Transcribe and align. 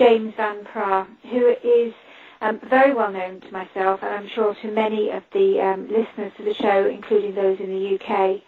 James 0.00 0.32
Van 0.34 0.64
Praagh, 0.64 1.06
who 1.30 1.54
is 1.62 1.92
um, 2.40 2.58
very 2.70 2.94
well 2.94 3.12
known 3.12 3.38
to 3.42 3.52
myself 3.52 4.00
and 4.02 4.14
I'm 4.14 4.30
sure 4.34 4.56
to 4.62 4.70
many 4.72 5.10
of 5.10 5.22
the 5.34 5.60
um, 5.60 5.88
listeners 5.88 6.32
to 6.38 6.42
the 6.42 6.54
show, 6.54 6.88
including 6.88 7.34
those 7.34 7.60
in 7.60 7.68
the 7.68 7.98
UK. 8.00 8.40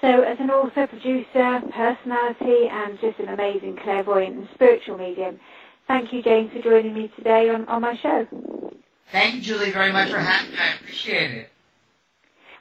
So 0.00 0.22
as 0.22 0.38
an 0.38 0.50
author, 0.50 0.86
producer, 0.86 1.60
personality 1.74 2.68
and 2.70 2.96
just 3.00 3.18
an 3.18 3.30
amazing 3.30 3.76
clairvoyant 3.82 4.36
and 4.36 4.48
spiritual 4.54 4.96
medium, 4.96 5.40
thank 5.88 6.12
you 6.12 6.22
James 6.22 6.52
for 6.52 6.62
joining 6.62 6.94
me 6.94 7.10
today 7.16 7.50
on, 7.50 7.66
on 7.66 7.82
my 7.82 7.96
show. 7.96 8.28
Thank 9.10 9.34
you, 9.34 9.40
Julie, 9.42 9.72
very 9.72 9.92
much 9.92 10.12
for 10.12 10.20
having 10.20 10.52
me. 10.52 10.58
I 10.58 10.74
appreciate 10.76 11.30
it. 11.32 11.48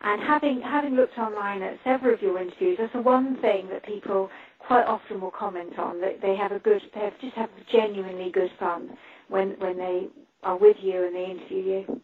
And 0.02 0.22
having 0.22 0.60
having 0.60 0.96
looked 0.96 1.20
online 1.20 1.62
at 1.62 1.78
several 1.84 2.16
of 2.16 2.22
your 2.22 2.42
interviews, 2.42 2.78
that's 2.80 2.94
the 2.94 3.02
one 3.02 3.40
thing 3.42 3.70
that 3.70 3.86
people 3.86 4.30
quite 4.68 4.86
often 4.86 5.22
will 5.22 5.32
comment 5.32 5.78
on 5.78 6.02
that 6.02 6.22
they 6.22 6.36
have 6.36 6.52
a 6.52 6.60
good, 6.60 6.82
they 6.94 7.02
have, 7.02 7.20
just 7.20 7.36
have 7.36 7.50
genuinely 7.72 8.32
good 8.32 8.52
fun 8.60 8.98
when 9.30 9.52
when 9.60 9.78
they 9.78 10.08
are 10.44 10.58
with 10.58 10.78
you 10.82 11.06
and 11.06 11.16
they 11.16 11.26
interview 11.26 11.58
you. 11.58 12.02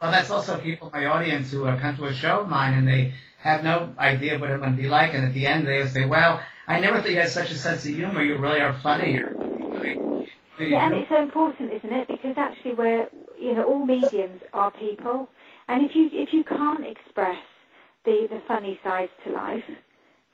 Well, 0.00 0.12
that's 0.12 0.30
also 0.30 0.58
people 0.58 0.90
in 0.90 1.00
my 1.00 1.06
audience 1.06 1.50
who 1.50 1.64
come 1.76 1.96
to 1.96 2.04
a 2.06 2.14
show 2.14 2.40
of 2.40 2.48
mine 2.48 2.74
and 2.74 2.86
they 2.86 3.14
have 3.38 3.64
no 3.64 3.94
idea 3.98 4.38
what 4.38 4.50
it 4.50 4.60
would 4.60 4.76
be 4.76 4.88
like, 4.88 5.14
and 5.14 5.24
at 5.24 5.34
the 5.34 5.46
end 5.46 5.66
they 5.66 5.86
say, 5.86 6.06
"Well, 6.06 6.40
I 6.66 6.80
never 6.80 7.00
thought 7.00 7.10
you 7.10 7.20
had 7.20 7.30
such 7.30 7.50
a 7.50 7.54
sense 7.54 7.84
of 7.86 7.94
humor. 7.94 8.22
You 8.22 8.36
really 8.38 8.60
are 8.60 8.74
funny." 8.82 9.20
Yeah, 10.60 10.86
and 10.86 10.94
it's 10.94 11.08
so 11.08 11.22
important, 11.22 11.72
isn't 11.72 11.92
it? 11.92 12.08
Because 12.08 12.36
actually, 12.36 12.74
we're 12.74 13.08
you 13.38 13.54
know 13.54 13.64
all 13.64 13.84
mediums 13.84 14.40
are 14.52 14.70
people, 14.72 15.28
and 15.68 15.84
if 15.84 15.94
you 15.94 16.10
if 16.12 16.32
you 16.32 16.44
can't 16.44 16.84
express 16.84 17.42
the 18.04 18.26
the 18.28 18.40
funny 18.48 18.78
sides 18.82 19.12
to 19.24 19.32
life, 19.32 19.64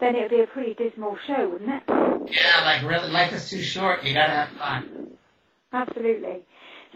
then 0.04 0.16
it 0.16 0.22
would 0.22 0.30
be 0.30 0.40
a 0.40 0.46
pretty 0.46 0.74
dismal 0.74 1.16
show, 1.26 1.48
wouldn't 1.48 1.70
it? 1.70 1.82
yeah, 2.30 2.64
like 2.64 2.82
really, 2.82 3.10
life 3.10 3.32
is 3.32 3.48
too 3.48 3.62
short. 3.62 4.04
You 4.04 4.14
gotta 4.14 4.32
have 4.32 4.48
fun. 4.58 5.08
Absolutely. 5.72 6.42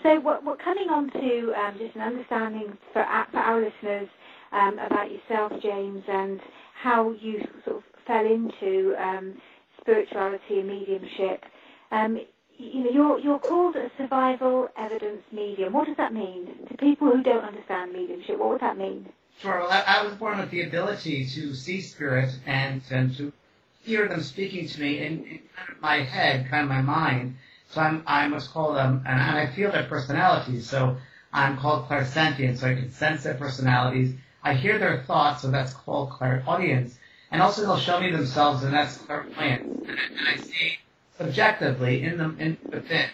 So 0.02 0.20
what, 0.20 0.44
what 0.44 0.62
coming 0.62 0.88
on 0.90 1.10
to 1.10 1.52
um, 1.54 1.74
just 1.78 1.96
an 1.96 2.02
understanding 2.02 2.78
for 2.92 3.02
our, 3.02 3.26
for 3.32 3.38
our 3.38 3.60
listeners 3.60 4.08
um, 4.52 4.78
about 4.78 5.10
yourself, 5.10 5.52
James, 5.60 6.02
and 6.08 6.40
how 6.80 7.10
you 7.20 7.40
sort 7.64 7.78
of 7.78 7.82
fell 8.06 8.24
into 8.24 8.94
um, 9.02 9.34
spirituality 9.80 10.60
and 10.60 10.68
mediumship. 10.68 11.44
Um, 11.90 12.18
you 12.56 12.84
know, 12.84 12.90
you're, 12.90 13.18
you're 13.20 13.38
called 13.38 13.76
a 13.76 13.88
survival 13.96 14.68
evidence 14.78 15.22
medium. 15.32 15.72
What 15.72 15.86
does 15.86 15.96
that 15.96 16.12
mean 16.12 16.48
to 16.68 16.76
people 16.76 17.10
who 17.10 17.22
don't 17.22 17.44
understand 17.44 17.92
mediumship? 17.92 18.38
What 18.38 18.50
would 18.50 18.60
that 18.60 18.78
mean? 18.78 19.08
Sure. 19.40 19.60
Well, 19.60 19.70
I, 19.70 19.84
I 19.86 20.04
was 20.04 20.14
born 20.14 20.38
with 20.38 20.50
the 20.50 20.62
ability 20.62 21.26
to 21.26 21.54
see 21.54 21.80
spirit 21.80 22.30
and, 22.46 22.82
and 22.90 23.16
to 23.18 23.32
hear 23.84 24.08
them 24.08 24.22
speaking 24.22 24.66
to 24.68 24.80
me 24.80 24.98
in, 24.98 25.24
in 25.24 25.40
kind 25.56 25.70
of 25.70 25.80
my 25.80 25.96
head, 26.02 26.48
kind 26.50 26.64
of 26.64 26.68
my 26.68 26.82
mind. 26.82 27.36
So 27.70 27.80
I'm, 27.80 28.02
I'm 28.06 28.34
um, 28.34 29.04
and, 29.06 29.20
I 29.38 29.46
feel 29.46 29.70
their 29.72 29.84
personalities. 29.84 30.68
So 30.68 30.96
I'm 31.32 31.56
called 31.58 31.88
clairsentient, 31.88 32.58
so 32.58 32.68
I 32.68 32.74
can 32.74 32.90
sense 32.90 33.24
their 33.24 33.34
personalities. 33.34 34.14
I 34.42 34.54
hear 34.54 34.78
their 34.78 35.02
thoughts, 35.04 35.42
so 35.42 35.50
that's 35.50 35.74
called 35.74 36.10
clairaudience. 36.12 36.98
And 37.30 37.42
also 37.42 37.62
they'll 37.62 37.76
show 37.78 38.00
me 38.00 38.10
themselves, 38.10 38.64
and 38.64 38.72
that's 38.74 38.96
clairvoyance. 38.98 39.64
And, 39.86 39.96
I- 39.98 40.30
and 40.30 40.36
I 40.36 40.40
see 40.40 40.72
subjectively 41.18 42.02
in 42.02 42.18
them, 42.18 42.36
in 42.40 42.58
within. 42.72 43.08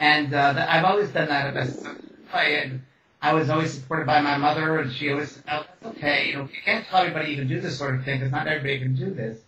And 0.00 0.34
uh, 0.34 0.66
I've 0.68 0.84
always 0.84 1.10
done 1.10 1.28
that 1.28 1.54
best 1.54 1.86
way. 2.34 2.80
I 3.22 3.34
was 3.34 3.50
always 3.50 3.72
supported 3.72 4.06
by 4.06 4.20
my 4.20 4.38
mother, 4.38 4.78
and 4.78 4.92
she 4.92 5.10
always 5.10 5.32
said, 5.32 5.44
"Oh, 5.50 5.64
that's 5.68 5.96
okay. 5.96 6.28
You 6.28 6.34
know, 6.36 6.42
you 6.42 6.60
can't 6.64 6.86
tell 6.86 7.00
everybody 7.00 7.30
you 7.30 7.36
can 7.36 7.48
do 7.48 7.60
this 7.60 7.78
sort 7.78 7.94
of 7.94 8.04
thing 8.04 8.18
because 8.18 8.32
not 8.32 8.46
everybody 8.46 8.78
can 8.78 8.94
do 8.94 9.12
this." 9.12 9.38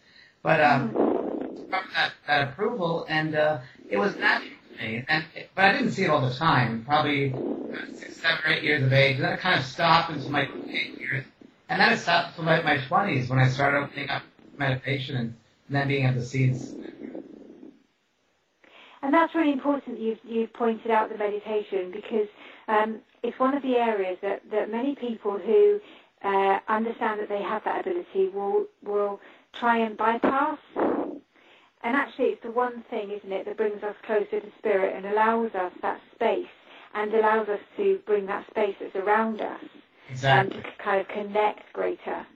But 0.42 0.60
um, 0.60 0.96
that, 1.70 2.12
that 2.26 2.48
approval, 2.50 3.06
and 3.08 3.34
uh, 3.34 3.58
it 3.88 3.96
was 3.96 4.16
natural 4.16 4.50
to 4.78 4.84
me. 4.84 5.04
And 5.08 5.24
but 5.54 5.64
I 5.64 5.72
didn't 5.72 5.92
see 5.92 6.04
it 6.04 6.10
all 6.10 6.26
the 6.28 6.34
time. 6.34 6.84
Probably 6.84 7.34
uh, 7.72 7.78
seven, 8.10 8.38
or 8.44 8.52
eight 8.52 8.62
years 8.62 8.82
of 8.82 8.92
age. 8.92 9.16
And 9.16 9.24
then 9.24 9.32
it 9.32 9.40
kind 9.40 9.58
of 9.58 9.64
stopped 9.64 10.10
until 10.10 10.30
my 10.32 10.48
eight 10.72 10.92
years, 11.00 11.24
and 11.68 11.80
then 11.80 11.92
it 11.92 11.98
stopped 11.98 12.30
until 12.30 12.44
my 12.44 12.62
my 12.62 12.78
twenties 12.86 13.30
when 13.30 13.38
I 13.38 13.48
started 13.48 13.78
opening 13.78 14.10
up 14.10 14.22
meditation 14.58 15.16
and, 15.16 15.34
and 15.68 15.76
then 15.76 15.88
being 15.88 16.04
able 16.04 16.20
to 16.20 16.26
see. 16.26 16.44
It's, 16.44 16.74
And 19.02 19.12
that's 19.12 19.34
really 19.34 19.52
important. 19.52 19.98
You've, 19.98 20.18
you've 20.22 20.52
pointed 20.52 20.90
out 20.90 21.08
the 21.10 21.18
meditation 21.18 21.90
because 21.92 22.28
um, 22.68 23.00
it's 23.22 23.38
one 23.38 23.56
of 23.56 23.62
the 23.62 23.76
areas 23.76 24.18
that, 24.22 24.42
that 24.50 24.70
many 24.70 24.94
people 24.94 25.38
who 25.38 25.80
uh, 26.24 26.58
understand 26.68 27.20
that 27.20 27.28
they 27.28 27.42
have 27.42 27.62
that 27.64 27.80
ability 27.80 28.28
will 28.28 28.66
will 28.84 29.20
try 29.58 29.78
and 29.78 29.96
bypass. 29.96 30.58
And 31.84 31.96
actually, 31.96 32.26
it's 32.26 32.42
the 32.42 32.50
one 32.50 32.84
thing, 32.90 33.10
isn't 33.10 33.32
it, 33.32 33.44
that 33.44 33.56
brings 33.56 33.82
us 33.82 33.96
closer 34.06 34.40
to 34.40 34.46
spirit 34.58 34.94
and 34.96 35.04
allows 35.06 35.52
us 35.54 35.72
that 35.82 36.00
space 36.14 36.46
and 36.94 37.12
allows 37.12 37.48
us 37.48 37.58
to 37.76 37.98
bring 38.06 38.26
that 38.26 38.46
space 38.50 38.76
that's 38.80 38.94
around 38.94 39.40
us 39.40 39.64
exactly. 40.08 40.56
and 40.56 40.64
to 40.64 40.70
kind 40.82 41.00
of 41.00 41.08
connect 41.08 41.72
greater. 41.72 42.26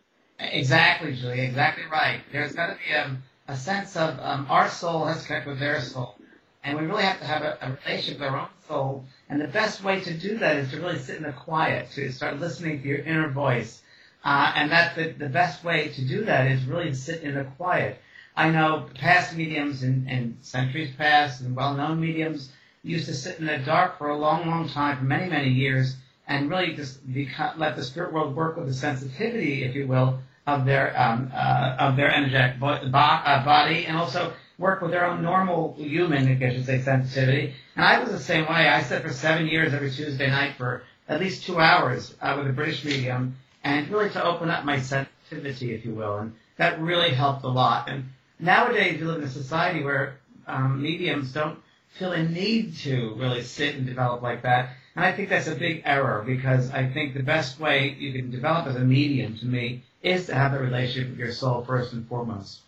Exactly, 0.40 1.14
Julie. 1.14 1.42
Exactly 1.42 1.84
right. 1.90 2.20
There's 2.32 2.52
got 2.52 2.68
to 2.68 2.76
be 2.86 2.94
um, 2.94 3.22
a 3.48 3.56
sense 3.56 3.96
of 3.96 4.18
um, 4.18 4.46
our 4.50 4.68
soul 4.68 5.04
has 5.06 5.22
to 5.22 5.26
connect 5.26 5.46
with 5.46 5.60
their 5.60 5.80
soul, 5.80 6.16
and 6.64 6.78
we 6.78 6.84
really 6.84 7.04
have 7.04 7.20
to 7.20 7.26
have 7.26 7.42
a, 7.42 7.58
a 7.62 7.78
relationship 7.86 8.20
with 8.20 8.28
our 8.28 8.40
own 8.40 8.48
soul. 8.66 9.04
And 9.28 9.40
the 9.40 9.48
best 9.48 9.82
way 9.82 10.00
to 10.00 10.14
do 10.14 10.38
that 10.38 10.56
is 10.56 10.70
to 10.70 10.80
really 10.80 10.98
sit 10.98 11.16
in 11.16 11.24
the 11.24 11.32
quiet, 11.32 11.90
to 11.92 12.12
start 12.12 12.38
listening 12.38 12.82
to 12.82 12.88
your 12.88 12.98
inner 12.98 13.28
voice. 13.28 13.82
Uh, 14.24 14.52
and 14.54 14.70
that's 14.70 14.94
the, 14.94 15.10
the 15.10 15.28
best 15.28 15.64
way 15.64 15.88
to 15.88 16.04
do 16.06 16.24
that 16.24 16.50
is 16.50 16.64
really 16.64 16.90
to 16.90 16.94
sit 16.94 17.22
in 17.22 17.34
the 17.34 17.44
quiet. 17.44 17.98
I 18.36 18.50
know 18.50 18.88
past 18.94 19.34
mediums 19.34 19.82
and, 19.82 20.08
and 20.08 20.36
centuries 20.42 20.94
past 20.96 21.40
and 21.40 21.56
well-known 21.56 22.00
mediums 22.00 22.52
used 22.82 23.06
to 23.06 23.14
sit 23.14 23.38
in 23.38 23.46
the 23.46 23.58
dark 23.58 23.98
for 23.98 24.08
a 24.08 24.16
long, 24.16 24.46
long 24.46 24.68
time, 24.68 24.98
for 24.98 25.04
many, 25.04 25.28
many 25.28 25.50
years, 25.50 25.96
and 26.28 26.50
really 26.50 26.74
just 26.74 27.04
beca- 27.08 27.56
let 27.56 27.76
the 27.76 27.82
spirit 27.82 28.12
world 28.12 28.36
work 28.36 28.56
with 28.56 28.66
the 28.66 28.74
sensitivity, 28.74 29.64
if 29.64 29.74
you 29.74 29.86
will, 29.86 30.20
of 30.46 30.64
their 30.64 30.98
um, 31.00 31.30
uh, 31.34 31.76
of 31.78 31.96
their 31.96 32.12
energetic 32.12 32.60
bo- 32.60 32.88
bo- 32.88 32.98
uh, 32.98 33.44
body, 33.44 33.86
and 33.86 33.96
also 33.96 34.32
work 34.58 34.80
with 34.80 34.90
their 34.90 35.04
own 35.04 35.22
normal 35.22 35.74
human, 35.78 36.42
I 36.42 36.54
should 36.54 36.66
say, 36.66 36.80
sensitivity. 36.80 37.54
And 37.74 37.84
I 37.84 37.98
was 38.00 38.10
the 38.10 38.18
same 38.18 38.46
way. 38.46 38.68
I 38.68 38.82
sat 38.82 39.02
for 39.02 39.12
seven 39.12 39.46
years 39.46 39.74
every 39.74 39.90
Tuesday 39.90 40.30
night 40.30 40.54
for 40.56 40.82
at 41.08 41.20
least 41.20 41.44
two 41.44 41.60
hours 41.60 42.14
uh, 42.20 42.34
with 42.38 42.48
a 42.48 42.52
British 42.52 42.84
medium, 42.84 43.36
and 43.62 43.88
really 43.90 44.10
to 44.10 44.24
open 44.24 44.50
up 44.50 44.64
my 44.64 44.80
sensitivity, 44.80 45.74
if 45.74 45.84
you 45.84 45.94
will, 45.94 46.18
and 46.18 46.34
that 46.56 46.80
really 46.80 47.10
helped 47.10 47.44
a 47.44 47.48
lot. 47.48 47.88
And 47.88 48.10
nowadays, 48.40 49.00
we 49.00 49.06
live 49.06 49.18
in 49.18 49.28
a 49.28 49.30
society 49.30 49.82
where 49.82 50.18
um, 50.46 50.82
mediums 50.82 51.32
don't 51.32 51.58
feel 51.98 52.12
a 52.12 52.22
need 52.22 52.76
to 52.76 53.14
really 53.16 53.42
sit 53.42 53.74
and 53.74 53.86
develop 53.86 54.22
like 54.22 54.42
that. 54.42 54.70
And 54.94 55.04
I 55.04 55.12
think 55.12 55.28
that's 55.28 55.46
a 55.46 55.54
big 55.54 55.82
error 55.84 56.22
because 56.26 56.70
I 56.70 56.88
think 56.88 57.14
the 57.14 57.22
best 57.22 57.60
way 57.60 57.94
you 57.98 58.12
can 58.12 58.30
develop 58.30 58.66
as 58.66 58.76
a 58.76 58.80
medium 58.80 59.36
to 59.38 59.46
me 59.46 59.84
is 60.02 60.26
to 60.26 60.34
have 60.34 60.54
a 60.54 60.58
relationship 60.58 61.10
with 61.10 61.18
your 61.18 61.32
soul 61.32 61.64
first 61.64 61.92
and 61.92 62.06
foremost. 62.08 62.60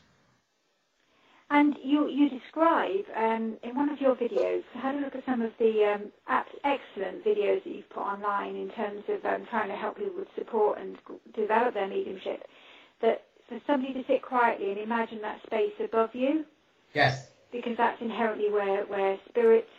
And 1.50 1.76
you, 1.82 2.08
you 2.08 2.28
describe 2.28 3.04
um, 3.16 3.56
in 3.62 3.74
one 3.74 3.88
of 3.88 4.00
your 4.00 4.14
videos, 4.14 4.62
I 4.74 4.80
had 4.80 4.94
a 4.96 4.98
look 4.98 5.14
at 5.14 5.24
some 5.24 5.40
of 5.40 5.52
the 5.58 5.84
um, 5.84 6.12
excellent 6.62 7.24
videos 7.24 7.64
that 7.64 7.74
you've 7.74 7.88
put 7.88 8.02
online 8.02 8.54
in 8.54 8.68
terms 8.70 9.02
of 9.08 9.24
um, 9.24 9.46
trying 9.48 9.68
to 9.68 9.76
help 9.76 9.96
people 9.96 10.18
with 10.18 10.28
support 10.36 10.78
and 10.78 10.98
develop 11.34 11.72
their 11.72 11.88
mediumship, 11.88 12.46
that 13.00 13.24
for 13.48 13.58
somebody 13.66 13.94
to 13.94 14.04
sit 14.06 14.20
quietly 14.20 14.70
and 14.70 14.78
imagine 14.78 15.22
that 15.22 15.40
space 15.46 15.72
above 15.82 16.10
you. 16.14 16.44
Yes. 16.92 17.28
Because 17.50 17.78
that's 17.78 18.00
inherently 18.02 18.50
where, 18.50 18.84
where 18.84 19.18
spirits 19.30 19.70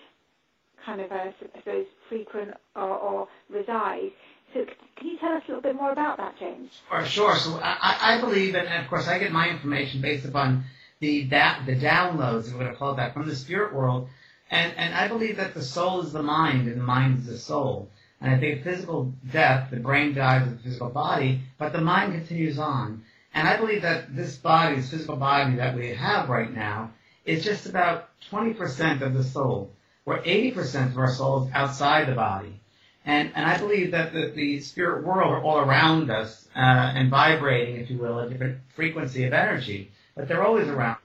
kind 0.84 1.02
of, 1.02 1.12
uh, 1.12 1.16
I 1.16 1.34
suppose, 1.60 1.86
frequent 2.08 2.52
or, 2.76 2.98
or 2.98 3.28
reside. 3.48 4.10
So 4.56 4.66
can 4.96 5.08
you 5.08 5.20
tell 5.20 5.34
us 5.34 5.44
a 5.46 5.52
little 5.52 5.62
bit 5.62 5.76
more 5.76 5.92
about 5.92 6.18
that, 6.18 6.40
James? 6.40 6.72
Sure, 6.90 7.06
sure. 7.06 7.36
So 7.38 7.60
I, 7.62 8.16
I 8.16 8.22
believe, 8.22 8.56
and 8.56 8.84
of 8.84 8.90
course 8.90 9.08
I 9.08 9.20
get 9.20 9.32
my 9.32 9.50
information 9.50 10.02
based 10.02 10.26
upon 10.26 10.64
the 11.00 11.24
da- 11.24 11.64
the 11.66 11.76
downloads, 11.76 12.48
if 12.48 12.54
we're 12.54 12.60
going 12.60 12.72
to 12.72 12.78
call 12.78 12.92
it 12.94 12.98
that, 12.98 13.14
from 13.14 13.28
the 13.28 13.36
spirit 13.36 13.74
world. 13.74 14.10
And, 14.52 14.74
and 14.76 14.94
I 14.94 15.08
believe 15.08 15.38
that 15.38 15.54
the 15.54 15.62
soul 15.62 16.02
is 16.02 16.12
the 16.12 16.24
mind 16.24 16.68
and 16.68 16.80
the 16.80 16.84
mind 16.84 17.20
is 17.20 17.26
the 17.26 17.38
soul. 17.38 17.90
And 18.20 18.34
I 18.34 18.38
think 18.38 18.64
physical 18.64 19.14
death, 19.32 19.70
the 19.72 19.78
brain 19.78 20.14
dies 20.14 20.46
of 20.46 20.58
the 20.58 20.64
physical 20.64 20.90
body, 20.90 21.42
but 21.58 21.72
the 21.72 21.80
mind 21.80 22.14
continues 22.14 22.60
on. 22.60 23.04
And 23.34 23.48
I 23.48 23.56
believe 23.56 23.84
that 23.84 24.14
this 24.14 24.36
body, 24.36 24.76
this 24.76 24.90
physical 24.90 25.16
body 25.16 25.56
that 25.56 25.76
we 25.76 25.90
have 25.90 26.28
right 26.28 26.54
now, 26.54 26.92
is 27.26 27.46
just 27.46 27.66
about 27.66 28.10
20% 28.32 29.02
of 29.02 29.14
the 29.14 29.24
soul, 29.24 29.72
where 30.04 30.18
80% 30.18 30.92
of 30.92 30.98
our 30.98 31.14
soul 31.14 31.46
is 31.46 31.52
outside 31.54 32.08
the 32.08 32.16
body. 32.16 32.60
And, 33.06 33.32
and 33.36 33.46
I 33.46 33.58
believe 33.58 33.92
that 33.92 34.12
the, 34.12 34.32
the 34.36 34.60
spirit 34.60 35.06
world 35.06 35.32
are 35.32 35.42
all 35.42 35.60
around 35.60 36.12
us 36.12 36.48
uh, 36.56 36.60
and 36.60 37.10
vibrating, 37.10 37.78
if 37.78 37.90
you 37.90 37.98
will, 37.98 38.20
a 38.20 38.30
different 38.30 38.58
frequency 38.76 39.24
of 39.24 39.34
energy, 39.34 39.92
but 40.20 40.28
they're 40.28 40.44
always 40.44 40.68
around. 40.68 40.98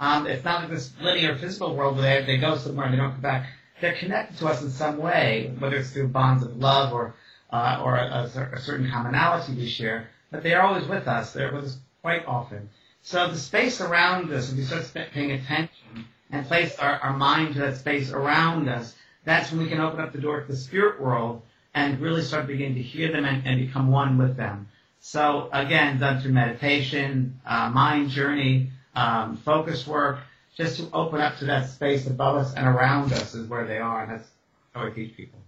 Um, 0.00 0.26
it's 0.26 0.44
not 0.44 0.62
like 0.62 0.70
this 0.70 0.92
linear 1.00 1.36
physical 1.36 1.76
world 1.76 1.96
where 1.96 2.20
they, 2.20 2.26
they 2.26 2.38
go 2.38 2.56
somewhere 2.56 2.86
and 2.86 2.94
they 2.94 2.98
don't 2.98 3.12
come 3.12 3.20
back. 3.20 3.48
They're 3.80 3.94
connected 3.94 4.38
to 4.38 4.48
us 4.48 4.62
in 4.62 4.70
some 4.70 4.98
way, 4.98 5.54
whether 5.58 5.76
it's 5.76 5.90
through 5.90 6.08
bonds 6.08 6.42
of 6.42 6.56
love 6.56 6.92
or 6.92 7.14
uh, 7.52 7.80
or 7.84 7.96
a, 7.96 8.30
a, 8.34 8.56
a 8.56 8.60
certain 8.60 8.90
commonality 8.90 9.54
we 9.54 9.68
share 9.68 10.08
but 10.32 10.42
they 10.42 10.54
are 10.54 10.62
always 10.62 10.88
with 10.88 11.06
us. 11.06 11.32
They're 11.32 11.52
with 11.52 11.66
us 11.66 11.78
quite 12.00 12.26
often. 12.26 12.70
So 13.02 13.28
the 13.28 13.36
space 13.38 13.80
around 13.80 14.32
us, 14.32 14.50
if 14.50 14.56
we 14.56 14.64
start 14.64 15.10
paying 15.12 15.32
attention 15.32 16.06
and 16.30 16.46
place 16.46 16.76
our, 16.78 16.98
our 16.98 17.16
mind 17.16 17.54
to 17.54 17.60
that 17.60 17.76
space 17.76 18.10
around 18.10 18.68
us, 18.68 18.94
that's 19.24 19.52
when 19.52 19.60
we 19.60 19.68
can 19.68 19.80
open 19.80 20.00
up 20.00 20.12
the 20.12 20.20
door 20.20 20.40
to 20.40 20.46
the 20.50 20.56
spirit 20.56 21.00
world 21.00 21.42
and 21.74 22.00
really 22.00 22.22
start 22.22 22.46
beginning 22.46 22.76
to 22.76 22.82
hear 22.82 23.12
them 23.12 23.24
and, 23.24 23.46
and 23.46 23.66
become 23.66 23.90
one 23.90 24.18
with 24.18 24.36
them. 24.36 24.68
So 25.04 25.48
again, 25.52 25.98
done 25.98 26.22
through 26.22 26.30
meditation, 26.30 27.40
uh, 27.44 27.68
mind 27.70 28.10
journey, 28.10 28.70
um, 28.94 29.36
focus 29.36 29.84
work, 29.84 30.20
just 30.56 30.76
to 30.76 30.88
open 30.92 31.20
up 31.20 31.36
to 31.38 31.46
that 31.46 31.68
space 31.68 32.06
above 32.06 32.36
us 32.36 32.54
and 32.54 32.68
around 32.68 33.12
us 33.12 33.34
is 33.34 33.48
where 33.48 33.66
they 33.66 33.78
are, 33.78 34.04
and 34.04 34.12
that's 34.12 34.28
how 34.72 34.86
I 34.86 34.90
teach 34.90 35.16
people. 35.16 35.40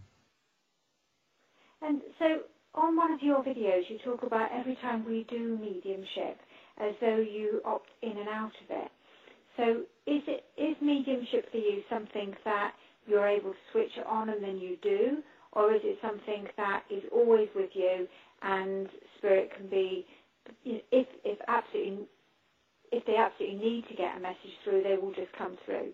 And 1.82 2.02
so 2.18 2.40
on 2.74 2.96
one 2.96 3.12
of 3.12 3.22
your 3.22 3.44
videos, 3.44 3.88
you 3.88 3.98
talk 4.04 4.24
about 4.24 4.50
every 4.52 4.74
time 4.82 5.06
we 5.06 5.24
do 5.30 5.56
mediumship, 5.56 6.40
as 6.78 6.94
though 7.00 7.18
you 7.18 7.62
opt 7.64 7.90
in 8.02 8.10
and 8.10 8.28
out 8.28 8.50
of 8.64 8.70
it. 8.70 8.90
So 9.56 9.82
is 10.10 10.22
it 10.26 10.46
is 10.58 10.74
mediumship 10.82 11.48
for 11.52 11.58
you 11.58 11.82
something 11.88 12.34
that 12.44 12.72
you're 13.06 13.28
able 13.28 13.52
to 13.52 13.58
switch 13.70 13.92
on 14.04 14.30
and 14.30 14.42
then 14.42 14.58
you 14.58 14.78
do, 14.82 15.22
or 15.52 15.72
is 15.72 15.82
it 15.84 15.98
something 16.02 16.48
that 16.56 16.82
is 16.90 17.04
always 17.12 17.48
with 17.54 17.70
you 17.74 18.08
and 18.42 18.88
spirit 19.24 19.50
can 19.56 19.68
be, 19.68 20.06
if 20.64 21.06
if 21.24 21.38
absolutely 21.48 22.04
if 22.92 23.04
they 23.06 23.16
absolutely 23.16 23.58
need 23.58 23.88
to 23.88 23.94
get 23.94 24.16
a 24.16 24.20
message 24.20 24.54
through, 24.62 24.82
they 24.82 24.96
will 24.96 25.12
just 25.12 25.32
come 25.36 25.56
through. 25.64 25.88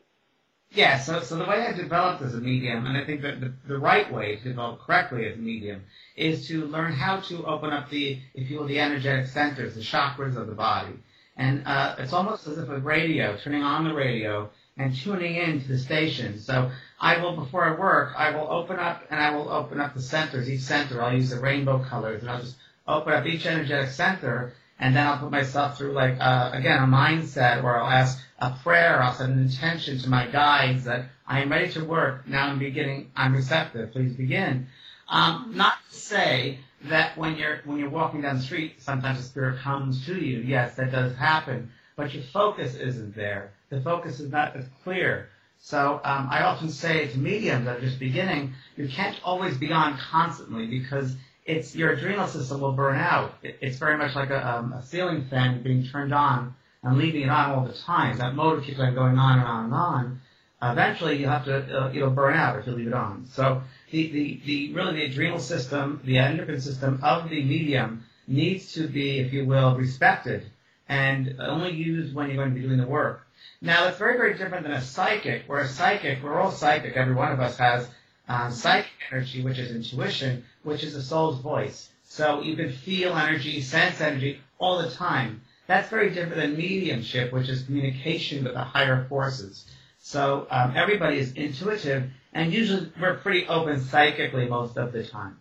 Yeah, 0.72 0.98
so, 1.00 1.20
so 1.22 1.36
the 1.36 1.44
way 1.44 1.66
I 1.66 1.72
developed 1.72 2.22
as 2.22 2.34
a 2.34 2.40
medium, 2.40 2.86
and 2.86 2.96
I 2.96 3.04
think 3.04 3.22
that 3.22 3.40
the, 3.40 3.52
the 3.66 3.78
right 3.78 4.12
way 4.12 4.36
to 4.36 4.44
develop 4.44 4.80
correctly 4.80 5.26
as 5.26 5.34
a 5.34 5.38
medium, 5.38 5.82
is 6.14 6.46
to 6.48 6.66
learn 6.66 6.92
how 6.92 7.20
to 7.20 7.44
open 7.44 7.70
up 7.70 7.90
the, 7.90 8.20
if 8.34 8.50
you 8.50 8.58
will, 8.58 8.66
the 8.66 8.78
energetic 8.78 9.26
centers, 9.26 9.74
the 9.74 9.80
chakras 9.80 10.36
of 10.36 10.46
the 10.46 10.54
body. 10.54 10.92
And 11.36 11.66
uh, 11.66 11.96
it's 11.98 12.12
almost 12.12 12.46
as 12.46 12.58
if 12.58 12.68
a 12.68 12.78
radio, 12.78 13.36
turning 13.42 13.62
on 13.62 13.84
the 13.84 13.94
radio 13.94 14.50
and 14.76 14.94
tuning 14.94 15.36
in 15.36 15.62
to 15.62 15.68
the 15.68 15.78
station. 15.78 16.38
So 16.38 16.70
I 17.00 17.20
will, 17.20 17.34
before 17.34 17.64
I 17.64 17.76
work, 17.76 18.12
I 18.16 18.36
will 18.36 18.48
open 18.48 18.78
up 18.78 19.02
and 19.10 19.20
I 19.20 19.34
will 19.34 19.48
open 19.48 19.80
up 19.80 19.94
the 19.94 20.02
centers, 20.02 20.48
each 20.48 20.60
center. 20.60 21.02
I'll 21.02 21.14
use 21.14 21.30
the 21.30 21.40
rainbow 21.40 21.80
colors 21.80 22.20
and 22.20 22.30
I'll 22.30 22.42
just 22.42 22.56
open 22.90 23.12
up 23.12 23.26
each 23.26 23.46
energetic 23.46 23.90
center 23.90 24.52
and 24.80 24.96
then 24.96 25.06
I'll 25.06 25.18
put 25.18 25.30
myself 25.30 25.76
through 25.76 25.92
like, 25.92 26.16
uh, 26.18 26.50
again, 26.54 26.82
a 26.82 26.86
mindset 26.86 27.62
where 27.62 27.78
I'll 27.78 27.90
ask 27.90 28.18
a 28.38 28.50
prayer, 28.62 29.02
I'll 29.02 29.12
set 29.12 29.28
an 29.28 29.38
intention 29.38 29.98
to 29.98 30.08
my 30.08 30.26
guides 30.26 30.84
that 30.84 31.06
I 31.26 31.40
am 31.42 31.50
ready 31.52 31.70
to 31.72 31.84
work. 31.84 32.26
Now 32.26 32.46
I'm 32.48 32.58
beginning, 32.58 33.10
I'm 33.14 33.34
receptive. 33.34 33.92
Please 33.92 34.14
begin. 34.14 34.68
Um, 35.08 35.52
not 35.54 35.74
to 35.90 35.96
say 35.96 36.60
that 36.84 37.18
when 37.18 37.36
you're 37.36 37.60
when 37.66 37.78
you're 37.78 37.90
walking 37.90 38.22
down 38.22 38.36
the 38.36 38.42
street, 38.42 38.80
sometimes 38.80 39.18
a 39.18 39.22
spirit 39.22 39.60
comes 39.60 40.06
to 40.06 40.14
you. 40.14 40.38
Yes, 40.38 40.76
that 40.76 40.92
does 40.92 41.14
happen, 41.14 41.70
but 41.94 42.14
your 42.14 42.22
focus 42.22 42.74
isn't 42.74 43.14
there. 43.14 43.52
The 43.68 43.82
focus 43.82 44.18
is 44.18 44.30
not 44.30 44.56
as 44.56 44.64
clear. 44.82 45.28
So 45.62 46.00
um, 46.04 46.28
I 46.30 46.42
often 46.42 46.70
say 46.70 47.08
to 47.08 47.18
mediums 47.18 47.66
that 47.66 47.76
are 47.76 47.80
just 47.80 47.98
beginning, 47.98 48.54
you 48.76 48.88
can't 48.88 49.18
always 49.22 49.58
be 49.58 49.72
on 49.72 49.98
constantly 49.98 50.66
because 50.66 51.14
it's 51.44 51.74
your 51.74 51.92
adrenal 51.92 52.26
system 52.26 52.60
will 52.60 52.72
burn 52.72 52.96
out. 52.96 53.34
It, 53.42 53.58
it's 53.60 53.78
very 53.78 53.96
much 53.96 54.14
like 54.14 54.30
a, 54.30 54.56
um, 54.56 54.72
a 54.72 54.82
ceiling 54.82 55.24
fan 55.24 55.62
being 55.62 55.86
turned 55.86 56.14
on 56.14 56.54
and 56.82 56.98
leaving 56.98 57.22
it 57.22 57.28
on 57.28 57.50
all 57.50 57.64
the 57.64 57.72
time. 57.72 58.18
That 58.18 58.34
motor 58.34 58.60
keeps 58.60 58.78
on 58.78 58.94
going 58.94 59.18
on 59.18 59.38
and 59.38 59.48
on 59.48 59.64
and 59.64 59.74
on. 59.74 60.20
Eventually, 60.62 61.16
you 61.16 61.26
have 61.26 61.46
to 61.46 61.86
uh, 61.86 61.92
it'll 61.92 62.10
burn 62.10 62.34
out 62.34 62.58
if 62.58 62.66
you 62.66 62.72
leave 62.72 62.88
it 62.88 62.92
on. 62.92 63.26
So 63.32 63.62
the, 63.90 64.10
the, 64.10 64.40
the 64.44 64.74
really 64.74 64.94
the 64.94 65.04
adrenal 65.04 65.38
system, 65.38 66.00
the 66.04 66.18
endocrine 66.18 66.60
system 66.60 67.00
of 67.02 67.30
the 67.30 67.42
medium 67.42 68.04
needs 68.26 68.74
to 68.74 68.86
be, 68.86 69.20
if 69.20 69.32
you 69.32 69.46
will, 69.46 69.76
respected 69.76 70.50
and 70.88 71.36
only 71.38 71.70
used 71.70 72.14
when 72.14 72.26
you're 72.26 72.36
going 72.36 72.52
to 72.52 72.54
be 72.54 72.66
doing 72.66 72.78
the 72.78 72.86
work. 72.86 73.26
Now, 73.62 73.86
it's 73.88 73.98
very, 73.98 74.16
very 74.16 74.36
different 74.36 74.64
than 74.64 74.72
a 74.72 74.80
psychic, 74.80 75.44
where 75.46 75.60
a 75.60 75.68
psychic, 75.68 76.22
we're 76.22 76.38
all 76.38 76.50
psychic, 76.50 76.96
every 76.96 77.14
one 77.14 77.30
of 77.30 77.40
us 77.40 77.56
has 77.58 77.86
um, 78.30 78.52
psychic 78.52 78.92
energy, 79.10 79.42
which 79.42 79.58
is 79.58 79.74
intuition, 79.74 80.44
which 80.62 80.84
is 80.84 80.94
the 80.94 81.02
soul's 81.02 81.40
voice. 81.40 81.90
So 82.04 82.42
you 82.42 82.54
can 82.54 82.70
feel 82.70 83.16
energy, 83.16 83.60
sense 83.60 84.00
energy 84.00 84.40
all 84.58 84.80
the 84.80 84.90
time. 84.90 85.42
That's 85.66 85.88
very 85.88 86.10
different 86.10 86.36
than 86.36 86.56
mediumship, 86.56 87.32
which 87.32 87.48
is 87.48 87.64
communication 87.64 88.44
with 88.44 88.54
the 88.54 88.62
higher 88.62 89.04
forces. 89.08 89.66
So 89.98 90.46
um, 90.50 90.74
everybody 90.76 91.18
is 91.18 91.32
intuitive, 91.32 92.04
and 92.32 92.52
usually 92.52 92.92
we're 93.00 93.16
pretty 93.16 93.46
open 93.48 93.80
psychically 93.80 94.46
most 94.46 94.76
of 94.76 94.92
the 94.92 95.04
time. 95.04 95.36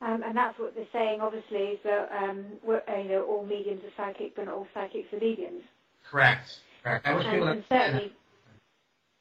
Um, 0.00 0.22
and 0.22 0.36
that's 0.36 0.58
what 0.58 0.74
they're 0.74 0.86
saying, 0.92 1.20
obviously, 1.20 1.58
is 1.58 1.78
that 1.84 2.10
um, 2.16 2.44
we're, 2.64 2.82
you 3.02 3.08
know, 3.08 3.24
all 3.28 3.44
mediums 3.44 3.82
are 3.84 3.92
psychic, 3.96 4.34
but 4.36 4.46
not 4.46 4.54
all 4.54 4.68
psychics 4.72 5.12
are 5.12 5.20
mediums. 5.20 5.62
Correct. 6.08 6.60
Correct. 6.82 7.06
I 7.06 7.14
wish 7.14 7.26
and, 7.26 7.32
people 7.34 7.48
and 7.48 7.64
certainly, 7.68 8.12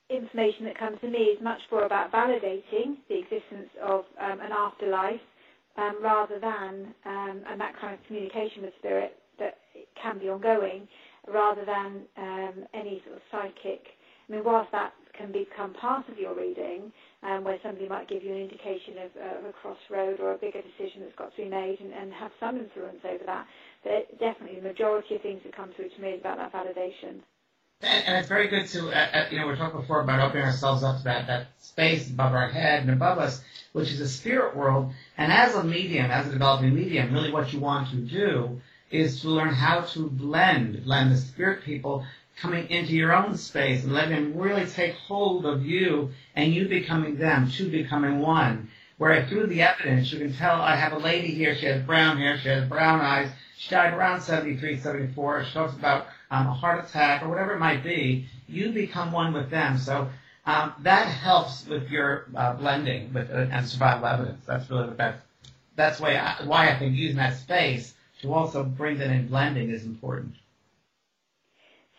information 0.10 0.66
that 0.66 0.78
comes 0.78 1.00
to 1.02 1.10
me 1.10 1.20
is 1.20 1.42
much 1.42 1.60
more 1.72 1.86
about 1.86 2.12
validating 2.12 2.98
the 3.08 3.20
existence 3.20 3.70
of 3.82 4.06
um, 4.20 4.40
an 4.42 4.52
afterlife 4.52 5.22
um, 5.78 5.98
rather 6.02 6.40
than, 6.40 6.94
um, 7.06 7.42
and 7.48 7.62
that 7.62 7.74
kind 7.80 7.94
of 7.94 8.00
communication 8.08 8.64
with 8.64 8.74
spirit 8.80 9.18
that 9.38 9.58
can 10.02 10.20
be 10.20 10.30
ongoing, 10.30 10.88
rather 11.32 11.64
than 11.66 12.02
um, 12.18 12.66
any 12.74 13.02
sort 13.06 13.18
of 13.18 13.22
psychic. 13.32 13.82
I 14.28 14.34
mean, 14.34 14.44
whilst 14.44 14.72
that 14.72 14.94
can 15.18 15.32
become 15.32 15.74
part 15.74 16.08
of 16.10 16.18
your 16.18 16.36
reading, 16.36 16.92
um, 17.24 17.44
where 17.44 17.58
somebody 17.62 17.88
might 17.88 18.08
give 18.08 18.24
you 18.24 18.32
an 18.32 18.42
indication 18.42 18.98
of, 19.04 19.12
uh, 19.16 19.40
of, 19.40 19.46
a 19.46 19.54
crossroad 19.54 20.20
or 20.20 20.34
a 20.34 20.38
bigger 20.38 20.62
decision 20.62 21.02
that's 21.02 21.16
got 21.18 21.36
to 21.36 21.44
be 21.44 21.50
made 21.50 21.78
and, 21.82 21.94
and 21.94 22.14
have 22.14 22.32
some 22.40 22.58
influence 22.58 23.04
over 23.04 23.24
that, 23.26 23.46
but 23.84 24.08
definitely 24.20 24.60
the 24.60 24.68
majority 24.68 25.16
of 25.16 25.22
things 25.22 25.42
that 25.44 25.56
come 25.56 25.72
through 25.76 25.90
to 25.90 26.02
me 26.02 26.10
is 26.12 26.22
about 26.22 26.38
that 26.38 26.54
validation. 26.54 27.20
And, 27.82 28.08
and, 28.08 28.18
it's 28.18 28.28
very 28.28 28.50
good 28.50 28.68
to, 28.68 28.90
uh, 28.90 29.08
uh, 29.14 29.26
you 29.32 29.40
know, 29.40 29.48
we 29.48 29.56
talked 29.56 29.76
before 29.76 30.02
about 30.02 30.20
opening 30.20 30.44
ourselves 30.44 30.84
up 30.84 30.98
to 30.98 31.04
that, 31.06 31.28
that 31.28 31.48
space 31.60 32.10
above 32.10 32.34
our 32.34 32.50
head 32.50 32.82
and 32.82 32.92
above 32.92 33.20
us, 33.20 33.42
which 33.72 33.90
is 33.90 34.02
a 34.02 34.10
spirit 34.10 34.56
world. 34.56 34.92
And 35.18 35.32
as 35.32 35.56
a 35.56 35.64
medium, 35.64 36.12
as 36.12 36.28
a 36.28 36.32
developing 36.32 36.76
medium, 36.76 37.14
really 37.14 37.32
what 37.32 37.54
you 37.54 37.60
want 37.60 37.90
to 37.92 37.96
do 37.96 38.60
is 38.92 39.22
to 39.22 39.30
learn 39.30 39.54
how 39.54 39.82
to 39.82 40.10
blend, 40.10 40.84
blend 40.84 41.12
the 41.12 41.18
spirit 41.18 41.64
people 41.64 42.06
coming 42.42 42.70
into 42.70 42.94
your 42.94 43.14
own 43.14 43.38
space 43.38 43.84
and 43.84 43.94
letting 43.94 44.16
them 44.16 44.38
really 44.38 44.66
take 44.66 44.96
hold 44.96 45.46
of 45.46 45.66
you 45.66 46.10
and 46.36 46.54
you 46.54 46.68
becoming 46.68 47.18
them, 47.18 47.50
two 47.50 47.70
becoming 47.70 48.20
one. 48.20 48.70
Where 48.98 49.26
through 49.28 49.48
the 49.48 49.62
evidence 49.62 50.12
you 50.12 50.20
can 50.20 50.34
tell 50.34 50.62
I 50.62 50.76
have 50.76 50.92
a 50.92 50.98
lady 50.98 51.30
here, 51.34 51.56
she 51.56 51.68
has 51.68 51.82
brown 51.84 52.18
hair, 52.18 52.38
she 52.38 52.50
has 52.50 52.68
brown 52.68 53.00
eyes, 53.00 53.30
she 53.58 53.70
died 53.70 53.94
around 53.94 54.22
73, 54.22 54.80
74, 54.80 55.46
she 55.46 55.54
talks 55.54 55.74
about 55.74 56.08
um, 56.32 56.48
a 56.48 56.54
heart 56.54 56.86
attack 56.88 57.24
or 57.24 57.30
whatever 57.30 57.54
it 57.54 57.60
might 57.60 57.84
be, 57.84 58.28
you 58.48 58.72
become 58.72 59.12
one 59.12 59.34
with 59.34 59.50
them. 59.50 59.78
So 59.78 60.10
um, 60.46 60.74
that 60.80 61.06
helps 61.08 61.68
with 61.68 61.90
your 61.90 62.26
uh, 62.36 62.54
blending 62.54 63.14
with 63.14 63.30
uh, 63.32 63.48
and 63.52 63.68
survival 63.68 64.08
evidence. 64.08 64.46
That's 64.46 64.70
really 64.70 64.88
the 64.90 64.96
best. 64.96 65.24
That's 65.76 66.00
why 66.00 66.16
I, 66.16 66.44
why 66.46 66.70
I 66.70 66.78
think 66.78 66.96
using 66.96 67.18
that 67.18 67.38
space 67.38 67.94
to 68.22 68.34
also 68.34 68.64
bring 68.64 68.98
that 69.00 69.10
in 69.10 69.28
blending 69.28 69.70
is 69.70 69.86
important. 69.86 70.34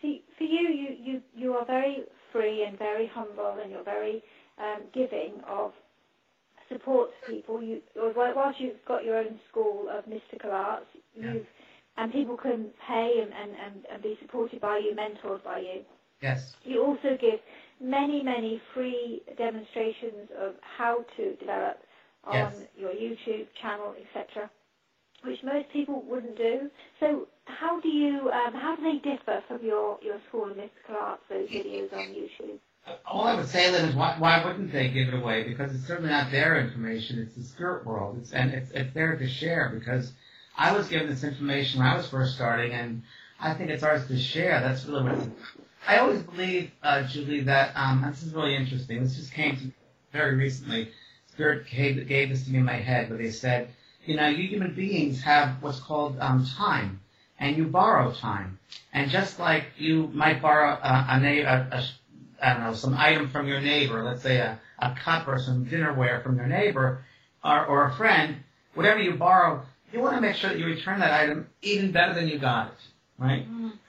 See, 0.01 0.23
for 0.37 0.43
you, 0.43 0.69
you, 0.69 0.95
you, 0.99 1.21
you 1.35 1.53
are 1.53 1.65
very 1.65 2.03
free 2.31 2.63
and 2.67 2.77
very 2.77 3.07
humble, 3.07 3.57
and 3.61 3.71
you're 3.71 3.83
very 3.83 4.23
um, 4.57 4.81
giving 4.93 5.41
of 5.47 5.71
support 6.69 7.11
to 7.25 7.31
people. 7.31 7.61
You, 7.61 7.81
whilst 7.95 8.59
you've 8.59 8.83
got 8.87 9.03
your 9.03 9.17
own 9.17 9.39
school 9.49 9.87
of 9.89 10.07
mystical 10.07 10.51
arts, 10.51 10.85
Yeah. 11.19 11.33
you've 11.33 11.47
and 11.97 12.11
people 12.11 12.37
can 12.37 12.67
pay 12.87 13.21
and, 13.21 13.31
and, 13.33 13.51
and, 13.65 13.85
and 13.93 14.03
be 14.03 14.17
supported 14.21 14.61
by 14.61 14.77
you, 14.77 14.95
mentored 14.95 15.43
by 15.43 15.59
you. 15.59 15.81
Yes. 16.21 16.53
You 16.63 16.83
also 16.83 17.17
give 17.19 17.39
many, 17.81 18.21
many 18.23 18.61
free 18.73 19.21
demonstrations 19.37 20.29
of 20.39 20.53
how 20.77 21.03
to 21.17 21.35
develop 21.35 21.77
on 22.23 22.33
Yes. 22.35 22.55
your 22.77 22.91
YouTube 22.91 23.47
channel, 23.61 23.95
etc., 23.99 24.49
which 25.23 25.39
most 25.43 25.67
people 25.73 26.03
wouldn't 26.07 26.37
do. 26.37 26.69
So, 26.99 27.27
how 27.45 27.79
do 27.81 27.89
you, 27.89 28.29
um, 28.31 28.53
how 28.53 28.75
do 28.75 28.83
they 28.83 28.97
differ 28.99 29.43
from 29.47 29.63
your, 29.65 29.99
your 30.01 30.17
School 30.29 30.49
of 30.49 30.57
Mystical 30.57 30.95
Arts, 30.99 31.23
those 31.29 31.49
videos 31.49 31.91
on 31.93 32.07
YouTube? 32.09 32.59
All 33.05 33.25
I 33.27 33.35
would 33.35 33.47
say, 33.47 33.71
Lynn, 33.71 33.85
is 33.85 33.95
why, 33.95 34.15
why 34.17 34.43
wouldn't 34.43 34.71
they 34.71 34.89
give 34.89 35.09
it 35.09 35.13
away? 35.13 35.43
Because 35.43 35.73
it's 35.75 35.85
certainly 35.85 36.09
not 36.09 36.31
their 36.31 36.59
information. 36.59 37.19
It's 37.19 37.35
the 37.35 37.43
spirit 37.43 37.85
world. 37.85 38.17
It's, 38.19 38.31
and 38.33 38.51
it's, 38.51 38.71
it's 38.71 38.93
there 38.93 39.15
to 39.17 39.27
share 39.27 39.69
because 39.77 40.11
I 40.57 40.73
was 40.75 40.87
given 40.87 41.07
this 41.07 41.23
information 41.23 41.79
when 41.79 41.87
I 41.87 41.95
was 41.95 42.07
first 42.07 42.35
starting, 42.35 42.71
and 42.71 43.03
I 43.39 43.53
think 43.53 43.69
it's 43.69 43.83
ours 43.83 44.07
to 44.07 44.17
share. 44.17 44.59
That's 44.61 44.85
really 44.85 45.03
what. 45.03 45.19
I 45.87 45.97
always 45.97 46.21
believe, 46.21 46.71
uh, 46.83 47.03
Julie, 47.03 47.41
that 47.41 47.71
um, 47.75 48.05
this 48.07 48.21
is 48.21 48.33
really 48.33 48.55
interesting. 48.55 49.01
This 49.01 49.15
just 49.15 49.33
came 49.33 49.57
to 49.57 49.71
very 50.11 50.35
recently. 50.35 50.91
Spirit 51.27 51.65
gave, 51.67 52.07
gave 52.07 52.29
this 52.29 52.43
to 52.45 52.51
me 52.51 52.59
in 52.59 52.65
my 52.65 52.73
head, 52.73 53.09
where 53.09 53.17
they 53.17 53.31
said, 53.31 53.69
you 54.05 54.15
know, 54.15 54.27
you 54.27 54.47
human 54.47 54.75
beings 54.75 55.23
have 55.23 55.61
what's 55.61 55.79
called 55.79 56.17
um, 56.19 56.45
time, 56.45 56.99
and 57.39 57.57
you 57.57 57.65
borrow 57.65 58.11
time. 58.11 58.59
And 58.93 59.09
just 59.09 59.39
like 59.39 59.65
you 59.77 60.07
might 60.13 60.41
borrow 60.41 60.71
a, 60.71 61.05
a, 61.09 61.41
a, 61.41 61.67
a 61.71 61.89
I 62.41 62.53
don't 62.53 62.63
know, 62.63 62.73
some 62.73 62.95
item 62.95 63.29
from 63.29 63.47
your 63.47 63.61
neighbor, 63.61 64.03
let's 64.03 64.23
say 64.23 64.37
a, 64.37 64.59
a 64.79 64.95
cup 64.95 65.27
or 65.27 65.39
some 65.39 65.65
dinnerware 65.65 66.23
from 66.23 66.37
your 66.37 66.47
neighbor 66.47 67.03
or, 67.43 67.65
or 67.65 67.85
a 67.85 67.93
friend, 67.93 68.37
whatever 68.73 68.99
you 68.99 69.13
borrow, 69.13 69.63
you 69.93 70.01
want 70.01 70.15
to 70.15 70.21
make 70.21 70.35
sure 70.35 70.49
that 70.49 70.59
you 70.59 70.65
return 70.65 70.99
that 70.99 71.11
item 71.11 71.47
even 71.61 71.91
better 71.91 72.13
than 72.13 72.27
you 72.27 72.37
got 72.37 72.67
it, 72.67 72.73
right? 73.17 73.45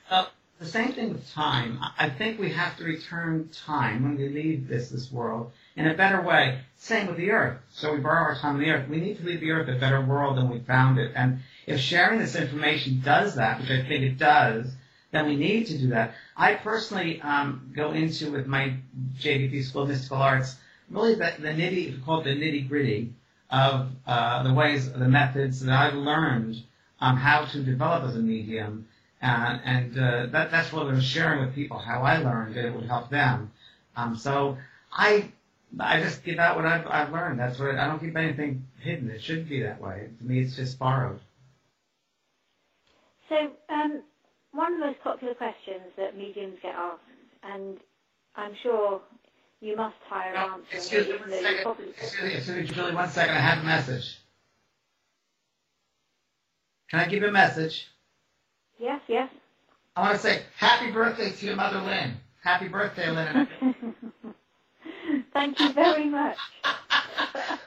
So 0.08 0.26
the 0.58 0.66
same 0.66 0.92
thing 0.92 1.12
with 1.12 1.32
time. 1.32 1.78
I- 1.98 2.10
think 2.10 2.38
we 2.38 2.50
have 2.50 2.76
to 2.76 2.84
return 2.84 3.48
time 3.52 4.02
when 4.04 4.16
we 4.16 4.28
leave 4.28 4.68
this 4.68 4.90
this 4.90 5.10
world 5.10 5.50
in 5.76 5.86
a 5.86 5.94
better 5.94 6.20
way. 6.20 6.60
Same 6.76 7.06
with 7.08 7.16
the 7.16 7.30
earth. 7.32 7.58
So 7.70 7.94
we 7.94 8.00
borrow 8.00 8.22
our 8.22 8.36
time 8.36 8.56
on 8.56 8.60
the 8.60 8.70
earth. 8.70 8.88
We 8.88 9.00
need 9.00 9.18
to 9.18 9.24
leave 9.24 9.40
the 9.40 9.50
earth 9.50 9.68
a 9.68 9.78
better 9.78 10.00
world 10.00 10.36
than 10.36 10.50
we 10.50 10.60
found 10.60 10.98
it. 10.98 11.12
And 11.16 11.40
if 11.66 11.80
sharing 11.80 12.20
this 12.20 12.36
information 12.36 13.00
does 13.04 13.34
that, 13.36 13.60
which 13.60 13.70
I 13.70 13.82
think 13.82 14.04
it 14.04 14.18
does, 14.18 14.72
then 15.10 15.26
we 15.26 15.36
need 15.36 15.66
to 15.66 15.78
do 15.78 15.88
that. 15.88 16.14
I 16.36 16.54
personally 16.54 17.20
um, 17.22 17.72
go 17.74 17.92
into 17.92 18.30
with 18.30 18.46
my 18.46 18.74
JVP 19.18 19.64
School 19.64 19.82
of 19.82 19.88
Mystical 19.88 20.18
Arts 20.18 20.56
really 20.90 21.14
the, 21.14 21.32
the 21.38 21.48
nitty, 21.48 21.94
we 21.94 22.02
call 22.04 22.20
it 22.20 22.24
the 22.24 22.36
nitty 22.36 22.68
gritty 22.68 23.12
of 23.52 23.90
uh, 24.06 24.42
the 24.42 24.52
ways, 24.52 24.90
the 24.90 25.08
methods 25.08 25.60
that 25.60 25.72
I've 25.72 25.94
learned 25.94 26.56
um, 27.00 27.16
how 27.16 27.44
to 27.44 27.62
develop 27.62 28.04
as 28.04 28.16
a 28.16 28.20
medium, 28.20 28.88
and 29.20 29.96
uh, 29.96 30.26
that, 30.26 30.50
that's 30.50 30.72
what 30.72 30.86
I'm 30.86 31.00
sharing 31.00 31.44
with 31.44 31.54
people 31.54 31.78
how 31.78 32.02
I 32.02 32.18
learned 32.18 32.56
it 32.56 32.74
would 32.74 32.86
help 32.86 33.10
them. 33.10 33.52
Um, 33.94 34.16
so 34.16 34.56
I 34.90 35.30
I 35.78 36.00
just 36.00 36.24
give 36.24 36.38
out 36.38 36.56
what 36.56 36.66
I've, 36.66 36.86
I've 36.86 37.12
learned. 37.12 37.38
That's 37.38 37.58
what 37.58 37.76
I 37.76 37.86
don't 37.86 38.00
keep 38.00 38.16
anything 38.16 38.66
hidden. 38.80 39.10
It 39.10 39.22
shouldn't 39.22 39.48
be 39.48 39.62
that 39.62 39.80
way. 39.80 40.08
To 40.18 40.24
me, 40.24 40.40
it's 40.40 40.56
just 40.56 40.78
borrowed. 40.78 41.20
So, 43.28 43.36
um, 43.68 44.02
one 44.52 44.74
of 44.74 44.80
the 44.80 44.86
most 44.86 45.00
popular 45.02 45.34
questions 45.34 45.92
that 45.96 46.16
mediums 46.16 46.58
get 46.62 46.74
asked, 46.74 47.00
and 47.42 47.78
I'm 48.36 48.52
sure 48.62 49.00
you 49.62 49.76
must 49.76 49.94
tire 50.08 50.34
of 50.34 50.36
answering 50.36 50.64
Excuse 50.72 51.06
me 51.06 51.16
one 51.16 51.30
second. 51.30 51.62
probably... 51.62 51.88
Excuse 51.90 52.22
me, 52.22 52.34
excuse 52.34 52.70
me, 52.70 52.74
Julie, 52.74 52.94
one 52.94 53.08
second. 53.08 53.36
I 53.36 53.40
have 53.40 53.58
a 53.58 53.66
message. 53.66 54.18
Can 56.90 57.00
I 57.00 57.06
give 57.06 57.22
you 57.22 57.28
a 57.28 57.32
message? 57.32 57.86
Yes, 58.78 59.00
yes. 59.08 59.30
I 59.96 60.02
want 60.02 60.14
to 60.14 60.20
say 60.20 60.42
happy 60.56 60.90
birthday 60.90 61.30
to 61.30 61.46
your 61.46 61.56
mother, 61.56 61.80
Lynn. 61.80 62.16
Happy 62.42 62.68
birthday, 62.68 63.10
Lynn. 63.10 63.46
Thank 65.32 65.60
you 65.60 65.72
very 65.72 66.06
much. 66.08 66.36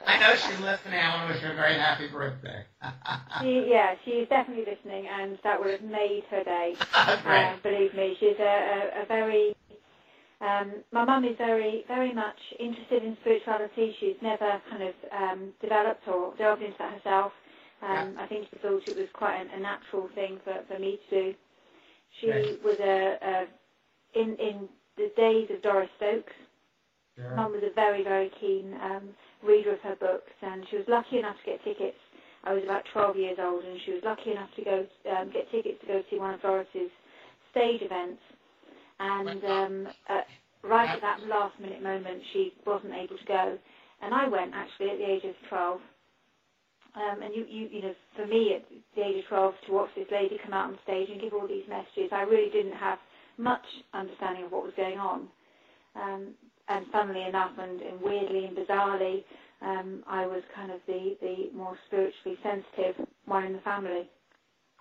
I 0.06 0.18
know 0.20 0.34
she's 0.36 0.60
listening. 0.60 1.00
I 1.00 1.16
want 1.16 1.28
to 1.28 1.34
wish 1.34 1.42
her 1.42 1.52
a 1.52 1.56
very 1.56 1.74
happy 1.74 2.08
birthday. 2.08 2.64
She, 3.42 3.66
yeah, 3.68 3.96
she's 4.04 4.26
definitely 4.28 4.64
listening, 4.64 5.06
and 5.08 5.38
that 5.44 5.60
would 5.60 5.72
have 5.72 5.82
made 5.82 6.22
her 6.30 6.42
day. 6.42 6.74
Uh, 6.94 7.54
believe 7.62 7.92
me, 7.94 8.16
she's 8.18 8.38
a, 8.38 8.42
a, 8.42 9.02
a 9.02 9.06
very. 9.06 9.54
Um, 10.40 10.84
my 10.92 11.04
mum 11.04 11.24
is 11.24 11.36
very, 11.38 11.84
very 11.88 12.12
much 12.12 12.36
interested 12.60 13.02
in 13.02 13.16
spirituality. 13.22 13.94
She's 14.00 14.16
never 14.22 14.60
kind 14.70 14.82
of 14.82 14.94
um, 15.10 15.52
developed 15.62 16.06
or 16.08 16.34
delved 16.36 16.62
into 16.62 16.76
that 16.78 16.94
herself. 16.94 17.32
Um, 17.82 18.16
I 18.18 18.26
think 18.26 18.46
she 18.50 18.58
thought 18.60 18.82
it 18.86 18.96
was 18.96 19.08
quite 19.12 19.36
an, 19.40 19.48
a 19.54 19.60
natural 19.60 20.08
thing 20.14 20.38
for, 20.44 20.54
for 20.68 20.78
me 20.78 20.98
to 21.08 21.16
do. 21.32 21.34
She 22.20 22.28
was 22.64 22.76
a, 22.80 23.16
a 23.22 23.46
in 24.18 24.36
in 24.36 24.68
the 24.96 25.10
days 25.16 25.48
of 25.50 25.62
Doris 25.62 25.90
Stokes. 25.96 26.32
Sure. 27.16 27.36
Mum 27.36 27.52
was 27.52 27.62
a 27.62 27.74
very, 27.74 28.02
very 28.02 28.30
keen 28.40 28.74
um, 28.82 29.08
reader 29.42 29.72
of 29.72 29.80
her 29.80 29.96
books, 29.96 30.32
and 30.42 30.64
she 30.70 30.76
was 30.76 30.86
lucky 30.88 31.18
enough 31.18 31.36
to 31.44 31.50
get 31.52 31.64
tickets. 31.64 31.96
I 32.44 32.52
was 32.52 32.62
about 32.64 32.84
12 32.92 33.16
years 33.16 33.38
old, 33.40 33.64
and 33.64 33.78
she 33.84 33.92
was 33.92 34.02
lucky 34.04 34.30
enough 34.30 34.50
to 34.56 34.64
go 34.64 34.86
um, 35.10 35.30
get 35.32 35.50
tickets 35.50 35.80
to 35.80 35.86
go 35.86 36.02
see 36.10 36.18
one 36.18 36.34
of 36.34 36.42
Doris's 36.42 36.90
stage 37.50 37.82
events. 37.82 38.20
And 38.98 39.44
um, 39.44 39.88
uh, 40.08 40.20
right 40.62 40.88
at 40.88 41.00
that 41.02 41.20
last 41.28 41.58
minute 41.60 41.82
moment, 41.82 42.22
she 42.32 42.52
wasn't 42.66 42.94
able 42.94 43.16
to 43.16 43.24
go, 43.26 43.58
and 44.02 44.14
I 44.14 44.28
went 44.28 44.52
actually 44.54 44.90
at 44.90 44.98
the 44.98 45.04
age 45.10 45.24
of 45.24 45.34
12. 45.48 45.80
Um, 46.96 47.22
and 47.22 47.34
you, 47.34 47.44
you, 47.48 47.68
you 47.70 47.82
know, 47.82 47.94
for 48.16 48.26
me 48.26 48.54
at 48.56 48.64
the 48.96 49.02
age 49.04 49.22
of 49.24 49.28
12 49.28 49.54
to 49.66 49.72
watch 49.72 49.90
this 49.94 50.06
lady 50.10 50.38
come 50.42 50.54
out 50.54 50.70
on 50.70 50.78
stage 50.82 51.08
and 51.10 51.20
give 51.20 51.34
all 51.34 51.46
these 51.46 51.68
messages, 51.68 52.10
I 52.10 52.22
really 52.22 52.50
didn't 52.50 52.72
have 52.72 52.98
much 53.36 53.64
understanding 53.92 54.44
of 54.44 54.52
what 54.52 54.64
was 54.64 54.72
going 54.76 54.98
on. 54.98 55.28
Um, 55.94 56.28
and 56.68 56.86
funnily 56.90 57.22
enough, 57.22 57.52
and, 57.58 57.82
and 57.82 58.00
weirdly 58.00 58.46
and 58.46 58.56
bizarrely, 58.56 59.24
um, 59.62 60.04
I 60.06 60.26
was 60.26 60.42
kind 60.54 60.70
of 60.72 60.80
the, 60.86 61.16
the 61.20 61.50
more 61.54 61.76
spiritually 61.86 62.38
sensitive 62.42 63.06
one 63.26 63.44
in 63.44 63.52
the 63.52 63.60
family. 63.60 64.08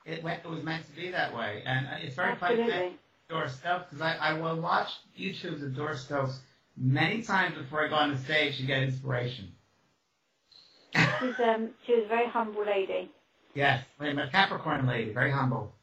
It, 0.05 0.23
went, 0.23 0.41
it 0.43 0.49
was 0.49 0.63
meant 0.63 0.85
to 0.87 0.95
be 0.95 1.11
that 1.11 1.35
way. 1.35 1.63
And 1.65 1.87
uh, 1.87 1.91
it's 2.01 2.15
very 2.15 2.35
funny. 2.37 2.61
Absolutely. 2.61 2.97
Stokes 3.27 3.57
because 3.89 4.01
I, 4.01 4.15
I 4.15 4.33
will 4.33 4.61
watch 4.61 4.89
YouTubes 5.19 5.63
of 5.63 5.75
Doris 5.75 6.01
Stokes 6.01 6.39
many 6.77 7.21
times 7.21 7.57
before 7.57 7.85
I 7.85 7.89
go 7.89 7.95
on 7.95 8.11
the 8.11 8.17
stage 8.17 8.57
to 8.57 8.63
get 8.63 8.83
inspiration. 8.83 9.51
She 10.93 11.25
was, 11.25 11.35
um, 11.43 11.69
she 11.85 11.95
was 11.95 12.05
a 12.05 12.07
very 12.07 12.29
humble 12.29 12.65
lady. 12.65 13.09
Yes, 13.53 13.83
a 13.99 14.27
Capricorn 14.31 14.85
lady, 14.85 15.11
very 15.11 15.31
humble. 15.31 15.73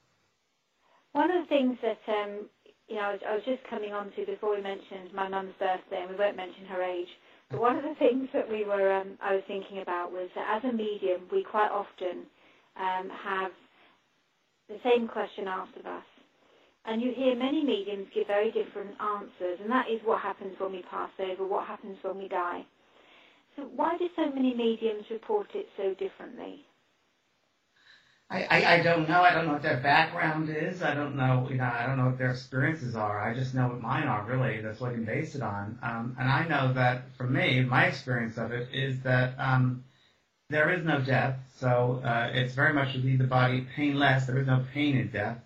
One 1.12 1.30
of 1.30 1.42
the 1.42 1.48
things 1.48 1.76
that 1.82 2.00
um, 2.08 2.46
you 2.88 2.96
know 2.96 3.02
I 3.02 3.12
was, 3.12 3.20
I 3.28 3.34
was 3.34 3.42
just 3.44 3.62
coming 3.68 3.92
on 3.92 4.12
to 4.12 4.26
before 4.26 4.54
we 4.54 4.62
mentioned 4.62 5.12
my 5.14 5.28
mum's 5.28 5.54
birthday, 5.58 6.02
and 6.02 6.10
we 6.10 6.16
won't 6.16 6.36
mention 6.36 6.64
her 6.66 6.82
age. 6.82 7.08
But 7.50 7.60
one 7.60 7.76
of 7.76 7.82
the 7.82 7.94
things 7.98 8.28
that 8.32 8.48
we 8.48 8.64
were 8.64 8.92
um, 8.92 9.18
I 9.22 9.34
was 9.34 9.42
thinking 9.46 9.82
about 9.82 10.12
was 10.12 10.28
that 10.34 10.56
as 10.56 10.70
a 10.70 10.72
medium, 10.72 11.22
we 11.30 11.42
quite 11.42 11.70
often 11.70 12.24
um, 12.76 13.10
have 13.10 13.52
the 14.68 14.78
same 14.84 15.08
question 15.08 15.48
asked 15.48 15.76
of 15.76 15.86
us. 15.86 16.04
And 16.84 17.00
you 17.00 17.12
hear 17.14 17.36
many 17.36 17.64
mediums 17.64 18.08
give 18.12 18.26
very 18.26 18.50
different 18.50 19.00
answers, 19.00 19.60
and 19.60 19.70
that 19.70 19.88
is 19.88 20.00
what 20.04 20.20
happens 20.20 20.58
when 20.58 20.72
we 20.72 20.82
pass 20.82 21.10
over, 21.20 21.46
what 21.46 21.66
happens 21.66 21.96
when 22.02 22.18
we 22.18 22.28
die. 22.28 22.64
So 23.56 23.62
why 23.76 23.96
do 23.98 24.08
so 24.16 24.30
many 24.30 24.54
mediums 24.54 25.04
report 25.10 25.48
it 25.54 25.68
so 25.76 25.94
differently? 25.94 26.64
I, 28.30 28.44
I, 28.44 28.74
I 28.74 28.82
don't 28.82 29.08
know. 29.08 29.20
I 29.22 29.34
don't 29.34 29.46
know 29.46 29.52
what 29.52 29.62
their 29.62 29.80
background 29.80 30.48
is. 30.48 30.82
I 30.82 30.94
don't 30.94 31.16
know. 31.16 31.46
You 31.50 31.56
know. 31.56 31.64
I 31.64 31.84
don't 31.86 31.98
know 31.98 32.06
what 32.06 32.18
their 32.18 32.30
experiences 32.30 32.96
are. 32.96 33.20
I 33.20 33.34
just 33.34 33.54
know 33.54 33.68
what 33.68 33.82
mine 33.82 34.08
are. 34.08 34.24
Really, 34.24 34.62
that's 34.62 34.80
what 34.80 34.90
I 34.90 34.94
can 34.94 35.04
base 35.04 35.34
it 35.34 35.42
on. 35.42 35.78
Um, 35.82 36.16
and 36.18 36.28
I 36.28 36.48
know 36.48 36.72
that 36.72 37.14
for 37.18 37.24
me, 37.24 37.62
my 37.62 37.84
experience 37.86 38.38
of 38.38 38.52
it 38.52 38.68
is 38.72 39.02
that 39.02 39.38
um, 39.38 39.84
there 40.48 40.72
is 40.72 40.82
no 40.82 41.02
death. 41.02 41.36
So 41.58 42.00
uh, 42.02 42.30
it's 42.32 42.54
very 42.54 42.72
much 42.72 42.94
to 42.94 42.98
leave 42.98 43.18
the 43.18 43.24
body 43.24 43.66
painless. 43.76 44.24
There 44.24 44.38
is 44.38 44.46
no 44.46 44.64
pain 44.72 44.96
in 44.96 45.10
death. 45.10 45.38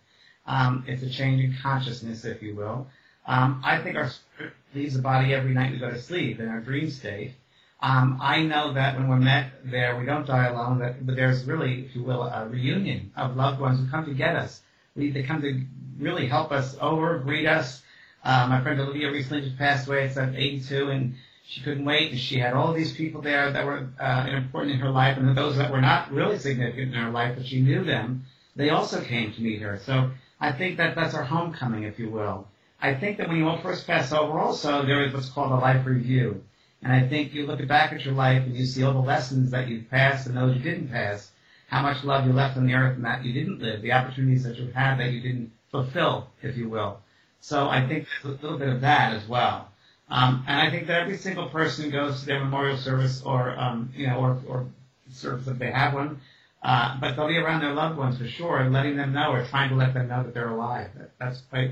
Um, 0.46 0.84
it's 0.86 1.02
a 1.02 1.10
change 1.10 1.42
in 1.42 1.56
consciousness, 1.62 2.24
if 2.24 2.42
you 2.42 2.54
will. 2.54 2.86
Um, 3.26 3.60
I 3.64 3.78
think 3.78 3.96
our 3.96 4.08
spirit 4.08 4.52
leaves 4.74 4.94
the 4.94 5.02
body 5.02 5.34
every 5.34 5.52
night 5.52 5.72
we 5.72 5.78
go 5.78 5.90
to 5.90 6.00
sleep 6.00 6.38
in 6.38 6.48
our 6.48 6.60
dream 6.60 6.90
state. 6.90 7.34
Um, 7.80 8.18
I 8.22 8.42
know 8.42 8.72
that 8.72 8.96
when 8.96 9.08
we're 9.08 9.16
met 9.16 9.52
there, 9.64 9.98
we 9.98 10.06
don't 10.06 10.26
die 10.26 10.46
alone, 10.46 10.78
that, 10.78 11.04
but 11.04 11.16
there's 11.16 11.44
really, 11.44 11.86
if 11.86 11.94
you 11.94 12.02
will, 12.02 12.22
a 12.22 12.48
reunion 12.48 13.12
of 13.16 13.36
loved 13.36 13.60
ones 13.60 13.80
who 13.80 13.90
come 13.90 14.06
to 14.06 14.14
get 14.14 14.34
us. 14.36 14.62
We, 14.94 15.10
they 15.10 15.22
come 15.24 15.42
to 15.42 15.62
really 15.98 16.26
help 16.26 16.52
us 16.52 16.76
over, 16.80 17.18
greet 17.18 17.46
us. 17.46 17.82
Uh, 18.24 18.46
my 18.48 18.62
friend 18.62 18.80
Olivia 18.80 19.10
recently 19.10 19.42
just 19.42 19.58
passed 19.58 19.86
away. 19.86 20.08
At 20.08 20.34
82, 20.34 20.90
and 20.90 21.14
she 21.46 21.60
couldn't 21.60 21.84
wait, 21.84 22.12
and 22.12 22.20
she 22.20 22.38
had 22.38 22.54
all 22.54 22.72
these 22.72 22.94
people 22.94 23.20
there 23.20 23.52
that 23.52 23.66
were 23.66 23.88
uh, 24.00 24.26
important 24.30 24.74
in 24.74 24.80
her 24.80 24.90
life, 24.90 25.18
and 25.18 25.36
those 25.36 25.56
that 25.58 25.70
were 25.70 25.80
not 25.80 26.10
really 26.12 26.38
significant 26.38 26.94
in 26.94 27.00
her 27.00 27.10
life, 27.10 27.36
but 27.36 27.46
she 27.46 27.60
knew 27.60 27.84
them. 27.84 28.24
they 28.56 28.70
also 28.70 29.02
came 29.02 29.32
to 29.32 29.42
meet 29.42 29.60
her. 29.60 29.78
So 29.84 30.10
I 30.40 30.52
think 30.52 30.76
that 30.76 30.94
that's 30.94 31.14
our 31.14 31.24
homecoming, 31.24 31.84
if 31.84 31.98
you 31.98 32.10
will. 32.10 32.46
I 32.80 32.94
think 32.94 33.18
that 33.18 33.28
when 33.28 33.38
you 33.38 33.48
all 33.48 33.58
first 33.58 33.86
pass 33.86 34.12
over, 34.12 34.38
also 34.38 34.84
there 34.84 35.04
is 35.04 35.14
what's 35.14 35.30
called 35.30 35.52
a 35.52 35.56
life 35.56 35.86
review, 35.86 36.44
and 36.82 36.92
I 36.92 37.08
think 37.08 37.32
you 37.34 37.46
look 37.46 37.66
back 37.66 37.92
at 37.92 38.04
your 38.04 38.14
life 38.14 38.42
and 38.44 38.54
you 38.54 38.66
see 38.66 38.82
all 38.82 38.92
the 38.92 38.98
lessons 38.98 39.50
that 39.50 39.68
you've 39.68 39.90
passed 39.90 40.26
and 40.26 40.36
those 40.36 40.56
you 40.56 40.62
didn't 40.62 40.88
pass, 40.88 41.30
how 41.68 41.82
much 41.82 42.04
love 42.04 42.26
you 42.26 42.32
left 42.32 42.56
on 42.56 42.66
the 42.66 42.74
earth 42.74 42.96
and 42.96 43.04
that 43.04 43.24
you 43.24 43.32
didn't 43.32 43.60
live, 43.60 43.82
the 43.82 43.92
opportunities 43.92 44.44
that 44.44 44.56
you 44.56 44.70
had 44.72 44.98
that 44.98 45.10
you 45.10 45.20
didn't 45.20 45.52
fulfill, 45.70 46.28
if 46.42 46.56
you 46.56 46.68
will. 46.68 47.00
So 47.40 47.68
I 47.68 47.86
think 47.86 48.06
there's 48.22 48.38
a 48.38 48.42
little 48.42 48.58
bit 48.58 48.68
of 48.68 48.82
that 48.82 49.14
as 49.14 49.26
well. 49.26 49.70
Um, 50.08 50.44
and 50.46 50.60
I 50.60 50.70
think 50.70 50.86
that 50.86 51.02
every 51.02 51.16
single 51.16 51.48
person 51.48 51.90
goes 51.90 52.20
to 52.20 52.26
their 52.26 52.38
memorial 52.40 52.76
service 52.76 53.22
or, 53.22 53.58
um, 53.58 53.90
you 53.96 54.06
know, 54.06 54.18
or, 54.18 54.38
or 54.46 54.66
service 55.10 55.48
if 55.48 55.58
they 55.58 55.70
have 55.70 55.94
one. 55.94 56.20
Uh, 56.66 56.98
but 57.00 57.14
they'll 57.14 57.28
be 57.28 57.36
around 57.36 57.60
their 57.60 57.72
loved 57.72 57.96
ones 57.96 58.18
for 58.18 58.26
sure 58.26 58.58
and 58.58 58.72
letting 58.72 58.96
them 58.96 59.12
know 59.12 59.30
or 59.30 59.46
trying 59.46 59.70
to 59.70 59.76
let 59.76 59.94
them 59.94 60.08
know 60.08 60.24
that 60.24 60.34
they're 60.34 60.50
alive. 60.50 60.90
That, 60.98 61.12
that's 61.20 61.40
quite 61.48 61.70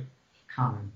common. 0.54 0.92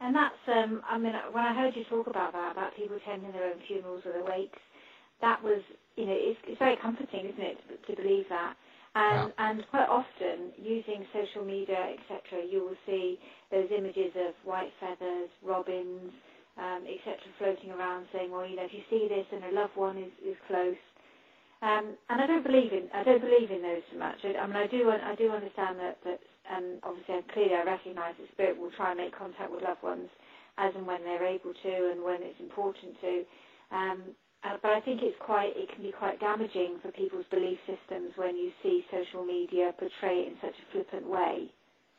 And 0.00 0.14
that's, 0.14 0.38
um, 0.46 0.80
I 0.88 0.96
mean, 0.96 1.12
when 1.32 1.42
I 1.42 1.52
heard 1.54 1.74
you 1.74 1.82
talk 1.90 2.06
about 2.06 2.32
that, 2.34 2.52
about 2.52 2.76
people 2.76 2.96
attending 2.96 3.32
their 3.32 3.50
own 3.50 3.58
funerals 3.66 4.02
or 4.06 4.12
their 4.12 4.24
wakes, 4.24 4.60
that 5.20 5.42
was, 5.42 5.60
you 5.96 6.06
know, 6.06 6.14
it's, 6.14 6.38
it's 6.46 6.58
very 6.60 6.76
comforting, 6.76 7.26
isn't 7.34 7.42
it, 7.42 7.58
to, 7.66 7.96
to 7.96 8.00
believe 8.00 8.26
that. 8.28 8.54
And, 8.94 9.32
yeah. 9.36 9.50
and 9.50 9.64
quite 9.70 9.88
often, 9.88 10.54
using 10.56 11.04
social 11.12 11.44
media, 11.44 11.98
etc., 11.98 12.46
you 12.48 12.60
will 12.62 12.78
see 12.86 13.18
those 13.50 13.66
images 13.76 14.14
of 14.14 14.34
white 14.44 14.70
feathers, 14.78 15.30
robins, 15.42 16.12
um, 16.58 16.84
etc., 16.86 17.18
floating 17.38 17.72
around, 17.72 18.06
saying, 18.12 18.30
well, 18.30 18.46
you 18.46 18.54
know, 18.54 18.62
if 18.62 18.72
you 18.72 18.86
see 18.88 19.08
this 19.08 19.26
and 19.32 19.42
a 19.50 19.60
loved 19.60 19.74
one 19.74 19.98
is, 19.98 20.12
is 20.24 20.36
close. 20.46 20.78
Um, 21.64 21.96
and 22.12 22.20
I 22.20 22.26
don't 22.26 22.44
believe 22.44 22.72
in 22.76 22.92
I 22.92 23.02
don't 23.02 23.24
believe 23.24 23.50
in 23.50 23.62
those 23.62 23.80
so 23.90 23.98
much. 23.98 24.20
I, 24.22 24.36
I 24.36 24.46
mean, 24.46 24.56
I 24.56 24.66
do 24.66 24.90
I 24.90 25.14
do 25.16 25.32
understand 25.32 25.80
that 25.80 25.96
that 26.04 26.20
and 26.52 26.78
obviously 26.84 27.14
and 27.14 27.28
clearly 27.32 27.54
I 27.56 27.64
recognise 27.64 28.14
that 28.20 28.28
spirit 28.32 28.60
will 28.60 28.70
try 28.76 28.92
and 28.92 29.00
make 29.00 29.16
contact 29.16 29.50
with 29.50 29.64
loved 29.64 29.82
ones 29.82 30.12
as 30.58 30.72
and 30.76 30.86
when 30.86 31.02
they're 31.02 31.24
able 31.24 31.54
to 31.54 31.74
and 31.90 32.04
when 32.04 32.20
it's 32.20 32.38
important 32.38 33.00
to. 33.00 33.24
Um, 33.74 34.02
uh, 34.44 34.56
but 34.60 34.72
I 34.72 34.80
think 34.80 35.00
it's 35.02 35.16
quite, 35.20 35.56
it 35.56 35.72
can 35.72 35.82
be 35.82 35.90
quite 35.90 36.20
damaging 36.20 36.76
for 36.82 36.92
people's 36.92 37.24
belief 37.30 37.58
systems 37.66 38.12
when 38.16 38.36
you 38.36 38.50
see 38.62 38.84
social 38.90 39.24
media 39.24 39.72
portray 39.78 40.20
it 40.20 40.28
in 40.28 40.34
such 40.42 40.52
a 40.52 40.72
flippant 40.72 41.08
way. 41.08 41.50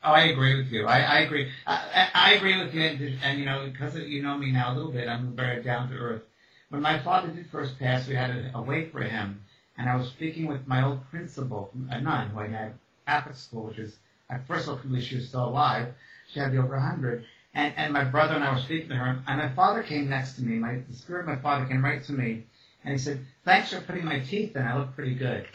Oh, 0.03 0.12
I 0.12 0.25
agree 0.25 0.55
with 0.55 0.67
you. 0.67 0.86
I, 0.86 1.00
I 1.00 1.19
agree. 1.22 1.50
I, 1.65 2.10
I, 2.13 2.34
agree 2.34 2.63
with 2.63 2.72
you, 2.75 2.81
and, 2.81 3.01
and 3.24 3.39
you 3.39 3.45
know, 3.45 3.67
because 3.72 3.95
you 3.95 4.22
know 4.22 4.38
me 4.38 4.51
now 4.51 4.72
a 4.72 4.75
little 4.75 4.91
bit, 4.91 5.07
I'm 5.07 5.36
very 5.36 5.63
down 5.63 5.89
to 5.89 5.95
earth. 5.95 6.22
When 6.69 6.84
my 6.84 7.01
father 7.03 7.29
did 7.29 7.50
first 7.51 7.79
pass, 7.79 8.07
we 8.07 8.13
had 8.13 8.29
a, 8.29 8.51
a 8.53 8.62
wake 8.62 8.91
for 8.91 9.01
him, 9.01 9.41
and 9.77 9.89
I 9.89 9.96
was 9.96 10.08
speaking 10.08 10.48
with 10.48 10.67
my 10.67 10.84
old 10.84 11.10
principal, 11.10 11.72
a 11.89 12.00
nun 12.00 12.29
who 12.29 12.39
I 12.39 12.48
had 12.48 12.74
Catholic 13.05 13.36
school, 13.36 13.63
which 13.65 13.79
is, 13.79 13.96
I 14.29 14.38
first 14.39 14.67
believe 14.84 15.03
she 15.03 15.15
was 15.15 15.27
still 15.27 15.46
alive. 15.46 15.94
She 16.32 16.39
had 16.39 16.48
to 16.48 16.51
be 16.51 16.58
over 16.58 16.75
100. 16.75 17.25
And, 17.53 17.74
and 17.77 17.94
my 17.94 18.03
brother 18.03 18.36
and 18.36 18.44
I 18.44 18.53
were 18.53 18.60
speaking 18.60 18.89
to 18.89 18.96
her, 18.96 19.20
and 19.27 19.38
my 19.38 19.50
father 19.50 19.84
came 19.84 20.10
next 20.10 20.34
to 20.34 20.44
me. 20.44 20.58
My, 20.58 20.79
the 20.89 20.96
spirit 20.96 21.22
of 21.22 21.27
my 21.27 21.38
father 21.38 21.65
came 21.65 21.84
right 21.84 22.03
to 22.03 22.12
me, 22.12 22.44
and 22.84 22.94
he 22.94 22.98
said, 22.98 23.25
thanks 23.46 23.72
for 23.72 23.79
putting 23.82 24.05
my 24.05 24.20
teeth 24.20 24.55
in. 24.55 24.62
I 24.62 24.77
look 24.77 24.94
pretty 24.96 25.15
good. 25.15 25.48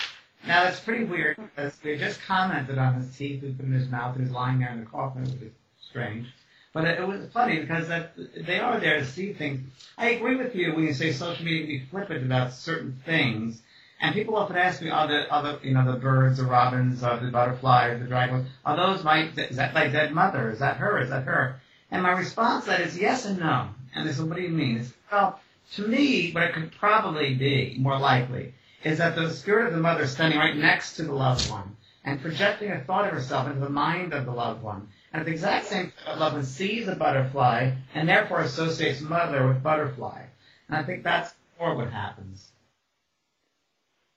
Now, 0.46 0.64
that's 0.64 0.80
pretty 0.80 1.04
weird, 1.04 1.36
because 1.36 1.78
we 1.84 1.98
just 1.98 2.22
commented 2.22 2.78
on 2.78 2.94
his 2.94 3.14
teeth, 3.14 3.42
we 3.42 3.52
put 3.52 3.66
in 3.66 3.72
his 3.72 3.88
mouth, 3.88 4.16
and 4.16 4.24
he's 4.24 4.34
lying 4.34 4.60
there 4.60 4.72
in 4.72 4.80
the 4.80 4.86
coffin, 4.86 5.24
which 5.24 5.42
is 5.42 5.52
strange. 5.86 6.26
But 6.72 6.84
it, 6.84 7.00
it 7.00 7.06
was 7.06 7.28
funny, 7.32 7.60
because 7.60 7.88
that, 7.88 8.14
they 8.46 8.58
are 8.60 8.80
there 8.80 9.00
to 9.00 9.04
see 9.04 9.34
things. 9.34 9.60
I 9.98 10.10
agree 10.10 10.36
with 10.36 10.54
you 10.54 10.74
when 10.74 10.84
you 10.84 10.94
say 10.94 11.12
social 11.12 11.44
media 11.44 11.66
can 11.66 11.68
be 11.68 11.84
flippant 11.90 12.24
about 12.24 12.54
certain 12.54 12.98
things, 13.04 13.60
and 14.00 14.14
people 14.14 14.36
often 14.36 14.56
ask 14.56 14.80
me, 14.80 14.88
are 14.88 15.06
the 15.06 15.32
other, 15.32 15.58
you 15.62 15.74
know, 15.74 15.84
the 15.92 15.98
birds, 15.98 16.38
the 16.38 16.44
robins, 16.44 17.02
uh, 17.02 17.16
the 17.16 17.30
butterflies, 17.30 18.00
the 18.00 18.06
dragons, 18.06 18.48
are 18.64 18.76
those 18.76 19.04
my, 19.04 19.24
is 19.36 19.56
that 19.56 19.74
my 19.74 19.88
dead 19.88 20.12
mother? 20.12 20.50
Is 20.50 20.60
that 20.60 20.78
her? 20.78 21.00
Is 21.00 21.10
that 21.10 21.24
her? 21.24 21.60
And 21.90 22.02
my 22.02 22.12
response 22.12 22.64
to 22.64 22.70
that 22.70 22.80
is 22.80 22.98
yes 22.98 23.26
and 23.26 23.38
no. 23.38 23.68
And 23.94 24.08
they 24.08 24.12
said, 24.12 24.26
what 24.26 24.36
do 24.36 24.42
you 24.42 24.48
mean? 24.48 24.78
It's, 24.78 24.92
well, 25.12 25.38
to 25.74 25.86
me, 25.86 26.32
what 26.32 26.44
it 26.44 26.54
could 26.54 26.72
probably 26.72 27.34
be, 27.34 27.76
more 27.78 27.98
likely, 27.98 28.54
is 28.84 28.98
that 28.98 29.16
the 29.16 29.30
spirit 29.30 29.66
of 29.66 29.74
the 29.74 29.80
mother 29.80 30.04
is 30.04 30.12
standing 30.12 30.38
right 30.38 30.56
next 30.56 30.96
to 30.96 31.02
the 31.02 31.12
loved 31.12 31.50
one 31.50 31.76
and 32.04 32.22
projecting 32.22 32.70
a 32.70 32.80
thought 32.80 33.04
of 33.04 33.12
herself 33.12 33.46
into 33.46 33.60
the 33.60 33.68
mind 33.68 34.14
of 34.14 34.24
the 34.24 34.32
loved 34.32 34.62
one. 34.62 34.88
And 35.12 35.20
at 35.20 35.26
the 35.26 35.32
exact 35.32 35.66
same 35.66 35.92
time, 36.04 36.18
loved 36.18 36.36
one 36.36 36.44
sees 36.44 36.88
a 36.88 36.94
butterfly 36.94 37.72
and 37.94 38.08
therefore 38.08 38.40
associates 38.40 39.02
mother 39.02 39.46
with 39.46 39.62
butterfly. 39.62 40.24
And 40.68 40.76
I 40.78 40.84
think 40.84 41.02
that's 41.02 41.34
more 41.58 41.74
what 41.74 41.90
happens. 41.90 42.49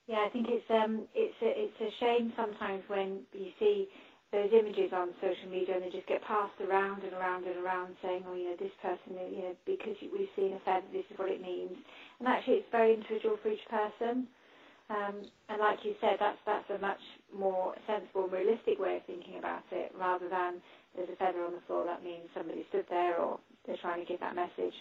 Yeah, 0.08 0.26
I 0.26 0.30
think 0.34 0.48
it's 0.50 0.66
um 0.70 1.06
it's 1.14 1.38
a, 1.42 1.50
it's 1.54 1.80
a 1.80 1.90
shame 2.00 2.32
sometimes 2.36 2.82
when 2.88 3.22
you 3.34 3.50
see 3.60 3.88
those 4.32 4.50
images 4.52 4.90
on 4.96 5.14
social 5.22 5.50
media 5.52 5.76
and 5.76 5.84
they 5.84 5.90
just 5.94 6.08
get 6.08 6.24
passed 6.24 6.56
around 6.64 7.04
and 7.04 7.12
around 7.14 7.44
and 7.46 7.60
around 7.62 7.94
saying, 8.02 8.24
oh, 8.26 8.34
you 8.34 8.50
know, 8.50 8.56
this 8.58 8.72
person, 8.82 9.14
you 9.30 9.44
know, 9.44 9.56
because 9.66 9.94
we've 10.02 10.32
seen 10.34 10.54
a 10.56 10.60
feather, 10.64 10.88
this 10.92 11.04
is 11.12 11.18
what 11.20 11.30
it 11.30 11.42
means. 11.42 11.76
And 12.18 12.26
actually, 12.26 12.64
it's 12.64 12.72
very 12.72 12.94
individual 12.94 13.38
for 13.44 13.50
each 13.50 13.62
person. 13.70 14.26
Um, 14.90 15.24
and 15.48 15.60
like 15.60 15.80
you 15.84 15.94
said, 16.00 16.18
that's 16.20 16.38
that's 16.46 16.68
a 16.70 16.78
much 16.78 17.00
more 17.32 17.74
sensible, 17.88 18.28
realistic 18.28 18.78
way 18.80 18.98
of 18.98 19.04
thinking 19.06 19.38
about 19.38 19.64
it, 19.72 19.92
rather 19.98 20.28
than 20.28 20.60
there's 20.96 21.10
a 21.10 21.16
feather 21.16 21.44
on 21.44 21.54
the 21.54 21.64
floor. 21.66 21.86
That 21.86 22.04
means 22.04 22.28
somebody 22.34 22.66
stood 22.70 22.86
there, 22.90 23.16
or 23.20 23.40
they're 23.66 23.80
trying 23.80 24.00
to 24.04 24.08
give 24.10 24.20
that 24.20 24.36
message. 24.36 24.74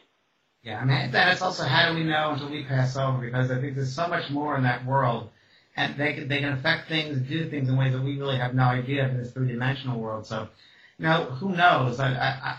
Yeah, 0.64 0.80
I 0.80 0.86
mean, 0.86 1.12
that's 1.12 1.42
also 1.42 1.64
how 1.66 1.90
do 1.90 1.96
we 1.96 2.06
know 2.06 2.32
until 2.32 2.50
we 2.50 2.64
pass 2.64 2.96
over? 2.96 3.18
Because 3.18 3.52
I 3.52 3.60
think 3.60 3.76
there's 3.76 3.94
so 3.94 4.08
much 4.08 4.30
more 4.30 4.56
in 4.56 4.64
that 4.64 4.86
world, 4.86 5.30
and 5.76 5.98
they 5.98 6.14
can, 6.14 6.30
they 6.30 6.40
can 6.40 6.54
affect 6.54 6.88
things, 6.88 7.18
do 7.28 7.50
things 7.50 7.68
in 7.68 7.76
ways 7.76 7.92
that 7.92 8.02
we 8.02 8.18
really 8.18 8.38
have 8.38 8.56
no 8.56 8.64
idea 8.64 9.10
in 9.10 9.18
this 9.18 9.32
three-dimensional 9.32 10.00
world. 10.00 10.26
So, 10.26 10.48
you 10.98 11.04
know, 11.04 11.26
who 11.26 11.54
knows? 11.54 12.00
I 12.00 12.14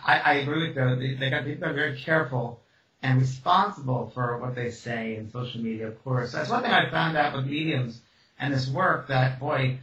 I, 0.06 0.18
I, 0.18 0.32
agree 0.34 0.68
with 0.68 0.76
you. 0.76 0.96
They, 0.96 1.14
they 1.14 1.30
got 1.30 1.46
people 1.46 1.66
are 1.66 1.72
very 1.72 1.98
careful 1.98 2.60
and 3.02 3.18
responsible 3.20 4.10
for 4.12 4.36
what 4.36 4.54
they 4.54 4.70
say 4.70 5.16
in 5.16 5.30
social 5.30 5.62
media. 5.62 5.88
Of 5.88 6.04
course, 6.04 6.32
that's 6.32 6.50
one 6.50 6.62
thing 6.62 6.72
I 6.72 6.90
found 6.90 7.16
out 7.16 7.34
with 7.34 7.46
mediums 7.46 8.00
and 8.38 8.52
this 8.52 8.68
work 8.68 9.08
that 9.08 9.40
boy 9.40 9.78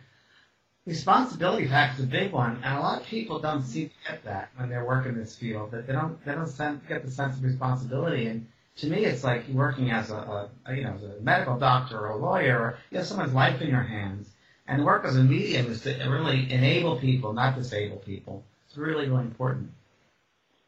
responsibility 0.86 1.68
factor 1.68 2.00
is 2.00 2.06
a 2.06 2.08
big 2.08 2.32
one, 2.32 2.60
and 2.64 2.78
a 2.78 2.80
lot 2.80 3.02
of 3.02 3.08
people 3.08 3.40
don't 3.40 3.64
seem 3.64 3.90
to 3.90 4.12
get 4.12 4.24
that 4.24 4.50
when 4.56 4.70
they're 4.70 4.86
working 4.86 5.14
in 5.14 5.18
this 5.18 5.36
field. 5.36 5.72
That 5.72 5.88
they 5.88 5.94
don't 5.94 6.24
they 6.26 6.34
don't 6.34 6.88
get 6.88 7.06
the 7.06 7.12
sense 7.12 7.38
of 7.38 7.44
responsibility. 7.44 8.28
And 8.28 8.48
to 8.78 8.88
me, 8.88 9.06
it's 9.06 9.24
like 9.24 9.48
working 9.50 9.92
as 9.92 10.12
a, 10.12 10.50
a 10.66 10.76
you 10.76 10.84
know 10.84 10.96
as 10.96 11.04
a 11.04 11.22
medical 11.22 11.58
doctor 11.58 12.00
or 12.00 12.10
a 12.10 12.18
lawyer, 12.18 12.58
or 12.58 12.78
you 12.90 12.98
have 12.98 13.08
someone's 13.08 13.34
life 13.34 13.62
in 13.62 13.70
your 13.70 13.84
hands. 13.84 14.30
And 14.68 14.86
work 14.86 15.04
as 15.04 15.18
a 15.18 15.24
medium 15.24 15.70
is 15.70 15.82
to 15.82 15.92
really 16.08 16.50
enable 16.50 16.98
people, 16.98 17.34
not 17.34 17.56
disable 17.56 17.98
people. 17.98 18.44
It's 18.68 18.78
really 18.78 19.08
really 19.10 19.26
important. 19.26 19.72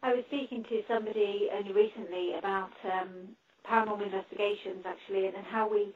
I 0.01 0.13
was 0.13 0.25
speaking 0.27 0.63
to 0.63 0.81
somebody 0.89 1.47
only 1.57 1.71
recently 1.71 2.33
about 2.37 2.71
um, 2.83 3.37
paranormal 3.65 4.03
investigations, 4.03 4.83
actually, 4.85 5.27
and, 5.27 5.35
and 5.37 5.45
how 5.45 5.69
we, 5.71 5.93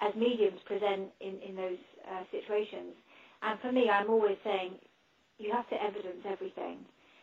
as 0.00 0.14
mediums, 0.14 0.60
present 0.66 1.08
in 1.20 1.40
in 1.40 1.56
those 1.56 1.78
uh, 2.06 2.24
situations 2.30 2.92
and 3.46 3.60
for 3.60 3.70
me, 3.70 3.88
I'm 3.88 4.10
always 4.10 4.36
saying 4.42 4.72
you 5.38 5.52
have 5.52 5.68
to 5.70 5.82
evidence 5.82 6.24
everything. 6.28 6.78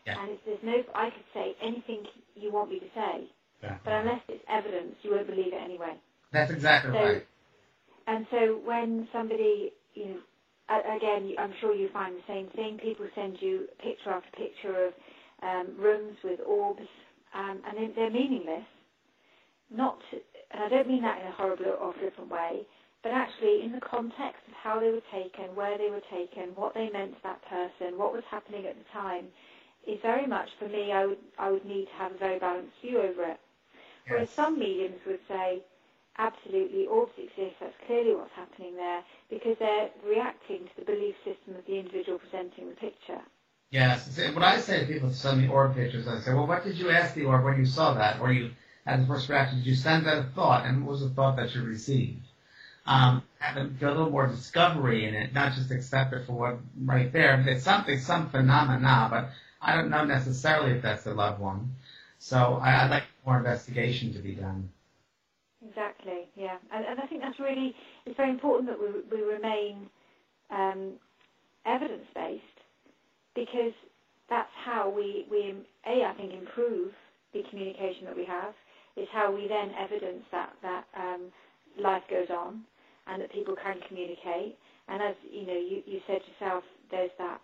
Yeah. 0.06 0.22
And 0.22 0.32
if 0.32 0.40
there's 0.46 0.64
no, 0.64 0.84
I 0.96 1.10
could 1.10 1.28
say 1.34 1.56
anything 1.62 2.06
you 2.36 2.52
want 2.52 2.70
me 2.70 2.80
to 2.80 2.86
say, 2.96 3.28
yeah. 3.62 3.78
but 3.84 3.94
unless 3.94 4.22
it's 4.30 4.44
evidence, 4.50 4.96
you 5.02 5.12
won't 5.12 5.28
believe 5.28 5.54
it 5.54 5.62
anyway. 5.62 5.96
That's 6.32 6.52
exactly 6.52 6.92
so, 6.92 7.04
right. 7.04 7.28
And 8.08 8.26
so 8.32 8.60
when 8.64 9.08
somebody, 9.14 9.72
you 9.94 10.06
know, 10.06 10.96
again, 10.96 11.36
I'm 11.38 11.54
sure 11.60 11.74
you 11.74 11.90
find 11.92 12.16
the 12.16 12.28
same 12.28 12.48
thing. 12.56 12.80
People 12.82 13.06
send 13.16 13.38
you 13.42 13.68
picture 13.82 14.10
after 14.10 14.30
picture 14.32 14.88
of 14.88 14.94
um, 15.42 15.76
rooms 15.78 16.18
with 16.24 16.40
orbs, 16.46 16.88
um, 17.34 17.62
and 17.68 17.94
they're 17.96 18.10
meaningless. 18.10 18.66
Not, 19.72 20.00
and 20.52 20.64
I 20.64 20.70
don't 20.70 20.88
mean 20.88 21.02
that 21.02 21.22
in 21.22 21.28
a 21.28 21.32
horrible 21.32 21.76
or 21.80 21.94
flippant 21.94 22.30
way 22.30 22.66
but 23.04 23.12
actually 23.12 23.62
in 23.64 23.74
the 23.74 23.82
context 23.82 24.42
of 24.48 24.54
how 24.54 24.80
they 24.80 24.90
were 24.90 25.04
taken, 25.12 25.54
where 25.56 25.78
they 25.78 25.90
were 25.90 26.02
taken, 26.10 26.56
what 26.56 26.74
they 26.74 26.90
meant 26.90 27.16
to 27.16 27.24
that 27.24 27.42
person, 27.50 27.98
what 27.98 28.14
was 28.14 28.24
happening 28.32 28.66
at 28.66 28.78
the 28.78 28.90
time, 28.92 29.26
is 29.86 30.00
very 30.02 30.26
much 30.26 30.50
for 30.58 30.70
me. 30.70 30.92
I 30.94 31.06
would 31.06 31.18
I 31.38 31.52
would 31.52 31.66
need 31.66 31.86
to 31.88 31.94
have 31.94 32.14
a 32.14 32.18
very 32.18 32.40
balanced 32.40 32.80
view 32.82 33.00
over 33.00 33.24
it. 33.24 33.40
Yes. 34.06 34.10
Whereas 34.10 34.30
some 34.30 34.58
mediums 34.58 35.00
would 35.06 35.20
say, 35.28 35.62
absolutely, 36.18 36.88
orbs 36.88 37.12
exist. 37.18 37.56
That's 37.60 37.76
clearly 37.86 38.16
what's 38.16 38.32
happening 38.34 38.76
there 38.76 39.04
because 39.30 39.58
they're 39.60 39.90
reacting 40.08 40.60
to 40.60 40.76
the 40.80 40.86
belief 40.86 41.16
system 41.26 41.56
of 41.58 41.66
the 41.66 41.78
individual 41.80 42.20
presenting 42.20 42.70
the 42.70 42.76
picture. 42.76 43.22
Yes. 43.72 44.18
When 44.18 44.44
I 44.44 44.60
say 44.60 44.82
to 44.82 44.86
people 44.86 45.10
to 45.10 45.16
send 45.16 45.42
me 45.42 45.48
orb 45.48 45.76
pictures, 45.76 46.08
I 46.08 46.20
say, 46.20 46.34
well, 46.34 46.48
what 46.48 46.64
did 46.64 46.78
you 46.78 46.92
ask 46.92 47.16
the 47.16 47.26
orb 47.26 47.44
when 47.44 47.58
you 47.58 47.66
saw 47.66 47.96
that, 47.96 48.22
or 48.22 48.32
you 48.32 48.52
had 48.86 49.02
the 49.02 49.08
first 49.08 49.28
reaction? 49.28 49.58
Did 49.58 49.68
you 49.68 49.76
send 49.76 50.06
that 50.06 50.20
a 50.20 50.24
thought, 50.24 50.66
and 50.66 50.86
what 50.86 50.92
was 50.92 51.02
the 51.02 51.10
thought 51.10 51.36
that 51.38 51.56
you 51.56 51.64
received? 51.64 52.24
Um, 52.86 53.24
have 53.40 53.58
a, 53.58 53.62
a 53.62 53.88
little 53.88 54.10
more 54.10 54.28
discovery 54.28 55.06
in 55.06 55.14
it, 55.14 55.34
not 55.34 55.54
just 55.54 55.72
accept 55.72 56.14
it 56.14 56.26
for 56.26 56.34
what 56.34 56.58
right 56.84 57.12
there. 57.12 57.38
But 57.38 57.54
It's 57.54 57.64
something, 57.64 58.00
some 58.00 58.30
phenomena, 58.30 59.08
but 59.10 59.30
I 59.62 59.76
don't 59.76 59.90
know 59.90 60.06
necessarily 60.06 60.72
if 60.72 60.82
that's 60.82 61.04
the 61.04 61.14
loved 61.14 61.40
one. 61.40 61.76
So 62.20 62.60
I, 62.62 62.84
I'd 62.84 62.90
like 62.90 63.04
more 63.26 63.38
investigation 63.38 64.14
to 64.14 64.20
be 64.20 64.36
done. 64.36 64.70
Exactly, 65.68 66.28
yeah, 66.36 66.58
and, 66.74 66.86
and 66.86 67.00
I 67.00 67.06
think 67.08 67.22
that's 67.22 67.40
really 67.40 67.74
it's 68.06 68.18
very 68.18 68.30
important 68.30 68.70
that 68.70 68.78
we 68.80 69.18
we 69.18 69.24
remain 69.24 69.90
um, 70.52 70.94
evidence 71.66 72.06
based 72.14 72.44
because 73.36 73.74
that's 74.30 74.50
how 74.66 74.90
we, 74.90 75.26
we 75.30 75.54
A, 75.86 76.06
I 76.06 76.14
think, 76.16 76.34
improve 76.34 76.92
the 77.34 77.44
communication 77.50 78.06
that 78.06 78.16
we 78.16 78.26
have. 78.26 78.54
It's 78.96 79.10
how 79.12 79.34
we 79.34 79.48
then 79.48 79.72
evidence 79.80 80.24
that, 80.32 80.54
that 80.62 80.86
um, 80.98 81.32
life 81.82 82.04
goes 82.10 82.28
on 82.30 82.62
and 83.08 83.22
that 83.22 83.32
people 83.32 83.56
can 83.56 83.78
communicate. 83.88 84.58
And 84.88 85.02
as 85.02 85.16
you 85.32 85.46
know, 85.46 85.54
you, 85.58 85.84
you 85.86 86.00
said 86.08 86.22
yourself, 86.28 86.64
there's 86.92 87.12
that. 87.18 87.42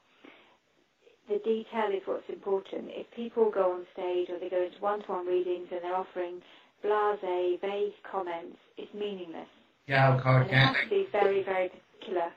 The 1.29 1.37
detail 1.45 1.89
is 1.93 2.01
what's 2.05 2.27
important. 2.27 2.89
If 2.89 3.05
people 3.15 3.51
go 3.51 3.73
on 3.73 3.85
stage 3.93 4.29
or 4.29 4.39
they 4.39 4.49
go 4.49 4.63
into 4.63 4.79
one-to-one 4.79 5.27
readings 5.27 5.67
and 5.71 5.81
they're 5.83 5.95
offering 5.95 6.41
blasé, 6.83 7.61
vague 7.61 7.93
comments, 8.09 8.57
it's 8.77 8.93
meaningless. 8.93 9.47
Yeah, 9.87 10.09
I'll 10.09 10.19
call 10.19 10.37
And 10.37 10.49
it 10.49 10.53
has 10.53 10.75
to 10.83 10.89
be 10.89 11.07
very, 11.11 11.43
very 11.43 11.69
particular. 11.69 12.31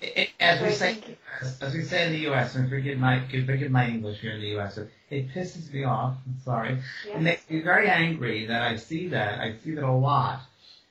It, 0.00 0.12
it, 0.16 0.28
as 0.38 0.62
we 0.62 0.70
say, 0.70 0.98
as, 1.40 1.60
as 1.60 1.74
we 1.74 1.82
say 1.82 2.06
in 2.06 2.12
the 2.12 2.20
U.S., 2.20 2.54
and 2.54 2.68
forgive 2.70 2.98
my 2.98 3.20
forgive 3.28 3.70
my 3.70 3.88
English 3.88 4.20
here 4.20 4.32
in 4.32 4.40
the 4.40 4.48
U.S., 4.48 4.78
it, 4.78 4.90
it 5.10 5.28
pisses 5.30 5.72
me 5.72 5.84
off. 5.84 6.16
I'm 6.26 6.38
sorry. 6.44 6.78
Yeah. 7.06 7.16
It 7.16 7.22
makes 7.22 7.50
me 7.50 7.62
very 7.62 7.88
angry 7.88 8.46
that 8.46 8.62
I 8.62 8.76
see 8.76 9.08
that. 9.08 9.40
I 9.40 9.56
see 9.64 9.74
that 9.74 9.84
a 9.84 9.90
lot. 9.90 10.42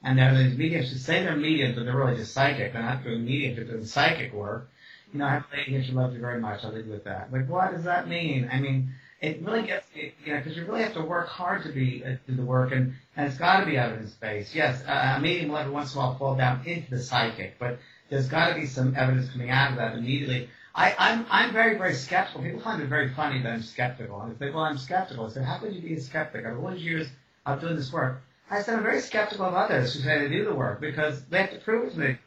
And 0.03 0.17
there 0.17 0.33
these 0.38 0.57
mediums 0.57 0.91
who 0.91 0.97
say 0.97 1.23
they're 1.23 1.36
mediums, 1.36 1.75
but 1.75 1.86
they're 1.86 1.97
really 1.97 2.17
just 2.17 2.33
psychic. 2.33 2.73
They're 2.73 2.81
not 2.81 3.03
doing 3.03 3.25
medium, 3.25 3.55
they're 3.55 3.65
doing 3.65 3.86
psychic 3.86 4.33
work. 4.33 4.69
You 5.12 5.19
know, 5.19 5.25
I 5.25 5.31
have 5.31 5.45
a 5.51 5.57
lady 5.57 5.71
here, 5.71 5.83
she 5.83 5.91
loves 5.91 6.13
you 6.13 6.19
very 6.19 6.39
much. 6.39 6.63
Leave 6.63 6.86
you 6.86 6.91
with 6.91 7.05
that. 7.05 7.31
Like, 7.31 7.49
what 7.49 7.71
does 7.71 7.86
that 7.86 8.07
mean? 8.07 8.49
I 8.51 8.60
mean, 8.60 8.91
it 9.21 9.41
really 9.41 9.65
gets, 9.65 9.88
it, 9.95 10.13
you 10.23 10.33
know, 10.33 10.39
because 10.39 10.55
you 10.55 10.65
really 10.65 10.83
have 10.83 10.93
to 10.93 11.01
work 11.01 11.27
hard 11.27 11.63
to 11.63 11.69
be, 11.69 12.03
uh, 12.05 12.15
do 12.27 12.36
the 12.36 12.43
work, 12.43 12.71
and, 12.71 12.93
and 13.15 13.27
it's 13.27 13.38
got 13.38 13.62
to 13.62 13.65
be 13.65 13.77
evidence-based. 13.77 14.53
Yes, 14.53 14.83
uh, 14.86 15.15
a 15.17 15.19
medium 15.19 15.49
will 15.49 15.57
every 15.57 15.71
once 15.71 15.93
in 15.93 15.99
a 15.99 16.03
while 16.03 16.17
fall 16.17 16.36
down 16.36 16.65
into 16.65 16.89
the 16.91 16.99
psychic, 16.99 17.57
but 17.57 17.79
there's 18.10 18.27
got 18.27 18.49
to 18.49 18.55
be 18.55 18.67
some 18.67 18.95
evidence 18.95 19.29
coming 19.31 19.49
out 19.49 19.71
of 19.71 19.77
that 19.77 19.97
immediately. 19.97 20.49
I, 20.75 20.93
I'm, 20.99 21.25
I'm 21.31 21.51
very, 21.51 21.77
very 21.77 21.95
skeptical. 21.95 22.43
People 22.43 22.60
find 22.60 22.81
it 22.81 22.88
very 22.88 23.10
funny 23.10 23.41
that 23.41 23.51
I'm 23.51 23.63
skeptical. 23.63 24.21
And 24.21 24.38
they 24.38 24.47
say, 24.47 24.53
well, 24.53 24.63
I'm 24.63 24.77
skeptical. 24.77 25.25
I 25.25 25.29
said, 25.29 25.43
how 25.43 25.57
could 25.57 25.73
you 25.73 25.81
be 25.81 25.95
a 25.95 25.99
skeptic? 25.99 26.45
I've 26.45 26.60
all 26.60 26.69
these 26.69 26.83
years 26.83 27.07
of 27.47 27.60
doing 27.60 27.75
this 27.75 27.91
work. 27.91 28.21
I 28.49 28.62
said, 28.62 28.75
I'm 28.75 28.83
very 28.83 29.01
skeptical 29.01 29.45
of 29.45 29.53
others 29.53 29.93
who 29.93 29.99
say 30.01 30.19
they 30.19 30.29
do 30.29 30.45
the 30.45 30.55
work 30.55 30.79
because 30.79 31.23
they 31.25 31.39
have 31.41 31.51
to 31.51 31.60
prove 31.60 31.91
to 31.93 31.99
me. 31.99 32.17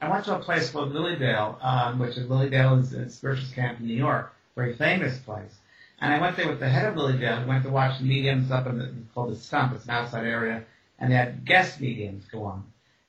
I 0.00 0.08
went 0.08 0.24
to 0.26 0.36
a 0.36 0.38
place 0.38 0.70
called 0.70 0.92
Lily 0.92 1.16
Dale, 1.16 1.58
um, 1.60 1.98
which 1.98 2.16
is 2.16 2.28
Lily 2.30 2.48
Dale 2.48 2.78
is 2.78 2.92
a 2.92 3.10
spiritualist 3.10 3.54
camp 3.54 3.80
in 3.80 3.86
New 3.86 3.94
York, 3.94 4.32
very 4.54 4.74
famous 4.74 5.18
place. 5.18 5.58
And 6.00 6.14
I 6.14 6.20
went 6.20 6.36
there 6.36 6.48
with 6.48 6.60
the 6.60 6.68
head 6.68 6.86
of 6.86 6.96
Lily 6.96 7.18
Dale. 7.18 7.40
We 7.40 7.46
went 7.46 7.64
to 7.64 7.70
watch 7.70 8.00
mediums 8.00 8.50
up 8.50 8.66
in 8.66 8.78
the, 8.78 8.94
called 9.12 9.32
the 9.32 9.36
Stump. 9.36 9.74
It's 9.74 9.84
an 9.84 9.90
outside 9.90 10.24
area. 10.24 10.64
And 10.98 11.10
they 11.12 11.16
had 11.16 11.44
guest 11.44 11.80
mediums 11.80 12.24
go 12.32 12.44
on. 12.44 12.64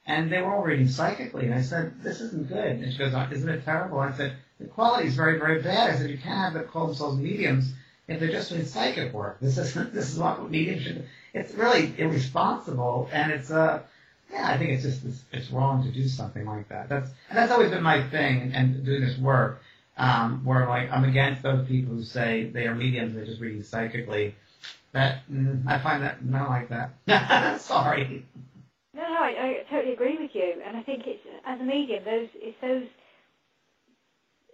And 0.05 0.29
they 0.31 0.41
were 0.41 0.53
all 0.53 0.63
reading 0.63 0.89
psychically. 0.89 1.45
And 1.45 1.53
I 1.53 1.61
said, 1.61 2.03
this 2.03 2.19
isn't 2.19 2.49
good. 2.49 2.65
And 2.65 2.91
she 2.91 2.97
goes, 2.97 3.13
isn't 3.31 3.49
it 3.49 3.63
terrible? 3.63 3.99
I 3.99 4.11
said, 4.11 4.35
the 4.59 4.67
quality 4.67 5.07
is 5.07 5.15
very, 5.15 5.39
very 5.39 5.61
bad. 5.61 5.91
I 5.91 5.97
said, 5.97 6.09
you 6.09 6.17
can't 6.17 6.37
have 6.37 6.53
them 6.53 6.65
call 6.65 6.87
themselves 6.87 7.17
mediums 7.17 7.73
if 8.07 8.19
they're 8.19 8.31
just 8.31 8.49
doing 8.49 8.65
psychic 8.65 9.13
work. 9.13 9.39
This 9.39 9.57
is 9.57 9.73
this 9.93 10.11
is 10.11 10.19
what 10.19 10.49
mediums 10.49 10.83
should. 10.83 11.07
It's 11.33 11.53
really 11.53 11.93
irresponsible, 11.97 13.09
and 13.11 13.31
it's 13.31 13.51
uh, 13.51 13.81
yeah, 14.31 14.47
I 14.47 14.57
think 14.57 14.71
it's 14.71 14.83
just 14.83 15.05
it's, 15.05 15.23
it's 15.31 15.51
wrong 15.51 15.83
to 15.83 15.91
do 15.91 16.07
something 16.07 16.45
like 16.45 16.69
that. 16.69 16.89
That's 16.89 17.09
and 17.29 17.37
that's 17.37 17.51
always 17.51 17.69
been 17.71 17.83
my 17.83 18.07
thing, 18.09 18.53
and, 18.53 18.85
doing 18.85 19.01
this 19.01 19.17
work, 19.17 19.61
um, 19.97 20.43
where 20.45 20.67
like 20.67 20.91
I'm 20.91 21.03
against 21.03 21.43
those 21.43 21.67
people 21.67 21.95
who 21.95 22.03
say 22.03 22.45
they 22.45 22.67
are 22.67 22.75
mediums, 22.75 23.15
they're 23.15 23.25
just 23.25 23.41
reading 23.41 23.63
psychically. 23.63 24.35
That 24.93 25.19
mm, 25.31 25.65
I 25.67 25.79
find 25.79 26.03
that 26.03 26.23
not 26.23 26.49
like 26.49 26.69
that. 26.69 27.61
Sorry. 27.61 28.25
No, 28.93 29.01
no, 29.03 29.19
I, 29.21 29.29
I 29.29 29.63
totally 29.69 29.93
agree 29.93 30.17
with 30.19 30.31
you, 30.33 30.61
and 30.65 30.75
I 30.75 30.83
think 30.83 31.03
it's 31.07 31.25
as 31.45 31.61
a 31.61 31.63
medium, 31.63 32.03
those 32.03 32.27
it's 32.35 32.57
those 32.61 32.87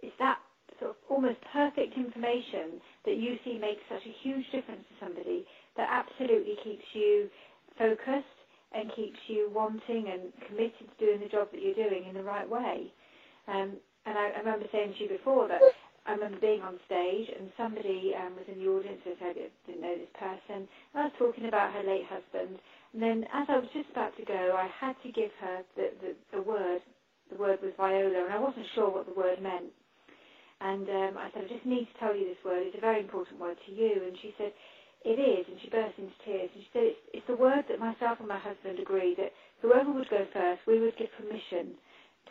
it's 0.00 0.14
that 0.20 0.38
sort 0.78 0.92
of 0.92 0.96
almost 1.08 1.38
perfect 1.52 1.96
information 1.96 2.80
that 3.04 3.16
you 3.16 3.36
see 3.44 3.58
makes 3.58 3.82
such 3.88 4.02
a 4.06 4.14
huge 4.22 4.44
difference 4.52 4.84
to 4.88 5.04
somebody 5.04 5.46
that 5.76 5.88
absolutely 5.90 6.56
keeps 6.64 6.84
you 6.92 7.28
focused 7.78 8.38
and 8.72 8.92
keeps 8.94 9.18
you 9.28 9.50
wanting 9.54 10.08
and 10.12 10.32
committed 10.46 10.86
to 10.90 11.04
doing 11.04 11.20
the 11.20 11.28
job 11.28 11.48
that 11.52 11.62
you're 11.62 11.74
doing 11.74 12.04
in 12.08 12.14
the 12.14 12.22
right 12.22 12.48
way. 12.48 12.92
Um, 13.48 13.76
and 14.06 14.18
I, 14.18 14.30
I 14.36 14.38
remember 14.38 14.66
saying 14.72 14.94
to 14.98 15.04
you 15.04 15.08
before 15.08 15.48
that 15.48 15.60
I 16.06 16.12
remember 16.12 16.40
being 16.40 16.62
on 16.62 16.80
stage 16.86 17.28
and 17.38 17.52
somebody 17.56 18.14
um, 18.16 18.32
was 18.36 18.48
in 18.48 18.58
the 18.58 18.70
audience 18.70 19.00
who 19.04 19.12
said 19.20 19.36
I 19.36 19.48
didn't 19.66 19.82
know 19.82 19.96
this 19.96 20.14
person. 20.16 20.68
I 20.94 21.04
was 21.04 21.12
talking 21.18 21.46
about 21.46 21.72
her 21.74 21.84
late 21.84 22.06
husband, 22.08 22.58
and 22.94 23.02
then 23.02 23.24
as 23.32 23.46
I 23.48 23.58
was 23.58 23.68
just 23.74 23.90
about 23.92 24.16
to 24.16 24.24
go, 24.24 24.56
I 24.56 24.68
had 24.80 24.96
to 25.04 25.12
give 25.12 25.30
her 25.40 25.60
the, 25.76 25.92
the, 26.00 26.10
the 26.32 26.42
word. 26.42 26.80
The 27.30 27.36
word 27.36 27.58
was 27.62 27.76
viola, 27.76 28.24
and 28.24 28.32
I 28.32 28.40
wasn't 28.40 28.64
sure 28.74 28.88
what 28.90 29.04
the 29.04 29.12
word 29.12 29.42
meant. 29.42 29.68
And 30.60 30.88
um, 30.88 31.14
I 31.18 31.30
said, 31.32 31.44
I 31.46 31.48
just 31.48 31.66
need 31.66 31.86
to 31.86 31.98
tell 31.98 32.16
you 32.16 32.26
this 32.26 32.42
word. 32.44 32.66
It's 32.66 32.76
a 32.76 32.80
very 32.80 33.00
important 33.00 33.38
word 33.38 33.56
to 33.66 33.72
you. 33.72 34.02
And 34.06 34.16
she 34.20 34.34
said, 34.36 34.52
it 35.04 35.18
is. 35.18 35.46
And 35.46 35.56
she 35.62 35.70
burst 35.70 35.94
into 35.98 36.14
tears. 36.24 36.50
And 36.54 36.62
she 36.62 36.70
said, 36.72 36.82
it's, 36.82 37.02
it's 37.14 37.26
the 37.28 37.36
word 37.36 37.64
that 37.68 37.78
myself 37.78 38.18
and 38.18 38.28
my 38.28 38.38
husband 38.38 38.78
agree 38.78 39.14
that 39.16 39.32
whoever 39.62 39.92
would 39.92 40.10
go 40.10 40.26
first, 40.32 40.62
we 40.66 40.80
would 40.80 40.96
give 40.98 41.14
permission 41.14 41.78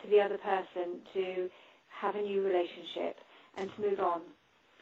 to 0.02 0.10
the 0.10 0.20
other 0.20 0.38
person 0.38 1.00
to 1.14 1.48
have 1.88 2.14
a 2.14 2.22
new 2.22 2.44
relationship 2.44 3.16
and 3.56 3.70
to 3.74 3.80
move 3.80 4.00
on. 4.00 4.20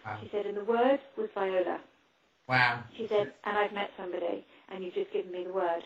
Wow. 0.05 0.19
She 0.23 0.29
said, 0.31 0.47
and 0.47 0.57
the 0.57 0.65
word 0.65 0.99
was 1.17 1.29
viola. 1.35 1.81
Wow. 2.49 2.85
She 2.97 3.07
said, 3.09 3.33
and 3.45 3.59
I've 3.59 3.73
met 3.73 3.91
somebody, 3.97 4.45
and 4.69 4.85
you've 4.85 4.95
just 4.95 5.13
given 5.13 5.33
me 5.33 5.45
the 5.45 5.53
word. 5.53 5.83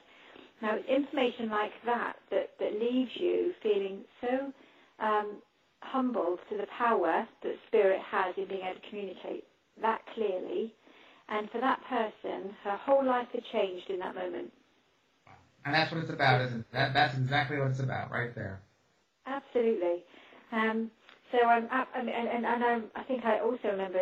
Now, 0.60 0.76
it's 0.76 0.88
information 0.88 1.48
like 1.48 1.72
that 1.86 2.16
that, 2.30 2.50
that 2.58 2.78
leaves 2.78 3.10
you 3.14 3.52
feeling 3.62 4.04
so 4.20 4.52
um, 5.00 5.40
humbled 5.82 6.38
to 6.50 6.56
the 6.56 6.66
power 6.78 7.26
that 7.42 7.54
spirit 7.66 8.00
has 8.00 8.34
in 8.36 8.46
being 8.46 8.62
able 8.62 8.80
to 8.80 8.88
communicate 8.88 9.44
that 9.80 10.00
clearly. 10.14 10.74
And 11.28 11.48
for 11.50 11.60
that 11.60 11.80
person, 11.88 12.54
her 12.64 12.76
whole 12.76 13.04
life 13.04 13.28
had 13.32 13.42
changed 13.52 13.88
in 13.88 13.98
that 14.00 14.14
moment. 14.14 14.52
And 15.64 15.74
that's 15.74 15.92
what 15.92 16.00
it's 16.02 16.10
about, 16.10 16.40
isn't 16.40 16.60
it? 16.60 16.66
That, 16.72 16.94
that's 16.94 17.16
exactly 17.16 17.58
what 17.58 17.70
it's 17.70 17.80
about, 17.80 18.10
right 18.10 18.34
there. 18.34 18.60
Absolutely. 19.26 20.02
Um, 20.52 20.90
so 21.30 21.46
I'm, 21.46 21.68
I 21.70 22.02
mean, 22.02 22.14
and, 22.14 22.44
and, 22.44 22.64
I'm, 22.64 22.84
I 22.96 23.04
think 23.04 23.24
I 23.24 23.38
also 23.38 23.68
remember 23.68 24.00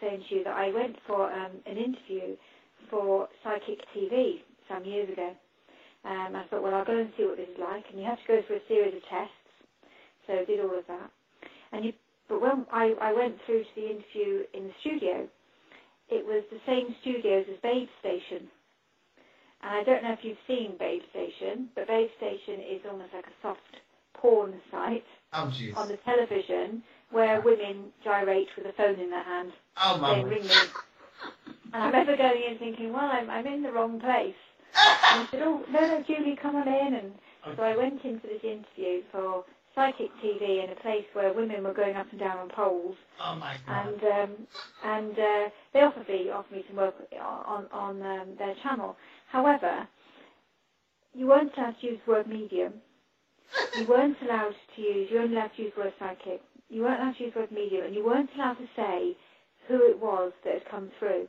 saying 0.00 0.24
to 0.28 0.34
you 0.34 0.44
that 0.44 0.54
I 0.54 0.70
went 0.72 0.96
for 1.06 1.32
um, 1.32 1.52
an 1.64 1.76
interview 1.78 2.36
for 2.90 3.28
Psychic 3.42 3.80
TV 3.96 4.40
some 4.68 4.84
years 4.84 5.08
ago. 5.10 5.32
Um, 6.04 6.36
I 6.36 6.44
thought, 6.50 6.62
well, 6.62 6.74
I'll 6.74 6.84
go 6.84 6.98
and 6.98 7.10
see 7.16 7.24
what 7.24 7.36
this 7.36 7.48
is 7.48 7.58
like, 7.58 7.84
and 7.90 7.98
you 7.98 8.06
have 8.06 8.18
to 8.18 8.26
go 8.28 8.42
through 8.46 8.56
a 8.56 8.68
series 8.68 8.94
of 8.94 9.02
tests. 9.08 9.32
So 10.26 10.34
I 10.34 10.44
did 10.44 10.60
all 10.60 10.78
of 10.78 10.86
that. 10.88 11.10
And 11.72 11.84
you, 11.84 11.92
but 12.28 12.40
when 12.40 12.66
I, 12.72 12.94
I 13.00 13.12
went 13.12 13.36
through 13.46 13.62
to 13.62 13.68
the 13.76 13.86
interview 13.90 14.42
in 14.54 14.64
the 14.68 14.74
studio, 14.80 15.28
it 16.08 16.24
was 16.24 16.44
the 16.50 16.60
same 16.66 16.94
studios 17.02 17.46
as 17.50 17.58
Babe 17.62 17.88
Station. 18.00 18.48
And 19.62 19.72
I 19.72 19.82
don't 19.84 20.02
know 20.02 20.12
if 20.12 20.20
you've 20.22 20.38
seen 20.46 20.72
Babe 20.78 21.02
Station, 21.10 21.68
but 21.74 21.86
Babe 21.88 22.08
Station 22.18 22.60
is 22.60 22.80
almost 22.88 23.12
like 23.14 23.26
a 23.26 23.36
soft 23.42 23.60
porn 24.14 24.54
site 24.70 25.04
Oh, 25.32 25.52
on 25.76 25.88
the 25.88 25.98
television 26.04 26.82
where 27.10 27.40
women 27.42 27.86
gyrate 28.04 28.48
with 28.56 28.66
a 28.66 28.72
phone 28.72 28.98
in 29.00 29.10
their 29.10 29.22
hand 29.24 29.52
Oh, 29.82 29.98
mama. 29.98 30.24
ring 30.24 30.42
me. 30.44 30.50
And 31.72 31.82
I 31.82 31.86
remember 31.86 32.16
going 32.16 32.42
in 32.50 32.58
thinking, 32.58 32.92
well, 32.92 33.10
I'm, 33.12 33.28
I'm 33.28 33.46
in 33.46 33.62
the 33.62 33.72
wrong 33.72 34.00
place. 34.00 34.34
And 34.76 35.22
I 35.22 35.28
said, 35.30 35.42
oh, 35.42 35.64
no, 35.70 35.80
no, 35.80 36.02
Julie, 36.06 36.36
come 36.40 36.56
on 36.56 36.68
in. 36.68 36.94
And 36.94 37.12
so 37.56 37.62
I 37.62 37.76
went 37.76 38.04
into 38.04 38.26
this 38.26 38.42
interview 38.44 39.02
for 39.10 39.44
Psychic 39.76 40.10
TV 40.24 40.64
in 40.64 40.70
a 40.70 40.80
place 40.80 41.04
where 41.12 41.34
women 41.34 41.62
were 41.62 41.74
going 41.74 41.96
up 41.96 42.06
and 42.10 42.18
down 42.18 42.38
on 42.38 42.48
poles. 42.48 42.96
Oh, 43.22 43.36
my 43.36 43.56
God. 43.66 43.88
And 43.88 44.02
um, 44.02 44.36
and 44.82 45.12
uh, 45.12 45.50
they 45.74 45.80
offered 45.80 46.08
me, 46.08 46.30
offered 46.30 46.52
me 46.52 46.64
some 46.66 46.76
work 46.76 46.94
on, 47.22 47.66
on 47.72 48.02
um, 48.02 48.28
their 48.38 48.54
channel. 48.62 48.96
However, 49.30 49.86
you 51.14 51.26
weren't 51.26 51.52
allowed 51.56 51.76
to 51.80 51.86
use 51.86 52.00
the 52.06 52.12
word 52.12 52.26
medium. 52.26 52.74
You 53.78 53.86
weren't 53.86 54.16
allowed 54.22 54.54
to 54.76 54.82
use, 54.82 55.08
you 55.10 55.18
weren't 55.18 55.32
allowed 55.32 55.50
to 55.56 55.62
use 55.62 55.72
the 55.76 55.82
word 55.82 55.92
psychic. 55.98 56.40
You 56.68 56.82
weren't 56.82 57.00
allowed 57.00 57.16
to 57.18 57.24
use 57.24 57.34
the 57.34 57.40
word 57.40 57.52
medium. 57.52 57.86
And 57.86 57.94
you 57.94 58.04
weren't 58.04 58.30
allowed 58.34 58.54
to 58.54 58.68
say 58.74 59.16
who 59.68 59.76
it 59.90 60.00
was 60.00 60.32
that 60.44 60.54
had 60.54 60.70
come 60.70 60.90
through. 60.98 61.28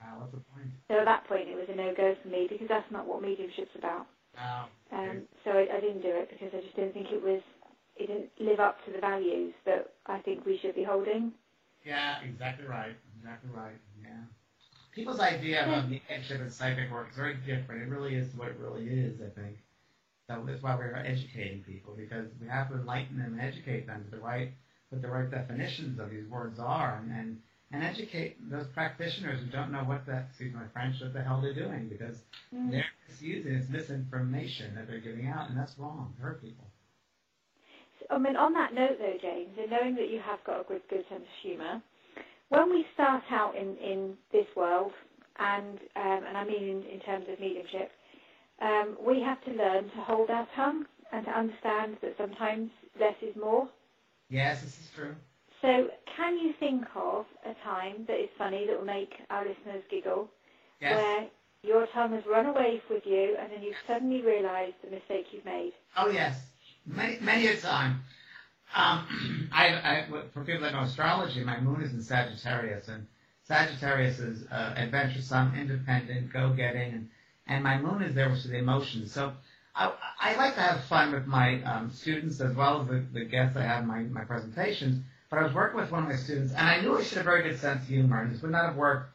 Wow, 0.00 0.20
what's 0.20 0.32
the 0.32 0.40
point? 0.54 0.70
So 0.88 0.98
at 0.98 1.04
that 1.04 1.28
point, 1.28 1.48
it 1.48 1.56
was 1.56 1.68
a 1.68 1.76
no-go 1.76 2.14
for 2.22 2.28
me 2.28 2.46
because 2.48 2.68
that's 2.68 2.90
not 2.90 3.06
what 3.06 3.22
mediumship's 3.22 3.76
about. 3.76 4.06
Wow. 4.36 4.68
Um, 4.92 5.22
so 5.44 5.50
I, 5.50 5.66
I 5.76 5.80
didn't 5.80 6.02
do 6.02 6.10
it 6.10 6.30
because 6.30 6.52
I 6.56 6.60
just 6.60 6.74
didn't 6.76 6.94
think 6.94 7.08
it 7.12 7.22
was, 7.22 7.40
it 7.96 8.06
didn't 8.06 8.30
live 8.38 8.60
up 8.60 8.84
to 8.86 8.92
the 8.92 8.98
values 8.98 9.52
that 9.66 9.92
I 10.06 10.18
think 10.20 10.44
we 10.46 10.58
should 10.60 10.74
be 10.74 10.84
holding. 10.84 11.32
Yeah, 11.84 12.20
exactly 12.22 12.66
right. 12.66 12.96
Exactly 13.18 13.50
right. 13.54 13.76
Yeah. 14.02 14.10
People's 14.92 15.20
idea 15.20 15.66
of 15.66 15.88
mediumship 15.88 16.40
and 16.40 16.52
psychic 16.52 16.90
work 16.90 17.10
is 17.10 17.16
very 17.16 17.36
different. 17.46 17.82
It 17.82 17.88
really 17.88 18.14
is 18.16 18.34
what 18.34 18.48
it 18.48 18.58
really 18.58 18.86
is, 18.88 19.20
I 19.20 19.30
think. 19.40 19.58
So 20.26 20.42
that's 20.46 20.62
why 20.62 20.76
we're 20.76 20.94
educating 20.96 21.62
people 21.64 21.94
because 21.96 22.26
we 22.40 22.48
have 22.48 22.68
to 22.70 22.74
enlighten 22.76 23.18
them 23.18 23.32
and 23.32 23.40
educate 23.40 23.86
them 23.86 24.04
to 24.04 24.10
the 24.10 24.22
right, 24.22 24.52
what 24.90 25.02
the 25.02 25.08
right 25.08 25.30
definitions 25.30 25.98
of 25.98 26.10
these 26.10 26.26
words 26.28 26.58
are, 26.58 27.00
and 27.02 27.10
and, 27.12 27.38
and 27.72 27.82
educate 27.84 28.36
those 28.50 28.66
practitioners 28.68 29.40
who 29.40 29.46
don't 29.50 29.72
know 29.72 29.84
what 29.84 30.06
the 30.06 30.18
excuse 30.28 30.54
my 30.54 30.66
French 30.72 31.00
what 31.00 31.12
the 31.14 31.22
hell 31.22 31.40
they're 31.40 31.54
doing 31.54 31.88
because 31.88 32.16
they're 32.52 32.84
misusing 33.10 33.54
it's 33.54 33.68
misinformation 33.68 34.74
that 34.74 34.86
they're 34.88 35.00
giving 35.00 35.26
out, 35.28 35.48
and 35.50 35.58
that's 35.58 35.78
wrong. 35.78 36.14
Hurt 36.20 36.42
people. 36.42 36.66
I 38.10 38.18
mean, 38.18 38.36
on 38.36 38.52
that 38.54 38.74
note, 38.74 38.98
though, 38.98 39.16
James, 39.20 39.50
and 39.60 39.70
knowing 39.70 39.94
that 39.96 40.10
you 40.10 40.20
have 40.24 40.42
got 40.44 40.60
a 40.60 40.64
good, 40.64 40.82
good 40.88 41.04
sense 41.08 41.22
of 41.22 41.42
humour, 41.42 41.82
when 42.48 42.70
we 42.70 42.84
start 42.94 43.22
out 43.30 43.54
in, 43.56 43.76
in 43.76 44.14
this 44.32 44.46
world, 44.56 44.92
and 45.38 45.78
um, 45.96 46.24
and 46.28 46.36
I 46.36 46.44
mean 46.44 46.62
in, 46.62 46.82
in 46.82 47.00
terms 47.00 47.26
of 47.32 47.38
mediumship, 47.40 47.90
um, 48.60 48.96
we 49.06 49.20
have 49.22 49.42
to 49.44 49.50
learn 49.52 49.84
to 49.84 50.00
hold 50.06 50.30
our 50.30 50.46
tongue 50.56 50.84
and 51.12 51.24
to 51.24 51.30
understand 51.30 51.96
that 52.02 52.14
sometimes 52.18 52.70
less 52.98 53.14
is 53.22 53.34
more. 53.36 53.68
Yes, 54.28 54.62
this 54.62 54.78
is 54.78 54.90
true. 54.94 55.14
So, 55.62 55.88
can 56.16 56.38
you 56.38 56.52
think 56.58 56.84
of 56.94 57.26
a 57.44 57.54
time 57.64 58.04
that 58.06 58.18
is 58.20 58.28
funny 58.38 58.66
that 58.66 58.78
will 58.78 58.86
make 58.86 59.12
our 59.30 59.44
listeners 59.46 59.82
giggle, 59.90 60.28
Yes. 60.80 60.94
where 60.94 61.28
your 61.62 61.86
tongue 61.88 62.12
has 62.12 62.24
run 62.26 62.46
away 62.46 62.82
with 62.88 63.04
you, 63.06 63.36
and 63.38 63.52
then 63.52 63.62
you've 63.62 63.76
suddenly 63.86 64.22
realised 64.22 64.74
the 64.82 64.90
mistake 64.90 65.26
you've 65.32 65.44
made? 65.44 65.72
Oh 65.96 66.08
yes, 66.08 66.40
many 66.86 67.18
many 67.20 67.46
a 67.48 67.56
time. 67.56 68.00
Um, 68.74 69.48
I, 69.52 69.66
I, 69.68 70.06
for 70.32 70.44
people 70.44 70.62
that 70.62 70.72
know 70.72 70.80
astrology, 70.82 71.42
my 71.44 71.60
moon 71.60 71.82
is 71.82 71.92
in 71.92 72.02
Sagittarius, 72.02 72.88
and 72.88 73.06
Sagittarius 73.44 74.20
is 74.20 74.46
uh, 74.50 74.74
adventuresome, 74.76 75.54
independent, 75.58 76.32
go-getting, 76.32 76.92
and, 76.92 77.08
and 77.48 77.64
my 77.64 77.78
moon 77.78 78.02
is 78.02 78.14
there, 78.14 78.30
is 78.30 78.44
the 78.44 78.58
emotions. 78.58 79.12
So 79.12 79.32
I, 79.74 79.92
I 80.20 80.36
like 80.36 80.54
to 80.54 80.60
have 80.60 80.84
fun 80.84 81.12
with 81.12 81.26
my 81.26 81.62
um, 81.64 81.90
students 81.90 82.40
as 82.40 82.54
well 82.54 82.82
as 82.82 82.88
the, 82.88 83.04
the 83.12 83.24
guests 83.24 83.56
I 83.56 83.62
have 83.62 83.82
in 83.82 83.88
my, 83.88 84.02
my 84.02 84.24
presentations. 84.24 85.02
But 85.30 85.40
I 85.40 85.42
was 85.42 85.52
working 85.52 85.80
with 85.80 85.90
one 85.90 86.04
of 86.04 86.08
my 86.08 86.16
students, 86.16 86.52
and 86.54 86.66
I 86.66 86.80
knew 86.80 87.02
she 87.02 87.16
had 87.16 87.22
a 87.22 87.24
very 87.24 87.42
good 87.42 87.58
sense 87.58 87.82
of 87.82 87.88
humor, 87.88 88.22
and 88.22 88.32
this 88.32 88.42
would 88.42 88.52
not 88.52 88.66
have 88.66 88.76
worked 88.76 89.09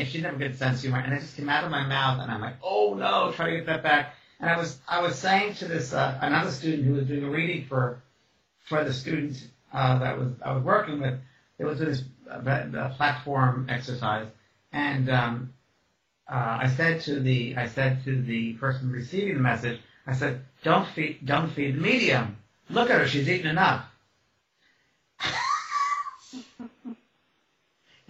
if 0.00 0.08
she 0.08 0.18
didn't 0.18 0.32
have 0.32 0.40
a 0.40 0.48
good 0.48 0.58
sense 0.58 0.78
of 0.78 0.82
humor. 0.82 0.98
And 0.98 1.12
it 1.12 1.20
just 1.20 1.36
came 1.36 1.48
out 1.48 1.64
of 1.64 1.70
my 1.70 1.86
mouth, 1.86 2.20
and 2.20 2.30
I'm 2.30 2.40
like, 2.40 2.56
oh 2.62 2.94
no, 2.94 3.32
try 3.32 3.50
to 3.50 3.56
get 3.56 3.66
that 3.66 3.82
back. 3.82 4.14
And 4.40 4.48
I 4.48 4.56
was 4.56 4.78
I 4.88 5.02
was 5.02 5.18
saying 5.18 5.54
to 5.56 5.66
this 5.66 5.92
uh, 5.92 6.18
another 6.20 6.50
student 6.50 6.84
who 6.84 6.94
was 6.94 7.06
doing 7.06 7.24
a 7.24 7.30
reading 7.30 7.66
for 7.66 8.02
for 8.64 8.82
the 8.84 8.92
student 8.92 9.46
uh, 9.72 9.98
that 9.98 10.18
was 10.18 10.32
I 10.44 10.52
was 10.52 10.64
working 10.64 11.00
with. 11.00 11.18
It 11.58 11.64
was 11.64 11.78
this 11.78 12.02
uh, 12.30 12.88
platform 12.96 13.66
exercise, 13.68 14.26
and 14.72 15.10
um, 15.10 15.52
uh, 16.30 16.58
I 16.62 16.68
said 16.68 17.02
to 17.02 17.20
the 17.20 17.56
I 17.56 17.66
said 17.68 18.04
to 18.04 18.22
the 18.22 18.54
person 18.54 18.90
receiving 18.90 19.34
the 19.34 19.40
message, 19.40 19.80
I 20.06 20.14
said, 20.14 20.40
don't 20.62 20.88
feed 20.88 21.18
don't 21.24 21.50
feed 21.50 21.76
the 21.76 21.80
medium. 21.80 22.36
Look 22.70 22.88
at 22.88 23.00
her, 23.00 23.06
she's 23.06 23.28
eaten 23.28 23.50
enough. 23.50 23.84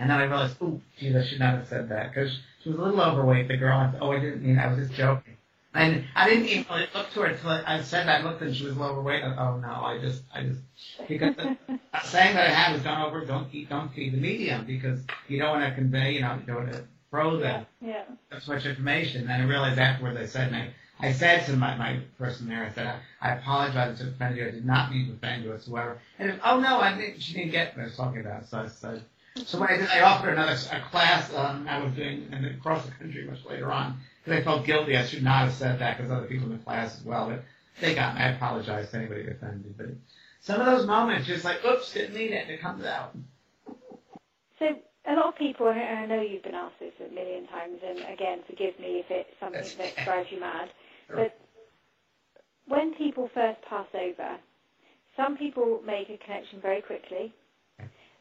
And 0.00 0.10
then 0.10 0.18
I 0.18 0.24
realized, 0.24 0.62
ooh, 0.62 0.80
geez, 0.98 1.16
I 1.16 1.24
should 1.26 1.40
not 1.40 1.54
have 1.56 1.68
said 1.68 1.90
that 1.90 2.14
because 2.14 2.38
she 2.64 2.70
was 2.70 2.78
a 2.78 2.82
little 2.82 3.02
overweight. 3.02 3.48
The 3.48 3.58
girl, 3.58 3.78
I 3.78 3.92
said, 3.92 4.00
oh, 4.02 4.12
I 4.12 4.20
didn't 4.20 4.42
mean, 4.44 4.58
I 4.58 4.68
was 4.68 4.78
just 4.88 4.98
joking. 4.98 5.36
And 5.74 6.06
I 6.16 6.28
didn't 6.28 6.46
even 6.46 6.66
really 6.70 6.88
look 6.94 7.12
to 7.12 7.20
her 7.22 7.26
until 7.28 7.50
I 7.50 7.82
said 7.82 8.08
that. 8.08 8.22
I 8.22 8.24
looked 8.24 8.42
and 8.42 8.56
she 8.56 8.64
was 8.64 8.76
a 8.76 8.80
little 8.80 8.94
overweight. 8.94 9.24
I, 9.24 9.36
oh 9.36 9.58
no, 9.58 9.68
I 9.68 9.98
just, 10.00 10.24
I 10.34 10.44
just, 10.44 10.60
because 11.08 11.36
the 11.36 11.56
saying 12.04 12.36
that 12.36 12.50
I 12.50 12.54
had 12.54 12.74
was 12.74 12.82
don't 12.82 13.00
over, 13.00 13.24
don't 13.26 13.54
eat, 13.54 13.70
don't 13.70 13.92
feed 13.94 14.14
the 14.14 14.18
medium 14.18 14.66
because 14.66 15.00
you 15.28 15.38
don't 15.38 15.60
want 15.60 15.64
to 15.70 15.74
convey, 15.76 16.14
you 16.14 16.22
know, 16.22 16.34
you 16.36 16.46
don't 16.46 16.64
want 16.64 16.72
to 16.74 16.84
throw 17.10 17.38
that 17.38 17.68
Yeah. 17.80 18.04
that's 18.30 18.48
much 18.48 18.66
information. 18.66 19.30
And 19.30 19.42
I 19.42 19.46
realized 19.46 19.78
afterwards 19.78 20.18
I 20.18 20.26
said, 20.26 20.48
and 20.52 20.56
I, 20.56 20.70
I 21.00 21.12
said 21.12 21.46
to 21.46 21.56
my, 21.56 21.76
my 21.76 22.00
person 22.18 22.48
there, 22.48 22.64
I 22.64 22.74
said, 22.74 22.86
I, 23.22 23.30
I 23.30 23.34
apologize 23.36 23.98
to 24.00 24.08
offend 24.08 24.36
you. 24.36 24.46
I 24.48 24.52
did 24.52 24.66
not 24.66 24.92
mean 24.92 25.08
to 25.08 25.12
offend 25.14 25.44
you 25.44 25.50
whatsoever. 25.50 25.98
And 26.18 26.30
it, 26.30 26.40
oh 26.44 26.60
no, 26.60 26.80
I 26.80 26.96
didn't, 26.98 27.22
she 27.22 27.34
didn't 27.34 27.52
get 27.52 27.76
what 27.76 27.82
I 27.82 27.86
was 27.86 27.96
talking 27.96 28.20
about. 28.20 28.48
So 28.48 28.58
I 28.60 28.68
said, 28.68 29.02
so 29.46 29.59
when 29.61 29.70
I 29.70 29.76
did, 29.76 29.88
I 29.88 30.00
offered 30.00 30.31
another 30.31 30.57
a 30.72 30.81
class 30.90 31.33
um, 31.35 31.66
I 31.68 31.83
was 31.83 31.92
doing 31.94 32.29
in 32.33 32.44
across 32.44 32.85
the 32.85 32.92
country 32.92 33.24
much 33.24 33.44
later 33.44 33.70
on 33.72 33.98
because 34.24 34.40
I 34.40 34.44
felt 34.44 34.64
guilty. 34.66 34.96
I 34.96 35.05
should 35.05 35.22
not 35.22 35.44
have 35.44 35.55
said 35.55 35.79
that 35.81 35.96
because 35.96 36.11
other 36.12 36.26
people 36.26 36.46
in 36.50 36.59
the 36.59 36.64
class 36.64 36.96
as 36.98 37.05
well. 37.05 37.29
But 37.31 37.44
they 37.81 37.94
got 37.94 38.14
me. 38.14 38.22
I 38.22 38.31
apologize 38.31 38.90
to 38.90 38.96
anybody 38.98 39.24
who 39.24 39.31
offended. 39.31 39.76
But 39.76 39.87
some 40.40 40.61
of 40.61 40.66
those 40.66 40.87
moments, 40.87 41.26
just 41.26 41.44
like, 41.44 41.64
oops, 41.64 41.92
didn't 41.92 42.14
mean 42.14 42.33
it, 42.33 42.42
and 42.44 42.50
it 42.50 42.61
comes 42.61 42.85
out. 42.85 43.14
So 44.59 44.66
a 45.07 45.14
lot 45.14 45.29
of 45.29 45.37
people, 45.37 45.68
and 45.68 45.81
I 45.81 46.07
know 46.07 46.20
you've 46.20 46.42
been 46.42 46.55
asked 46.55 46.79
this 46.81 46.92
a 47.00 47.12
million 47.14 47.46
times, 47.48 47.79
and 47.87 47.98
again, 48.12 48.40
forgive 48.46 48.79
me 48.79 49.00
if 49.00 49.07
it's 49.11 49.31
something 49.40 49.61
That's- 49.62 49.94
that 49.96 50.05
drives 50.05 50.31
you 50.31 50.40
mad, 50.40 50.70
Sure. 51.07 51.16
but 51.16 51.40
when 52.66 52.94
people 52.94 53.29
first 53.35 53.61
pass 53.62 53.87
over, 53.94 54.37
some 55.16 55.37
people 55.37 55.81
make 55.85 56.09
a 56.11 56.18
connection 56.18 56.61
very 56.61 56.83
quickly. 56.83 57.33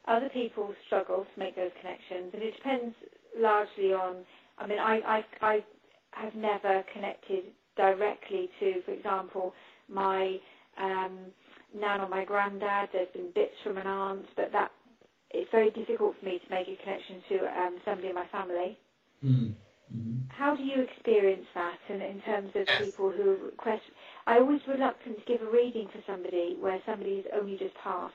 Other 0.10 0.30
people 0.30 0.74
struggle 0.88 1.26
to 1.34 1.40
make 1.40 1.56
those 1.56 1.72
connections, 1.82 2.32
and 2.34 2.44
it 2.44 2.56
depends 2.56 2.96
largely 3.40 3.94
on. 3.94 4.26
I 4.58 4.68
mean, 4.68 4.80
I 4.80 5.24
I, 5.42 5.54
I 5.54 5.60
have 6.12 6.36
never 6.36 6.84
connected 6.94 7.46
directly 7.78 8.50
to, 8.60 8.82
for 8.86 8.92
example, 8.92 9.54
my 9.88 10.38
um, 10.82 11.18
nan 11.80 12.02
or 12.02 12.10
my 12.10 12.26
granddad. 12.26 12.90
There's 12.92 13.14
been 13.14 13.32
bits 13.36 13.56
from 13.64 13.78
an 13.78 13.88
aunt, 13.88 14.26
but 14.36 14.52
that 14.52 14.72
it's 15.32 15.52
very 15.52 15.72
difficult 15.72 16.16
for 16.20 16.26
me 16.26 16.40
to 16.40 16.50
make 16.50 16.68
a 16.68 16.76
connection 16.84 17.22
to 17.30 17.36
um, 17.62 17.78
somebody 17.86 18.10
in 18.10 18.16
my 18.16 18.28
family. 18.32 18.78
Mm-hmm. 19.24 19.52
Mm-hmm. 19.96 20.18
How 20.30 20.56
do 20.56 20.64
you 20.64 20.82
experience 20.82 21.46
that 21.56 21.78
in, 21.90 22.02
in 22.02 22.22
terms 22.22 22.52
of 22.56 22.66
Yes. 22.68 22.82
people 22.86 23.12
who 23.12 23.38
request? 23.46 23.84
I 24.28 24.40
always 24.40 24.62
reluctant 24.68 25.18
to 25.20 25.26
give 25.26 25.42
a 25.48 25.52
reading 25.52 25.88
for 25.92 26.02
somebody 26.08 26.58
where 26.60 26.80
somebody's 26.86 27.26
only 27.34 27.58
just 27.58 27.76
passed 27.84 28.14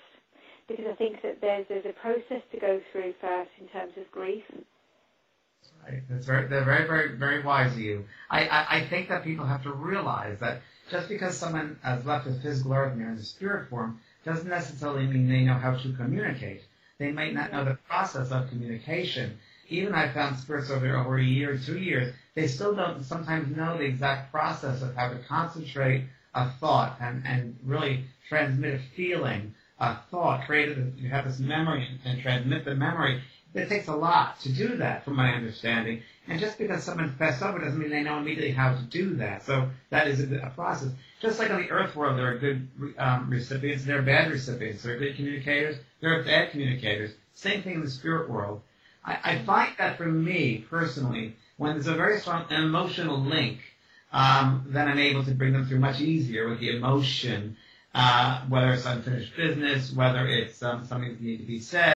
because 0.68 0.86
I 0.90 0.94
think 0.94 1.22
that 1.22 1.40
there's 1.40 1.66
there's 1.68 1.86
a 1.86 1.92
process 2.00 2.42
to 2.52 2.60
go 2.60 2.80
through 2.92 3.14
first 3.20 3.50
in 3.60 3.68
terms 3.68 3.92
of 3.96 4.10
grief. 4.10 4.44
Right. 5.84 6.02
That's 6.08 6.26
very, 6.26 6.48
they're 6.48 6.64
very, 6.64 6.86
very, 6.86 7.16
very 7.16 7.42
wise 7.42 7.72
of 7.72 7.78
you. 7.78 8.04
I, 8.30 8.46
I, 8.46 8.76
I 8.78 8.86
think 8.88 9.08
that 9.08 9.24
people 9.24 9.44
have 9.46 9.62
to 9.64 9.72
realize 9.72 10.38
that 10.40 10.62
just 10.90 11.08
because 11.08 11.36
someone 11.36 11.78
has 11.82 12.04
left 12.04 12.26
this 12.26 12.42
physical 12.42 12.72
earth 12.72 12.92
and 12.92 13.00
they're 13.00 13.10
in 13.10 13.16
the 13.16 13.22
spirit 13.22 13.68
form 13.68 14.00
doesn't 14.24 14.48
necessarily 14.48 15.06
mean 15.06 15.28
they 15.28 15.44
know 15.44 15.54
how 15.54 15.76
to 15.76 15.92
communicate. 15.92 16.62
They 16.98 17.12
might 17.12 17.34
not 17.34 17.52
know 17.52 17.64
the 17.64 17.78
process 17.88 18.30
of 18.30 18.48
communication. 18.48 19.38
Even 19.68 19.94
I 19.94 20.12
found 20.12 20.38
spirits 20.38 20.70
over 20.70 20.96
over 20.96 21.18
a 21.18 21.24
year, 21.24 21.58
two 21.58 21.78
years, 21.78 22.14
they 22.34 22.46
still 22.46 22.74
don't 22.74 23.02
sometimes 23.04 23.54
know 23.54 23.76
the 23.76 23.84
exact 23.84 24.30
process 24.30 24.82
of 24.82 24.94
how 24.94 25.08
to 25.08 25.18
concentrate 25.28 26.04
a 26.34 26.50
thought 26.60 26.96
and, 27.00 27.26
and 27.26 27.56
really 27.64 28.04
transmit 28.28 28.74
a 28.74 28.78
feeling, 28.96 29.54
a 29.78 29.96
thought, 30.10 30.46
create 30.46 30.76
a, 30.76 30.92
you 30.96 31.08
have 31.10 31.24
this 31.24 31.38
memory 31.38 31.88
and 32.04 32.20
transmit 32.20 32.64
the 32.64 32.74
memory. 32.74 33.22
It 33.54 33.68
takes 33.68 33.86
a 33.86 33.94
lot 33.94 34.40
to 34.40 34.52
do 34.52 34.76
that, 34.78 35.04
from 35.04 35.14
my 35.14 35.32
understanding. 35.32 36.02
And 36.26 36.40
just 36.40 36.58
because 36.58 36.82
someone 36.82 37.14
passed 37.18 37.42
over 37.42 37.58
doesn't 37.58 37.78
mean 37.78 37.90
they 37.90 38.02
know 38.02 38.18
immediately 38.18 38.50
how 38.50 38.74
to 38.74 38.82
do 38.82 39.14
that. 39.16 39.44
So 39.44 39.68
that 39.90 40.08
is 40.08 40.20
a, 40.20 40.38
a 40.38 40.50
process. 40.50 40.90
Just 41.20 41.38
like 41.38 41.50
on 41.50 41.62
the 41.62 41.70
earth 41.70 41.94
world, 41.94 42.18
there 42.18 42.32
are 42.32 42.38
good 42.38 42.68
um, 42.98 43.30
recipients, 43.30 43.84
there 43.84 43.98
are 43.98 44.02
bad 44.02 44.30
recipients. 44.30 44.82
There 44.82 44.96
are 44.96 44.98
good 44.98 45.16
communicators, 45.16 45.76
there 46.00 46.18
are 46.18 46.24
bad 46.24 46.50
communicators. 46.50 47.12
Same 47.34 47.62
thing 47.62 47.74
in 47.74 47.80
the 47.82 47.90
spirit 47.90 48.28
world. 48.28 48.62
I, 49.04 49.18
I 49.22 49.38
find 49.38 49.72
that 49.78 49.98
for 49.98 50.06
me, 50.06 50.64
personally, 50.68 51.36
when 51.56 51.74
there's 51.74 51.86
a 51.86 51.94
very 51.94 52.18
strong 52.18 52.50
emotional 52.50 53.20
link, 53.20 53.58
um, 54.12 54.66
then 54.68 54.88
I'm 54.88 54.98
able 54.98 55.24
to 55.24 55.32
bring 55.32 55.52
them 55.52 55.66
through 55.66 55.80
much 55.80 56.00
easier 56.00 56.48
with 56.48 56.60
the 56.60 56.76
emotion, 56.76 57.56
uh, 57.94 58.40
whether 58.48 58.72
it's 58.72 58.86
unfinished 58.86 59.36
business, 59.36 59.92
whether 59.92 60.26
it's 60.26 60.62
um, 60.62 60.84
something 60.84 61.10
that 61.10 61.20
needs 61.20 61.42
to 61.42 61.46
be 61.46 61.60
said. 61.60 61.94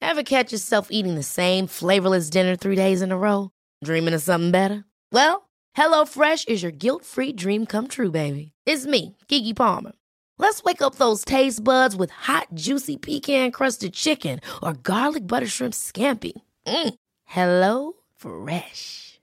Ever 0.00 0.22
catch 0.22 0.52
yourself 0.52 0.88
eating 0.90 1.14
the 1.14 1.22
same 1.22 1.66
flavorless 1.66 2.30
dinner 2.30 2.56
three 2.56 2.76
days 2.76 3.02
in 3.02 3.12
a 3.12 3.18
row? 3.18 3.50
Dreaming 3.84 4.14
of 4.14 4.22
something 4.22 4.50
better? 4.50 4.84
Well, 5.12 5.48
HelloFresh 5.76 6.48
is 6.48 6.62
your 6.62 6.72
guilt-free 6.72 7.32
dream 7.32 7.66
come 7.66 7.88
true, 7.88 8.10
baby. 8.10 8.52
It's 8.66 8.86
me, 8.86 9.16
Keke 9.28 9.54
Palmer. 9.56 9.92
Let's 10.38 10.62
wake 10.62 10.82
up 10.82 10.96
those 10.96 11.24
taste 11.24 11.64
buds 11.64 11.96
with 11.96 12.10
hot, 12.10 12.48
juicy 12.54 12.96
pecan-crusted 12.96 13.94
chicken 13.94 14.40
or 14.62 14.74
garlic 14.74 15.26
butter 15.26 15.46
shrimp 15.46 15.74
scampi. 15.74 16.32
Mm. 16.66 16.94
Hello 17.24 17.92
Fresh. 18.16 19.05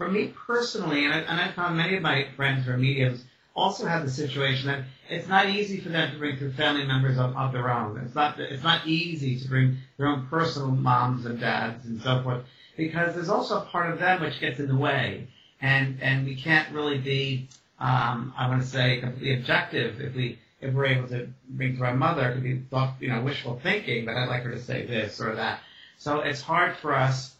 for 0.00 0.10
me 0.10 0.32
personally, 0.46 1.04
and 1.04 1.12
I, 1.12 1.18
and 1.18 1.38
I 1.38 1.52
found 1.52 1.76
many 1.76 1.94
of 1.94 2.02
my 2.02 2.26
friends 2.34 2.64
who 2.64 2.72
are 2.72 2.78
mediums 2.78 3.22
also 3.54 3.84
have 3.84 4.02
the 4.02 4.10
situation 4.10 4.68
that 4.68 4.84
it's 5.10 5.28
not 5.28 5.50
easy 5.50 5.78
for 5.78 5.90
them 5.90 6.10
to 6.10 6.18
bring 6.18 6.38
through 6.38 6.52
family 6.52 6.86
members 6.86 7.18
of, 7.18 7.36
of 7.36 7.52
their 7.52 7.70
own. 7.70 7.98
It's 7.98 8.14
not 8.14 8.40
it's 8.40 8.64
not 8.64 8.86
easy 8.86 9.38
to 9.38 9.46
bring 9.46 9.76
their 9.98 10.06
own 10.06 10.26
personal 10.28 10.70
moms 10.70 11.26
and 11.26 11.38
dads 11.38 11.84
and 11.84 12.00
so 12.00 12.22
forth 12.22 12.44
because 12.78 13.14
there's 13.14 13.28
also 13.28 13.58
a 13.58 13.66
part 13.66 13.92
of 13.92 13.98
them 13.98 14.22
which 14.22 14.40
gets 14.40 14.58
in 14.58 14.68
the 14.68 14.74
way, 14.74 15.28
and 15.60 15.98
and 16.00 16.24
we 16.24 16.34
can't 16.34 16.72
really 16.72 16.96
be 16.96 17.48
um, 17.78 18.32
I 18.38 18.48
want 18.48 18.62
to 18.62 18.68
say 18.68 19.00
completely 19.00 19.34
objective 19.34 20.00
if 20.00 20.14
we 20.14 20.38
if 20.62 20.72
we're 20.72 20.86
able 20.86 21.08
to 21.08 21.28
bring 21.46 21.76
through 21.76 21.88
our 21.88 21.94
mother. 21.94 22.30
It 22.30 22.34
could 22.36 22.42
be 22.42 23.04
you 23.04 23.12
know 23.12 23.20
wishful 23.20 23.60
thinking, 23.62 24.06
but 24.06 24.16
I'd 24.16 24.30
like 24.30 24.44
her 24.44 24.52
to 24.52 24.62
say 24.62 24.86
this 24.86 25.20
or 25.20 25.34
that. 25.34 25.60
So 25.98 26.20
it's 26.20 26.40
hard 26.40 26.78
for 26.78 26.96
us 26.96 27.34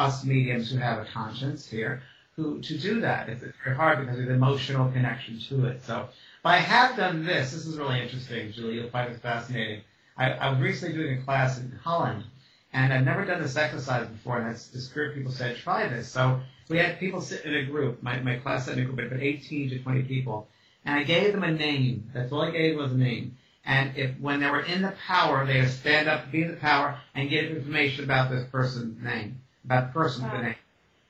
us 0.00 0.24
mediums 0.24 0.70
who 0.70 0.78
have 0.78 0.98
a 0.98 1.04
conscience 1.04 1.68
here 1.68 2.02
who 2.34 2.60
to 2.62 2.78
do 2.78 3.00
that. 3.00 3.28
It's 3.28 3.44
very 3.62 3.76
hard 3.76 4.00
because 4.00 4.16
there's 4.16 4.30
emotional 4.30 4.90
connection 4.90 5.38
to 5.48 5.66
it. 5.66 5.84
So, 5.84 6.08
but 6.42 6.50
I 6.50 6.56
have 6.56 6.96
done 6.96 7.26
this. 7.26 7.52
This 7.52 7.66
is 7.66 7.76
really 7.76 8.00
interesting, 8.00 8.50
Julie. 8.52 8.76
You'll 8.76 8.90
find 8.90 9.12
it 9.12 9.20
fascinating. 9.20 9.82
I, 10.16 10.30
I 10.32 10.50
was 10.50 10.60
recently 10.60 10.96
doing 10.96 11.18
a 11.18 11.22
class 11.22 11.58
in 11.58 11.70
Holland, 11.84 12.24
and 12.72 12.92
I've 12.92 13.04
never 13.04 13.26
done 13.26 13.42
this 13.42 13.56
exercise 13.56 14.06
before, 14.08 14.38
and 14.38 14.48
that's 14.48 14.68
the 14.68 14.80
spirit 14.80 15.14
people 15.14 15.32
said, 15.32 15.56
try 15.56 15.86
this. 15.88 16.08
So 16.08 16.40
we 16.68 16.78
had 16.78 16.98
people 16.98 17.20
sit 17.20 17.44
in 17.44 17.54
a 17.54 17.64
group. 17.64 18.02
My, 18.02 18.20
my 18.20 18.36
class 18.36 18.66
sat 18.66 18.78
in 18.78 18.84
a 18.84 18.86
group 18.86 19.00
of 19.00 19.06
about 19.06 19.20
18 19.20 19.70
to 19.70 19.78
20 19.80 20.02
people, 20.04 20.48
and 20.84 20.98
I 20.98 21.02
gave 21.02 21.32
them 21.32 21.44
a 21.44 21.52
name. 21.52 22.10
That's 22.14 22.32
all 22.32 22.42
I 22.42 22.50
gave 22.52 22.76
was 22.76 22.92
a 22.92 22.96
name. 22.96 23.36
And 23.66 23.94
if 23.98 24.18
when 24.18 24.40
they 24.40 24.50
were 24.50 24.62
in 24.62 24.80
the 24.80 24.94
power, 25.06 25.44
they 25.44 25.60
would 25.60 25.70
stand 25.70 26.08
up, 26.08 26.32
be 26.32 26.42
in 26.42 26.50
the 26.50 26.56
power, 26.56 26.98
and 27.14 27.28
give 27.28 27.54
information 27.54 28.04
about 28.04 28.30
this 28.30 28.48
person's 28.48 29.02
name 29.02 29.40
about 29.64 29.88
the 29.88 29.92
person 29.92 30.24
wow. 30.24 30.40
name. 30.40 30.54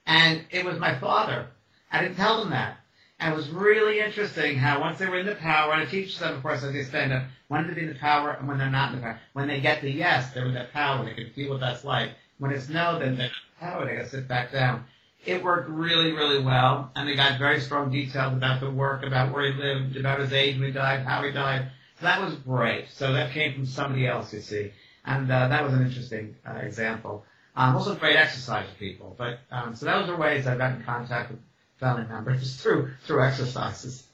And 0.06 0.44
it 0.50 0.64
was 0.64 0.78
my 0.78 0.98
father. 0.98 1.46
I 1.90 2.02
didn't 2.02 2.16
tell 2.16 2.40
them 2.40 2.50
that. 2.50 2.76
And 3.18 3.34
it 3.34 3.36
was 3.36 3.50
really 3.50 4.00
interesting 4.00 4.56
how 4.56 4.80
once 4.80 4.98
they 4.98 5.06
were 5.06 5.18
in 5.18 5.26
the 5.26 5.34
power, 5.34 5.72
and 5.72 5.82
I 5.82 5.84
teach 5.84 6.18
them, 6.18 6.36
of 6.36 6.42
course, 6.42 6.62
as 6.62 6.72
they 6.72 6.84
stand 6.84 7.12
up, 7.12 7.24
when 7.48 7.66
to 7.66 7.74
be 7.74 7.82
in 7.82 7.88
the 7.88 7.94
power 7.94 8.30
and 8.30 8.48
when 8.48 8.58
they're 8.58 8.70
not 8.70 8.92
in 8.92 8.96
the 8.96 9.02
power. 9.02 9.20
When 9.34 9.46
they 9.46 9.60
get 9.60 9.82
the 9.82 9.90
yes, 9.90 10.32
they're 10.32 10.46
in 10.46 10.54
that 10.54 10.72
power. 10.72 11.04
They 11.04 11.14
can 11.14 11.30
feel 11.30 11.50
what 11.50 11.60
that's 11.60 11.84
like. 11.84 12.10
When 12.38 12.50
it's 12.50 12.68
no, 12.68 12.98
then 12.98 13.16
they're 13.16 13.26
in 13.26 13.32
the 13.32 13.66
power. 13.66 13.84
They 13.84 13.96
got 13.96 14.04
to 14.04 14.08
sit 14.08 14.26
back 14.26 14.52
down. 14.52 14.84
It 15.26 15.42
worked 15.44 15.68
really, 15.68 16.12
really 16.12 16.42
well, 16.42 16.90
and 16.96 17.06
they 17.06 17.14
got 17.14 17.38
very 17.38 17.60
strong 17.60 17.90
details 17.90 18.32
about 18.32 18.60
the 18.60 18.70
work, 18.70 19.04
about 19.04 19.34
where 19.34 19.52
he 19.52 19.60
lived, 19.60 19.96
about 19.96 20.20
his 20.20 20.32
age 20.32 20.56
when 20.56 20.68
he 20.68 20.72
died, 20.72 21.04
how 21.04 21.22
he 21.22 21.30
died. 21.30 21.66
So 21.98 22.06
that 22.06 22.22
was 22.22 22.34
great. 22.36 22.88
So 22.88 23.12
that 23.12 23.32
came 23.32 23.52
from 23.52 23.66
somebody 23.66 24.06
else, 24.06 24.32
you 24.32 24.40
see, 24.40 24.72
and 25.04 25.30
uh, 25.30 25.48
that 25.48 25.62
was 25.62 25.74
an 25.74 25.84
interesting 25.84 26.36
uh, 26.48 26.54
example. 26.54 27.26
Um, 27.56 27.76
also 27.76 27.94
great 27.94 28.16
exercise 28.16 28.68
for 28.68 28.78
people. 28.78 29.14
But 29.18 29.40
um, 29.50 29.74
so 29.74 29.86
those 29.86 30.08
are 30.08 30.16
ways 30.16 30.46
I've 30.46 30.58
got 30.58 30.76
in 30.76 30.82
contact 30.82 31.30
with 31.30 31.40
family 31.78 32.04
members 32.08 32.56
through 32.62 32.90
through 33.04 33.24
exercises. 33.24 34.04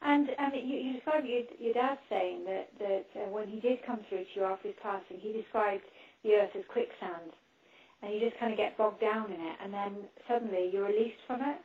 And 0.00 0.30
um, 0.38 0.52
you, 0.54 0.76
you 0.78 0.92
described 0.94 1.26
your, 1.26 1.42
your 1.60 1.74
dad 1.74 1.98
saying 2.08 2.44
that 2.44 2.68
that 2.78 3.06
uh, 3.16 3.28
when 3.28 3.48
he 3.48 3.60
did 3.60 3.84
come 3.86 4.00
through 4.08 4.24
to 4.24 4.30
you 4.34 4.44
after 4.44 4.68
his 4.68 4.76
passing, 4.82 5.18
he 5.18 5.32
described 5.32 5.84
the 6.24 6.34
earth 6.34 6.50
as 6.56 6.64
quicksand, 6.68 7.32
and 8.02 8.14
you 8.14 8.20
just 8.20 8.38
kind 8.40 8.52
of 8.52 8.58
get 8.58 8.76
bogged 8.76 9.00
down 9.00 9.26
in 9.26 9.40
it, 9.40 9.56
and 9.62 9.72
then 9.72 9.96
suddenly 10.26 10.70
you're 10.72 10.86
released 10.86 11.20
from 11.26 11.42
it. 11.42 11.58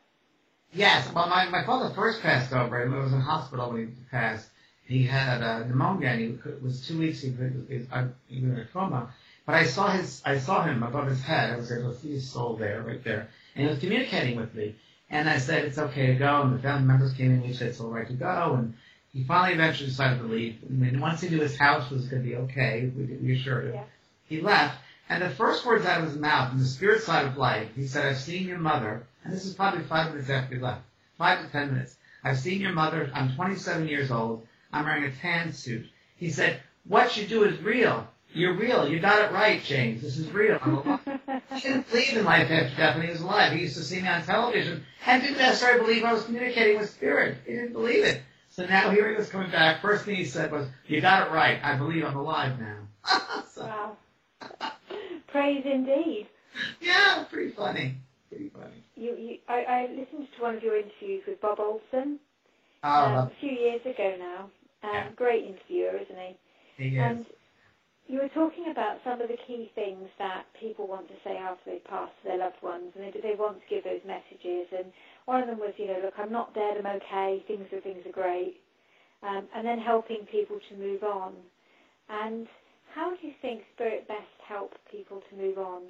Yes. 0.73 1.11
Well, 1.13 1.29
my 1.29 1.47
my 1.49 1.65
father 1.65 1.93
first 1.95 2.21
passed 2.21 2.53
over. 2.53 2.85
He 2.85 2.93
was 2.93 3.13
in 3.13 3.21
hospital 3.21 3.71
when 3.71 3.87
he 3.87 3.93
passed. 4.11 4.49
He 4.85 5.05
had 5.05 5.41
uh, 5.41 5.59
pneumonia. 5.59 6.09
And 6.09 6.21
he 6.21 6.49
was 6.63 6.87
two 6.87 6.99
weeks. 6.99 7.21
He 7.21 7.31
was, 7.31 7.51
he 7.67 7.77
was 7.77 8.09
in 8.29 8.57
a 8.57 8.65
coma 8.71 9.09
but 9.47 9.55
I 9.55 9.63
saw 9.63 9.87
his, 9.87 10.21
I 10.25 10.37
saw 10.37 10.63
him 10.63 10.83
above 10.83 11.07
his 11.07 11.23
head. 11.23 11.53
I 11.53 11.55
was 11.55 11.71
able 11.71 11.93
to 11.93 11.97
see 11.97 12.11
his 12.11 12.29
soul 12.29 12.57
there, 12.57 12.83
right 12.83 13.03
there, 13.03 13.29
and 13.55 13.63
he 13.63 13.69
was 13.69 13.79
communicating 13.79 14.35
with 14.37 14.53
me. 14.53 14.75
And 15.09 15.29
I 15.29 15.37
said, 15.37 15.63
it's 15.63 15.77
okay 15.77 16.07
to 16.07 16.15
go. 16.15 16.41
And 16.41 16.53
the 16.53 16.61
family 16.61 16.85
members 16.85 17.13
came 17.13 17.31
in. 17.31 17.41
We 17.41 17.53
said 17.53 17.69
it's 17.69 17.79
all 17.79 17.89
right 17.89 18.07
to 18.07 18.13
go. 18.13 18.55
And 18.57 18.73
he 19.13 19.23
finally 19.23 19.53
eventually 19.53 19.87
decided 19.87 20.19
to 20.19 20.25
leave. 20.25 20.69
Mean, 20.69 20.99
once 20.99 21.21
he 21.21 21.29
knew 21.29 21.39
his 21.39 21.57
house 21.57 21.89
was 21.89 22.07
going 22.07 22.23
to 22.23 22.27
be 22.27 22.35
okay, 22.35 22.91
we, 22.93 23.05
we 23.05 23.33
assured 23.33 23.67
him. 23.67 23.75
Yeah. 23.75 23.83
He 24.27 24.41
left. 24.41 24.79
And 25.07 25.23
the 25.23 25.29
first 25.29 25.65
words 25.65 25.85
out 25.85 26.01
of 26.01 26.09
his 26.09 26.19
mouth, 26.19 26.51
in 26.51 26.59
the 26.59 26.65
spirit 26.65 27.03
side 27.03 27.25
of 27.25 27.37
life, 27.37 27.69
he 27.73 27.87
said, 27.87 28.05
I've 28.05 28.17
seen 28.17 28.45
your 28.45 28.59
mother. 28.59 29.07
And 29.23 29.33
this 29.33 29.45
is 29.45 29.53
probably 29.53 29.83
five 29.83 30.11
minutes 30.11 30.29
after 30.29 30.55
he 30.55 30.61
left. 30.61 30.81
Five 31.17 31.45
to 31.45 31.49
ten 31.49 31.71
minutes. 31.71 31.95
I've 32.21 32.37
seen 32.37 32.59
your 32.59 32.73
mother. 32.73 33.09
I'm 33.13 33.33
27 33.33 33.87
years 33.87 34.11
old. 34.11 34.45
I'm 34.73 34.83
wearing 34.83 35.05
a 35.05 35.11
tan 35.11 35.53
suit. 35.53 35.85
He 36.17 36.31
said, 36.31 36.59
what 36.83 37.15
you 37.15 37.25
do 37.25 37.45
is 37.45 37.61
real. 37.61 38.05
You're 38.33 38.53
real. 38.53 38.87
You 38.87 38.99
got 38.99 39.23
it 39.23 39.33
right, 39.33 39.63
James. 39.63 40.01
This 40.01 40.17
is 40.17 40.29
real. 40.31 40.59
he 41.53 41.59
didn't 41.61 41.89
believe 41.89 42.17
in 42.17 42.25
life 42.25 42.51
after 42.51 42.75
death 42.75 42.95
when 42.95 43.05
he 43.05 43.11
was 43.11 43.21
alive. 43.21 43.53
He 43.53 43.61
used 43.61 43.77
to 43.77 43.83
see 43.83 44.01
me 44.01 44.07
on 44.07 44.23
television 44.23 44.85
and 45.05 45.21
didn't 45.21 45.37
necessarily 45.37 45.79
believe 45.85 46.03
I 46.03 46.13
was 46.13 46.25
communicating 46.25 46.79
with 46.79 46.89
spirit. 46.89 47.37
He 47.45 47.53
didn't 47.53 47.73
believe 47.73 48.03
it. 48.03 48.21
So 48.49 48.65
now 48.65 48.89
here 48.91 49.09
he 49.09 49.15
was 49.15 49.29
coming 49.29 49.51
back. 49.51 49.81
First 49.81 50.05
thing 50.05 50.15
he 50.15 50.25
said 50.25 50.51
was, 50.51 50.67
"You 50.87 50.99
got 51.01 51.27
it 51.27 51.31
right. 51.31 51.59
I 51.63 51.77
believe 51.77 52.03
I'm 52.03 52.15
alive 52.15 52.59
now." 52.59 53.43
so. 53.53 53.63
Wow. 53.63 53.97
Praise 55.27 55.63
indeed. 55.65 56.27
Yeah, 56.81 57.25
pretty 57.29 57.51
funny. 57.51 57.95
Pretty 58.29 58.49
funny. 58.49 58.83
You, 58.95 59.15
you, 59.15 59.37
I, 59.47 59.63
I 59.63 59.81
listened 59.91 60.27
to 60.35 60.41
one 60.41 60.55
of 60.55 60.63
your 60.63 60.75
interviews 60.75 61.23
with 61.27 61.39
Bob 61.39 61.59
Olson 61.59 62.19
um, 62.83 63.13
a 63.13 63.31
few 63.39 63.51
years 63.51 63.81
ago 63.81 64.15
now. 64.17 64.49
Um, 64.83 64.89
yeah. 64.93 65.09
Great 65.15 65.45
interviewer, 65.45 65.97
isn't 65.97 66.17
he? 66.17 66.83
He 66.83 66.97
is. 66.97 67.03
And 67.03 67.25
you 68.07 68.19
were 68.21 68.29
talking 68.29 68.71
about 68.71 68.99
some 69.03 69.21
of 69.21 69.27
the 69.27 69.37
key 69.47 69.71
things 69.75 70.07
that 70.17 70.45
people 70.59 70.87
want 70.87 71.07
to 71.09 71.13
say 71.23 71.35
after 71.35 71.71
they 71.71 71.79
pass 71.79 72.09
to 72.21 72.29
their 72.29 72.37
loved 72.37 72.61
ones, 72.63 72.93
and 72.95 73.03
they, 73.03 73.19
they 73.19 73.35
want 73.35 73.59
to 73.59 73.67
give 73.69 73.83
those 73.83 74.01
messages. 74.07 74.67
And 74.71 74.91
one 75.25 75.41
of 75.41 75.47
them 75.47 75.59
was, 75.59 75.73
you 75.77 75.87
know, 75.87 75.99
look, 76.03 76.13
I'm 76.17 76.31
not 76.31 76.53
dead, 76.53 76.77
I'm 76.79 76.95
okay, 76.97 77.43
things 77.47 77.67
are 77.73 77.81
things 77.81 78.05
are 78.05 78.11
great, 78.11 78.61
um, 79.23 79.47
and 79.53 79.67
then 79.67 79.79
helping 79.79 80.25
people 80.31 80.59
to 80.69 80.77
move 80.77 81.03
on. 81.03 81.33
And 82.09 82.47
how 82.95 83.11
do 83.11 83.27
you 83.27 83.33
think 83.41 83.63
spirit 83.75 84.07
best 84.07 84.21
help 84.47 84.73
people 84.89 85.21
to 85.29 85.35
move 85.35 85.57
on? 85.57 85.83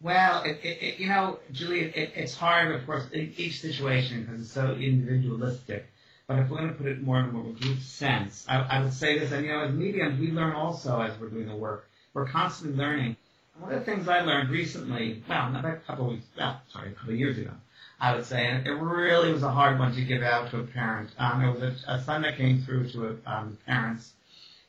Well, 0.00 0.42
it, 0.44 0.58
it, 0.62 0.82
it, 0.82 0.98
you 0.98 1.08
know, 1.08 1.38
Julie, 1.52 1.92
it's 1.94 2.34
hard, 2.34 2.74
of 2.74 2.84
course, 2.86 3.08
in 3.12 3.32
each 3.36 3.60
situation 3.60 4.24
because 4.24 4.40
it's 4.40 4.50
so 4.50 4.72
individualistic. 4.72 5.86
But 6.28 6.40
if 6.40 6.50
we're 6.50 6.58
going 6.58 6.70
to 6.70 6.74
put 6.74 6.86
it 6.86 7.02
more 7.02 7.20
in 7.20 7.26
a 7.26 7.32
more 7.32 7.52
group 7.52 7.78
sense, 7.78 8.44
I, 8.48 8.56
I 8.56 8.82
would 8.82 8.92
say 8.92 9.16
this, 9.16 9.30
and 9.30 9.46
you 9.46 9.52
know, 9.52 9.60
as 9.60 9.72
mediums, 9.72 10.18
we 10.18 10.32
learn 10.32 10.54
also 10.54 11.00
as 11.00 11.16
we're 11.20 11.28
doing 11.28 11.46
the 11.46 11.54
work. 11.54 11.88
We're 12.14 12.26
constantly 12.26 12.76
learning. 12.76 13.16
And 13.54 13.62
One 13.62 13.72
of 13.72 13.78
the 13.78 13.84
things 13.84 14.08
I 14.08 14.22
learned 14.22 14.50
recently, 14.50 15.22
well, 15.28 15.50
not 15.50 15.64
a 15.64 15.76
couple 15.86 16.06
of 16.06 16.12
weeks, 16.12 16.26
well, 16.36 16.60
sorry, 16.72 16.90
a 16.90 16.94
couple 16.94 17.12
of 17.12 17.18
years 17.20 17.38
ago, 17.38 17.52
I 18.00 18.16
would 18.16 18.24
say, 18.24 18.44
and 18.44 18.66
it 18.66 18.72
really 18.72 19.32
was 19.32 19.44
a 19.44 19.52
hard 19.52 19.78
one 19.78 19.94
to 19.94 20.02
give 20.02 20.22
out 20.22 20.50
to 20.50 20.58
a 20.58 20.64
parent. 20.64 21.10
Um, 21.16 21.44
it 21.44 21.52
was 21.52 21.62
a, 21.62 21.92
a 21.92 22.02
son 22.02 22.22
that 22.22 22.36
came 22.36 22.60
through 22.62 22.88
to 22.90 23.06
a, 23.06 23.30
um, 23.30 23.56
parents, 23.64 24.12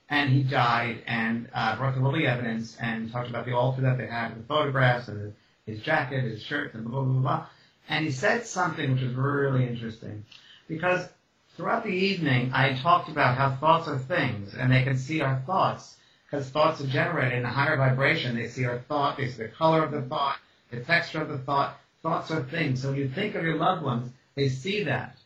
and 0.10 0.30
he 0.30 0.43
died, 0.43 1.01
and 1.08 1.49
uh, 1.55 1.76
brought 1.76 1.95
the 1.95 2.01
lovely 2.01 2.28
evidence, 2.28 2.78
and 2.80 3.12
talked 3.12 3.30
about 3.32 3.45
the 3.45 3.53
altar 3.53 3.82
that 3.82 3.97
they 3.97 4.05
had, 4.05 4.38
the 4.38 4.43
photographs, 4.43 5.08
and 5.08 5.34
his 5.66 5.82
jacket, 5.82 6.24
his 6.24 6.43
shirt, 6.43 6.76
and 6.76 6.86
blah, 6.86 7.01
blah, 7.01 7.14
blah, 7.14 7.22
blah. 7.22 7.45
And 7.89 8.05
he 8.05 8.12
said 8.12 8.45
something 8.45 8.93
which 8.93 9.01
was 9.01 9.16
really 9.16 9.66
interesting, 9.68 10.24
because 10.68 11.10
throughout 11.58 11.84
the 11.84 11.89
evening, 11.89 12.51
I 12.53 12.76
talked 12.76 13.10
about 13.10 13.36
how 13.36 13.55
thoughts 13.55 13.88
are 13.89 13.97
things, 13.97 14.53
and 14.53 14.72
they 14.72 14.84
can 14.84 14.97
see 14.97 15.22
our 15.22 15.41
thoughts, 15.45 15.97
because 16.26 16.49
thoughts 16.49 16.80
are 16.82 16.88
generated 16.88 17.39
in 17.39 17.45
a 17.45 17.51
higher 17.51 17.76
vibration. 17.76 18.36
They 18.36 18.47
see 18.47 18.66
our 18.66 18.80
thought, 18.80 19.18
they 19.18 19.28
see 19.28 19.43
the 19.43 19.49
color 19.49 19.84
of 19.84 19.91
the 19.91 20.03
thought, 20.03 20.38
the 20.72 20.80
texture 20.82 21.22
of 21.22 21.28
the 21.28 21.39
thought, 21.39 21.78
Thoughts 22.03 22.32
are 22.32 22.43
things. 22.43 22.82
So 22.82 22.91
when 22.91 22.99
you 22.99 23.10
think 23.10 23.36
of 23.36 23.43
your 23.43 23.58
loved 23.58 23.84
ones, 23.84 24.12
they 24.36 24.49
see 24.49 24.84
that. 24.84 25.18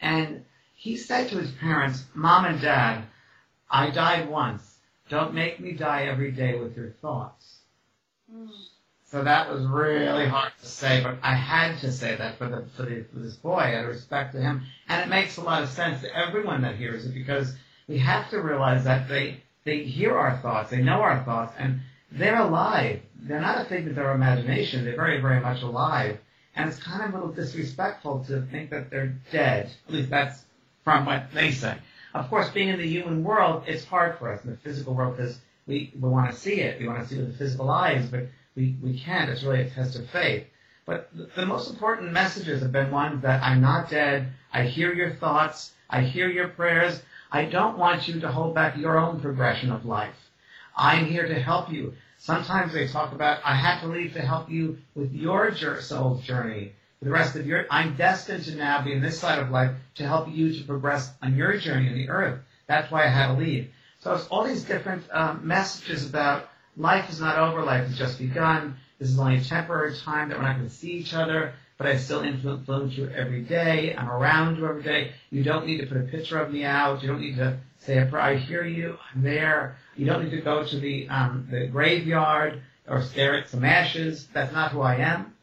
And 0.00 0.44
he 0.74 0.96
said 0.96 1.28
to 1.28 1.36
his 1.36 1.50
parents, 1.50 2.04
Mom 2.14 2.44
and 2.44 2.60
Dad, 2.60 3.04
I 3.70 3.90
died 3.90 4.28
once. 4.28 4.78
Don't 5.08 5.34
make 5.34 5.60
me 5.60 5.72
die 5.72 6.04
every 6.04 6.30
day 6.30 6.58
with 6.58 6.76
your 6.76 6.90
thoughts. 7.02 7.58
Mm. 8.32 8.48
So 9.10 9.24
that 9.24 9.50
was 9.50 9.66
really 9.66 10.28
hard 10.28 10.52
to 10.60 10.66
say, 10.66 11.02
but 11.02 11.16
I 11.20 11.34
had 11.34 11.78
to 11.80 11.90
say 11.90 12.14
that 12.14 12.38
for, 12.38 12.48
the, 12.48 12.64
for, 12.76 12.84
the, 12.84 13.04
for 13.12 13.18
this 13.18 13.34
boy 13.34 13.58
out 13.58 13.84
of 13.84 13.88
respect 13.88 14.34
to 14.34 14.40
him. 14.40 14.62
And 14.88 15.02
it 15.02 15.08
makes 15.08 15.36
a 15.36 15.40
lot 15.40 15.64
of 15.64 15.68
sense 15.68 16.02
to 16.02 16.16
everyone 16.16 16.62
that 16.62 16.76
hears 16.76 17.04
it 17.04 17.12
because 17.12 17.52
we 17.88 17.98
have 17.98 18.30
to 18.30 18.40
realize 18.40 18.84
that 18.84 19.08
they, 19.08 19.42
they 19.64 19.82
hear 19.82 20.16
our 20.16 20.36
thoughts, 20.38 20.70
they 20.70 20.80
know 20.80 21.00
our 21.00 21.24
thoughts, 21.24 21.54
and 21.58 21.80
they're 22.12 22.40
alive. 22.40 23.00
They're 23.16 23.40
not 23.40 23.60
a 23.60 23.68
figment 23.68 23.98
of 23.98 24.04
our 24.04 24.14
imagination. 24.14 24.84
They're 24.84 24.94
very, 24.94 25.20
very 25.20 25.40
much 25.40 25.62
alive. 25.62 26.18
And 26.54 26.68
it's 26.68 26.78
kind 26.78 27.02
of 27.02 27.10
a 27.10 27.18
little 27.18 27.32
disrespectful 27.32 28.24
to 28.28 28.42
think 28.42 28.70
that 28.70 28.90
they're 28.90 29.16
dead. 29.32 29.70
At 29.88 29.94
least 29.94 30.10
that's 30.10 30.44
from 30.84 31.04
what 31.04 31.32
they 31.34 31.50
say. 31.50 31.76
Of 32.14 32.28
course, 32.30 32.48
being 32.50 32.68
in 32.68 32.78
the 32.78 32.86
human 32.86 33.24
world, 33.24 33.64
it's 33.66 33.84
hard 33.84 34.18
for 34.18 34.32
us 34.32 34.44
in 34.44 34.50
the 34.50 34.56
physical 34.56 34.94
world 34.94 35.16
because 35.16 35.38
we, 35.66 35.92
we 36.00 36.08
want 36.08 36.30
to 36.30 36.36
see 36.36 36.60
it. 36.60 36.80
We 36.80 36.86
want 36.86 37.02
to 37.02 37.08
see 37.08 37.16
it 37.16 37.22
with 37.22 37.32
the 37.32 37.38
physical 37.38 37.70
eyes, 37.70 38.06
but 38.06 38.28
we, 38.60 38.76
we 38.82 39.00
can't. 39.00 39.30
It's 39.30 39.42
really 39.42 39.62
a 39.62 39.70
test 39.70 39.96
of 39.96 40.08
faith. 40.10 40.44
But 40.84 41.08
the, 41.14 41.28
the 41.34 41.46
most 41.46 41.70
important 41.70 42.12
messages 42.12 42.60
have 42.60 42.72
been 42.72 42.90
ones 42.90 43.22
that 43.22 43.42
I'm 43.42 43.60
not 43.62 43.88
dead. 43.88 44.28
I 44.52 44.64
hear 44.64 44.92
your 44.92 45.10
thoughts. 45.10 45.72
I 45.88 46.02
hear 46.02 46.28
your 46.28 46.48
prayers. 46.48 47.02
I 47.32 47.46
don't 47.46 47.78
want 47.78 48.06
you 48.06 48.20
to 48.20 48.30
hold 48.30 48.54
back 48.54 48.76
your 48.76 48.98
own 48.98 49.20
progression 49.20 49.72
of 49.72 49.86
life. 49.86 50.14
I'm 50.76 51.06
here 51.06 51.26
to 51.26 51.40
help 51.40 51.72
you. 51.72 51.94
Sometimes 52.18 52.74
they 52.74 52.86
talk 52.86 53.12
about, 53.12 53.40
I 53.44 53.54
had 53.54 53.80
to 53.80 53.86
leave 53.86 54.12
to 54.12 54.20
help 54.20 54.50
you 54.50 54.78
with 54.94 55.12
your 55.12 55.54
soul's 55.80 56.22
journey. 56.24 56.72
For 56.98 57.06
the 57.06 57.12
rest 57.12 57.34
of 57.34 57.46
your, 57.46 57.64
I'm 57.70 57.96
destined 57.96 58.44
to 58.44 58.56
now 58.56 58.84
be 58.84 58.92
in 58.92 59.00
this 59.00 59.18
side 59.18 59.38
of 59.38 59.50
life 59.50 59.70
to 59.94 60.06
help 60.06 60.28
you 60.28 60.52
to 60.52 60.64
progress 60.64 61.10
on 61.22 61.34
your 61.34 61.56
journey 61.56 61.88
in 61.88 61.94
the 61.94 62.10
earth. 62.10 62.40
That's 62.66 62.90
why 62.90 63.04
I 63.04 63.08
had 63.08 63.28
to 63.28 63.40
leave. 63.40 63.70
So 64.00 64.14
it's 64.14 64.26
all 64.26 64.44
these 64.44 64.64
different 64.64 65.04
um, 65.10 65.46
messages 65.46 66.06
about 66.06 66.49
life 66.76 67.10
is 67.10 67.20
not 67.20 67.38
over, 67.38 67.62
life 67.62 67.86
has 67.86 67.98
just 67.98 68.18
begun. 68.18 68.76
This 68.98 69.10
is 69.10 69.18
only 69.18 69.36
a 69.36 69.40
temporary 69.44 69.96
time 69.96 70.28
that 70.28 70.38
we're 70.38 70.44
not 70.44 70.56
going 70.56 70.68
to 70.68 70.74
see 70.74 70.92
each 70.92 71.14
other, 71.14 71.54
but 71.78 71.86
I 71.86 71.96
still 71.96 72.20
influence 72.20 72.96
you 72.96 73.08
every 73.08 73.42
day. 73.42 73.94
I'm 73.96 74.10
around 74.10 74.58
you 74.58 74.66
every 74.66 74.82
day. 74.82 75.12
You 75.30 75.42
don't 75.42 75.66
need 75.66 75.78
to 75.78 75.86
put 75.86 75.96
a 75.96 76.02
picture 76.02 76.38
of 76.38 76.52
me 76.52 76.64
out. 76.64 77.02
You 77.02 77.08
don't 77.08 77.20
need 77.20 77.36
to 77.36 77.58
say 77.78 77.98
a 77.98 78.06
prayer. 78.06 78.22
I 78.22 78.36
hear 78.36 78.64
you. 78.64 78.98
I'm 79.14 79.22
there. 79.22 79.76
You 79.96 80.06
don't 80.06 80.24
need 80.24 80.30
to 80.30 80.42
go 80.42 80.64
to 80.64 80.78
the 80.78 81.08
um, 81.08 81.48
the 81.50 81.66
graveyard 81.66 82.60
or 82.86 83.02
stare 83.02 83.34
at 83.34 83.48
some 83.48 83.64
ashes. 83.64 84.26
That's 84.32 84.52
not 84.52 84.72
who 84.72 84.82
I 84.82 84.96
am. 84.96 85.34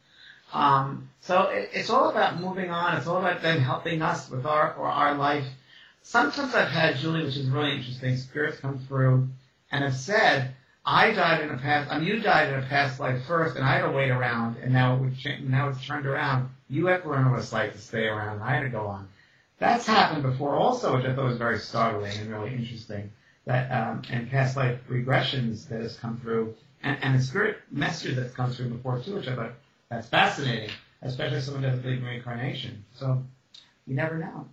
Um, 0.52 1.08
so 1.20 1.42
it, 1.48 1.70
it's 1.72 1.90
all 1.90 2.10
about 2.10 2.40
moving 2.40 2.70
on. 2.70 2.96
It's 2.96 3.06
all 3.06 3.18
about 3.18 3.42
them 3.42 3.60
helping 3.60 4.02
us 4.02 4.30
with 4.30 4.46
our 4.46 4.74
or 4.74 4.86
our 4.86 5.14
life. 5.14 5.46
Sometimes 6.02 6.54
I've 6.54 6.68
had 6.68 6.96
Julie, 6.96 7.24
which 7.24 7.36
is 7.36 7.48
really 7.48 7.76
interesting. 7.76 8.16
Spirits 8.16 8.60
come 8.60 8.78
through 8.78 9.28
and 9.70 9.84
have 9.84 9.94
said, 9.96 10.54
"I 10.90 11.12
died 11.12 11.42
in 11.42 11.50
a 11.50 11.58
past. 11.58 11.92
I 11.92 11.98
mean, 11.98 12.08
you 12.08 12.20
died 12.20 12.48
in 12.48 12.60
a 12.60 12.66
past 12.66 12.98
life 12.98 13.22
first, 13.26 13.56
and 13.56 13.64
I 13.64 13.74
had 13.74 13.82
to 13.82 13.90
wait 13.90 14.10
around, 14.10 14.56
and 14.56 14.72
now 14.72 14.94
it 14.94 15.42
now 15.42 15.68
it's 15.68 15.86
turned 15.86 16.06
around. 16.06 16.48
You 16.70 16.84
what 16.84 17.52
like 17.52 17.72
to 17.72 17.78
stay 17.78 18.06
around. 18.06 18.36
and 18.36 18.44
I 18.44 18.54
had 18.54 18.62
to 18.62 18.70
go 18.70 18.86
on." 18.86 19.06
That's 19.58 19.86
happened 19.86 20.22
before, 20.22 20.54
also, 20.54 20.96
which 20.96 21.04
I 21.04 21.14
thought 21.14 21.26
was 21.26 21.36
very 21.36 21.58
startling 21.58 22.16
and 22.16 22.30
really 22.30 22.54
interesting 22.54 23.10
that 23.44 23.70
um, 23.70 24.02
and 24.08 24.30
past 24.30 24.56
life 24.56 24.80
regressions 24.88 25.68
that 25.68 25.82
has 25.82 25.94
come 25.98 26.16
through, 26.20 26.54
and, 26.82 26.96
and 27.02 27.18
the 27.18 27.22
spirit 27.22 27.58
messages 27.70 28.16
that's 28.16 28.34
come 28.34 28.50
through 28.50 28.70
before 28.70 28.98
too, 29.00 29.16
which 29.16 29.28
I 29.28 29.36
thought 29.36 29.52
that's 29.90 30.08
fascinating, 30.08 30.70
especially 31.02 31.42
someone 31.42 31.64
doesn't 31.64 31.82
believe 31.82 31.98
in 31.98 32.04
reincarnation. 32.04 32.84
So 32.94 33.22
you 33.86 33.94
never 33.94 34.16
know. 34.16 34.48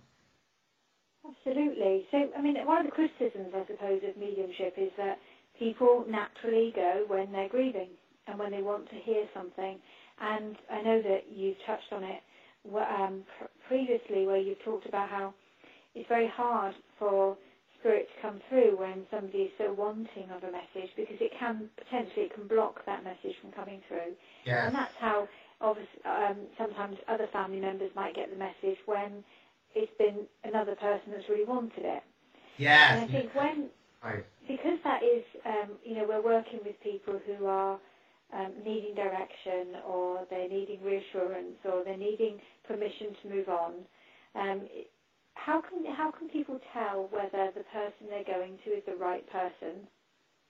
Absolutely. 1.26 2.06
So, 2.10 2.28
I 2.36 2.42
mean, 2.42 2.56
one 2.66 2.78
of 2.78 2.86
the 2.86 2.92
criticisms, 2.92 3.54
I 3.54 3.66
suppose, 3.66 4.02
of 4.06 4.16
mediumship 4.16 4.74
is 4.76 4.90
that 4.96 5.18
people 5.58 6.04
naturally 6.08 6.72
go 6.74 7.04
when 7.08 7.32
they're 7.32 7.48
grieving 7.48 7.90
and 8.26 8.38
when 8.38 8.50
they 8.50 8.62
want 8.62 8.88
to 8.90 8.96
hear 8.96 9.24
something. 9.34 9.78
And 10.20 10.56
I 10.70 10.82
know 10.82 11.02
that 11.02 11.24
you've 11.30 11.56
touched 11.66 11.92
on 11.92 12.02
it 12.04 12.22
um, 12.74 13.22
previously, 13.68 14.26
where 14.26 14.38
you've 14.38 14.62
talked 14.64 14.86
about 14.86 15.08
how 15.08 15.34
it's 15.94 16.08
very 16.08 16.28
hard 16.28 16.74
for 16.98 17.36
spirit 17.78 18.08
to 18.16 18.22
come 18.22 18.40
through 18.48 18.76
when 18.78 19.06
somebody 19.10 19.44
is 19.44 19.50
so 19.58 19.72
wanting 19.72 20.28
of 20.34 20.42
a 20.42 20.50
message 20.50 20.90
because 20.96 21.16
it 21.20 21.30
can 21.38 21.68
potentially 21.76 22.26
it 22.26 22.34
can 22.34 22.46
block 22.48 22.84
that 22.86 23.04
message 23.04 23.36
from 23.40 23.52
coming 23.52 23.80
through. 23.88 24.16
Yes. 24.44 24.64
And 24.66 24.74
that's 24.74 24.96
how 24.98 25.28
obviously 25.60 26.00
um, 26.04 26.36
sometimes 26.58 26.96
other 27.08 27.28
family 27.32 27.60
members 27.60 27.90
might 27.94 28.14
get 28.14 28.30
the 28.30 28.36
message 28.36 28.78
when 28.86 29.22
it's 29.74 29.92
been 29.98 30.26
another 30.44 30.74
person 30.74 31.12
that's 31.12 31.28
really 31.28 31.44
wanted 31.44 31.84
it. 31.84 32.02
Yes. 32.58 32.90
And 32.90 33.00
I 33.00 33.06
think 33.06 33.34
when 33.34 33.68
right. 34.02 34.24
because 34.48 34.78
that 34.84 35.02
is 35.02 35.24
um, 35.44 35.70
you 35.84 35.94
know 35.94 36.06
we're 36.08 36.22
working 36.22 36.60
with 36.64 36.80
people 36.82 37.20
who 37.26 37.46
are 37.46 37.78
um, 38.32 38.52
needing 38.64 38.94
direction 38.94 39.76
or 39.86 40.26
they're 40.30 40.48
needing 40.48 40.82
reassurance 40.82 41.56
or 41.64 41.84
they're 41.84 41.96
needing 41.96 42.40
permission 42.66 43.08
to 43.22 43.28
move 43.28 43.48
on. 43.48 43.72
Um, 44.34 44.62
how 45.34 45.60
can 45.60 45.84
how 45.94 46.10
can 46.10 46.28
people 46.28 46.60
tell 46.72 47.08
whether 47.10 47.52
the 47.56 47.64
person 47.72 48.08
they're 48.08 48.24
going 48.24 48.58
to 48.64 48.70
is 48.70 48.82
the 48.86 48.96
right 48.96 49.24
person? 49.30 49.86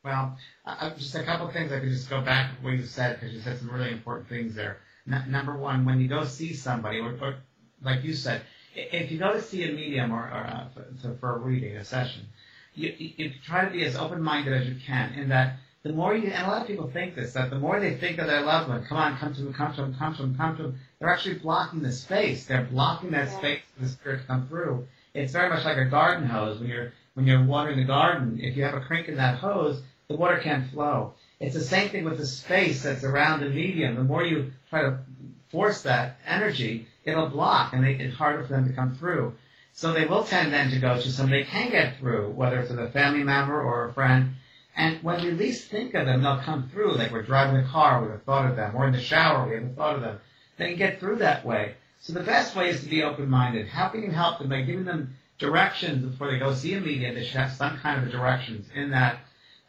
Well, 0.04 0.38
uh, 0.64 0.94
just 0.94 1.14
a 1.16 1.24
couple 1.24 1.48
of 1.48 1.52
things 1.52 1.72
I 1.72 1.80
could 1.80 1.88
just 1.88 2.08
go 2.08 2.20
back 2.20 2.56
to 2.56 2.64
what 2.64 2.74
you 2.74 2.86
said 2.86 3.18
because 3.18 3.34
you 3.34 3.40
said 3.40 3.58
some 3.58 3.70
really 3.70 3.90
important 3.90 4.28
things 4.28 4.54
there. 4.54 4.78
N- 5.10 5.24
number 5.30 5.56
one, 5.56 5.84
when 5.84 6.00
you 6.00 6.06
go 6.06 6.24
see 6.24 6.54
somebody, 6.54 7.00
or, 7.00 7.18
or, 7.20 7.36
like 7.82 8.04
you 8.04 8.14
said, 8.14 8.42
if 8.76 9.10
you 9.10 9.18
go 9.18 9.32
to 9.32 9.42
see 9.42 9.64
a 9.64 9.72
medium 9.72 10.12
or, 10.12 10.20
or 10.20 10.46
uh, 10.46 10.68
for, 11.02 11.14
for, 11.16 11.36
a 11.36 11.38
reading, 11.38 11.76
a 11.76 11.84
session, 11.84 12.22
you, 12.76 12.94
you 13.16 13.32
try 13.44 13.64
to 13.64 13.70
be 13.70 13.84
as 13.84 13.96
open-minded 13.96 14.52
as 14.52 14.68
you 14.68 14.76
can 14.86 15.14
in 15.14 15.30
that 15.30 15.56
the 15.82 15.92
more 15.92 16.16
you, 16.16 16.30
and 16.30 16.46
a 16.46 16.48
lot 16.48 16.62
of 16.62 16.66
people 16.66 16.88
think 16.88 17.14
this, 17.14 17.32
that 17.34 17.50
the 17.50 17.58
more 17.58 17.78
they 17.78 17.94
think 17.94 18.18
of 18.18 18.26
their 18.26 18.42
loved 18.42 18.68
one, 18.68 18.84
come 18.84 18.98
on, 18.98 19.16
come 19.18 19.32
to 19.34 19.42
them, 19.42 19.54
come 19.54 19.72
to 19.74 19.82
them, 19.82 19.94
come 19.94 20.14
to 20.16 20.22
them, 20.22 20.36
come 20.36 20.56
to 20.56 20.62
them, 20.64 20.78
they're 20.98 21.08
actually 21.08 21.36
blocking 21.36 21.80
the 21.80 21.92
space. 21.92 22.46
They're 22.46 22.64
blocking 22.64 23.10
that 23.12 23.28
yeah. 23.28 23.38
space 23.38 23.60
for 23.74 23.84
the 23.84 23.88
spirit 23.88 24.20
to 24.22 24.26
come 24.26 24.48
through. 24.48 24.88
It's 25.14 25.32
very 25.32 25.48
much 25.48 25.64
like 25.64 25.76
a 25.76 25.84
garden 25.84 26.26
hose. 26.26 26.58
When 26.58 26.68
you're, 26.68 26.92
when 27.14 27.26
you're 27.26 27.44
watering 27.44 27.78
the 27.78 27.84
garden, 27.84 28.40
if 28.42 28.56
you 28.56 28.64
have 28.64 28.74
a 28.74 28.80
crink 28.80 29.08
in 29.08 29.16
that 29.16 29.38
hose, 29.38 29.80
the 30.08 30.16
water 30.16 30.38
can't 30.38 30.70
flow. 30.70 31.14
It's 31.38 31.54
the 31.54 31.60
same 31.60 31.90
thing 31.90 32.04
with 32.04 32.18
the 32.18 32.26
space 32.26 32.82
that's 32.82 33.04
around 33.04 33.40
the 33.40 33.48
medium. 33.48 33.94
The 33.94 34.04
more 34.04 34.24
you 34.24 34.52
try 34.70 34.82
to 34.82 34.98
force 35.50 35.82
that 35.82 36.18
energy, 36.26 36.88
it'll 37.04 37.28
block 37.28 37.72
and 37.72 37.82
make 37.82 38.00
it 38.00 38.12
harder 38.12 38.42
for 38.42 38.54
them 38.54 38.66
to 38.66 38.74
come 38.74 38.94
through. 38.96 39.34
So 39.76 39.92
they 39.92 40.06
will 40.06 40.24
tend 40.24 40.54
then 40.54 40.70
to 40.70 40.78
go 40.78 40.98
to 40.98 41.12
somebody 41.12 41.42
they 41.42 41.48
can 41.50 41.70
get 41.70 41.98
through, 41.98 42.30
whether 42.30 42.60
it's 42.60 42.70
a 42.70 42.88
family 42.88 43.22
member 43.22 43.60
or 43.60 43.86
a 43.86 43.92
friend, 43.92 44.36
and 44.74 45.02
when 45.02 45.22
we 45.22 45.30
least 45.32 45.70
think 45.70 45.92
of 45.92 46.06
them, 46.06 46.22
they'll 46.22 46.38
come 46.38 46.70
through. 46.70 46.94
Like 46.94 47.12
we're 47.12 47.22
driving 47.22 47.62
the 47.62 47.68
car, 47.68 48.02
we 48.02 48.10
have 48.10 48.22
thought 48.22 48.48
of 48.48 48.56
them. 48.56 48.74
Or 48.74 48.86
in 48.86 48.94
the 48.94 49.00
shower, 49.02 49.46
we 49.46 49.54
haven't 49.54 49.76
thought 49.76 49.96
of 49.96 50.00
them. 50.00 50.18
They 50.56 50.68
can 50.68 50.78
get 50.78 50.98
through 50.98 51.16
that 51.16 51.44
way. 51.44 51.74
So 52.00 52.14
the 52.14 52.22
best 52.22 52.56
way 52.56 52.70
is 52.70 52.80
to 52.82 52.88
be 52.88 53.02
open-minded. 53.02 53.68
How 53.68 53.88
can 53.88 54.02
you 54.02 54.10
help 54.10 54.38
them 54.38 54.48
by 54.48 54.62
giving 54.62 54.86
them 54.86 55.14
directions 55.38 56.06
before 56.06 56.30
they 56.30 56.38
go 56.38 56.54
see 56.54 56.72
a 56.72 56.80
medium? 56.80 57.14
They 57.14 57.24
should 57.24 57.40
have 57.40 57.52
some 57.52 57.76
kind 57.76 58.02
of 58.02 58.10
directions 58.10 58.68
in 58.74 58.92
that. 58.92 59.18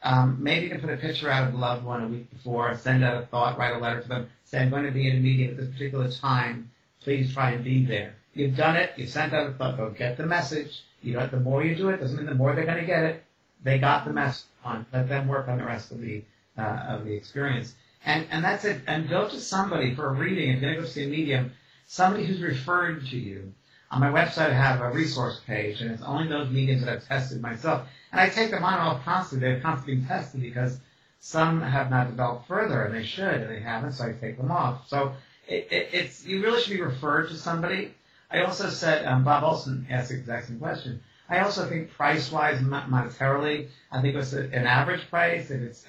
Um, 0.04 0.38
maybe 0.40 0.68
you 0.68 0.72
can 0.72 0.80
put 0.80 0.90
a 0.90 0.98
picture 0.98 1.30
out 1.30 1.50
of 1.50 1.54
a 1.54 1.58
loved 1.58 1.84
one 1.84 2.04
a 2.04 2.08
week 2.08 2.30
before, 2.32 2.74
send 2.78 3.04
out 3.04 3.22
a 3.22 3.26
thought, 3.26 3.58
write 3.58 3.76
a 3.76 3.80
letter 3.80 4.02
to 4.02 4.08
them, 4.08 4.30
say, 4.46 4.60
I'm 4.60 4.70
going 4.70 4.86
to 4.86 4.92
be 4.92 5.10
in 5.10 5.18
a 5.18 5.20
meeting 5.20 5.50
at 5.50 5.58
this 5.58 5.70
particular 5.70 6.10
time. 6.10 6.72
Please 7.02 7.34
try 7.34 7.52
and 7.52 7.64
be 7.64 7.86
there. 7.86 8.16
You've 8.38 8.56
done 8.56 8.78
it. 8.78 8.92
You've 8.98 9.10
sent 9.10 9.34
out 9.34 9.50
a 9.50 9.54
thought. 9.54 9.78
Go 9.78 9.90
get 9.90 10.18
the 10.18 10.26
message. 10.26 10.84
You 11.02 11.14
know, 11.14 11.28
the 11.28 11.40
more 11.40 11.64
you 11.64 11.76
do 11.76 11.90
it, 11.90 12.00
doesn't 12.00 12.18
mean 12.18 12.26
the 12.26 12.36
more 12.36 12.54
they're 12.54 12.66
going 12.66 12.80
to 12.80 12.86
get 12.86 13.04
it. 13.04 13.24
They 13.64 13.80
got 13.80 14.06
the 14.06 14.14
message 14.14 14.46
on. 14.64 14.86
Let 14.94 15.10
them 15.10 15.28
work 15.28 15.48
on 15.48 15.58
the 15.58 15.66
rest 15.66 15.92
of 15.92 16.00
the 16.00 16.24
uh, 16.58 16.86
of 16.90 17.06
the 17.06 17.14
experience. 17.14 17.74
And 18.06 18.28
and 18.32 18.44
that's 18.44 18.66
it. 18.66 18.82
And 18.88 19.10
go 19.10 19.28
to 19.28 19.40
somebody 19.40 19.96
for 19.96 20.08
a 20.08 20.14
reading. 20.14 20.50
If 20.50 20.62
you're 20.62 20.74
going 20.74 20.76
to 20.76 20.82
go 20.82 20.88
see 20.88 21.06
a 21.06 21.08
medium, 21.08 21.52
somebody 21.88 22.26
who's 22.26 22.42
referred 22.42 23.08
to 23.08 23.18
you. 23.18 23.54
On 23.90 24.02
my 24.02 24.10
website, 24.10 24.50
I 24.50 24.54
have 24.54 24.82
a 24.82 24.92
resource 24.92 25.40
page, 25.48 25.82
and 25.82 25.90
it's 25.90 26.04
only 26.04 26.28
those 26.28 26.50
mediums 26.50 26.84
that 26.84 26.94
I've 26.94 27.08
tested 27.08 27.42
myself. 27.42 27.88
And 28.12 28.20
I 28.20 28.28
take 28.28 28.52
them 28.52 28.64
on 28.64 28.74
off 28.74 29.06
constantly. 29.06 29.48
They're 29.48 29.62
constantly 29.62 29.96
being 29.96 30.08
tested 30.08 30.42
because 30.42 30.78
some 31.20 31.62
have 31.62 31.90
not 31.90 32.10
developed 32.10 32.48
further, 32.48 32.84
and 32.84 32.94
they 32.94 33.04
should, 33.04 33.42
and 33.42 33.50
they 33.50 33.62
haven't, 33.62 33.94
so 33.94 34.06
I 34.06 34.12
take 34.12 34.38
them 34.38 34.52
off. 34.52 34.88
So 34.90 35.14
it, 35.48 35.68
it, 35.72 35.90
it's 35.94 36.26
you 36.26 36.44
really 36.44 36.62
should 36.62 36.74
be 36.74 36.82
referred 36.82 37.30
to 37.30 37.36
somebody. 37.36 37.94
I 38.30 38.44
also 38.44 38.70
said, 38.70 39.06
um, 39.06 39.24
Bob 39.24 39.44
Olson 39.44 39.88
asked 39.90 40.10
the 40.10 40.16
exact 40.16 40.48
same 40.48 40.60
question. 40.60 41.02
I 41.30 41.40
also 41.40 41.68
think 41.68 41.92
price-wise, 41.92 42.60
monetarily, 42.62 43.68
I 43.92 44.02
think 44.02 44.16
it's 44.16 44.34
an 44.34 44.54
average 44.54 45.10
price. 45.10 45.52
If 45.52 45.62
it's 45.62 45.86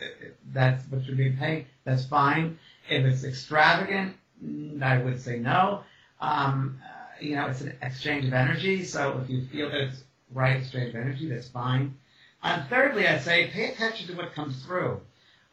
that's 0.52 0.84
what 0.90 1.04
you're 1.04 1.16
being 1.16 1.36
paid, 1.36 1.66
that's 1.84 2.04
fine. 2.06 2.58
If 2.88 3.04
it's 3.04 3.24
extravagant, 3.24 4.16
mm, 4.44 4.82
I 4.82 4.98
would 5.02 5.20
say 5.20 5.38
no. 5.38 5.84
Um, 6.20 6.80
uh, 6.84 7.20
you 7.20 7.36
know, 7.36 7.46
it's 7.46 7.60
an 7.60 7.76
exchange 7.82 8.24
of 8.24 8.32
energy. 8.32 8.84
So 8.84 9.20
if 9.22 9.30
you 9.30 9.44
feel 9.44 9.70
that 9.70 9.80
it's 9.80 10.02
right 10.32 10.56
exchange 10.56 10.90
of 10.90 10.96
energy, 10.96 11.28
that's 11.28 11.48
fine. 11.48 11.94
And 12.42 12.68
thirdly, 12.68 13.06
I'd 13.06 13.22
say 13.22 13.48
pay 13.48 13.70
attention 13.70 14.08
to 14.08 14.14
what 14.14 14.34
comes 14.34 14.64
through. 14.64 15.00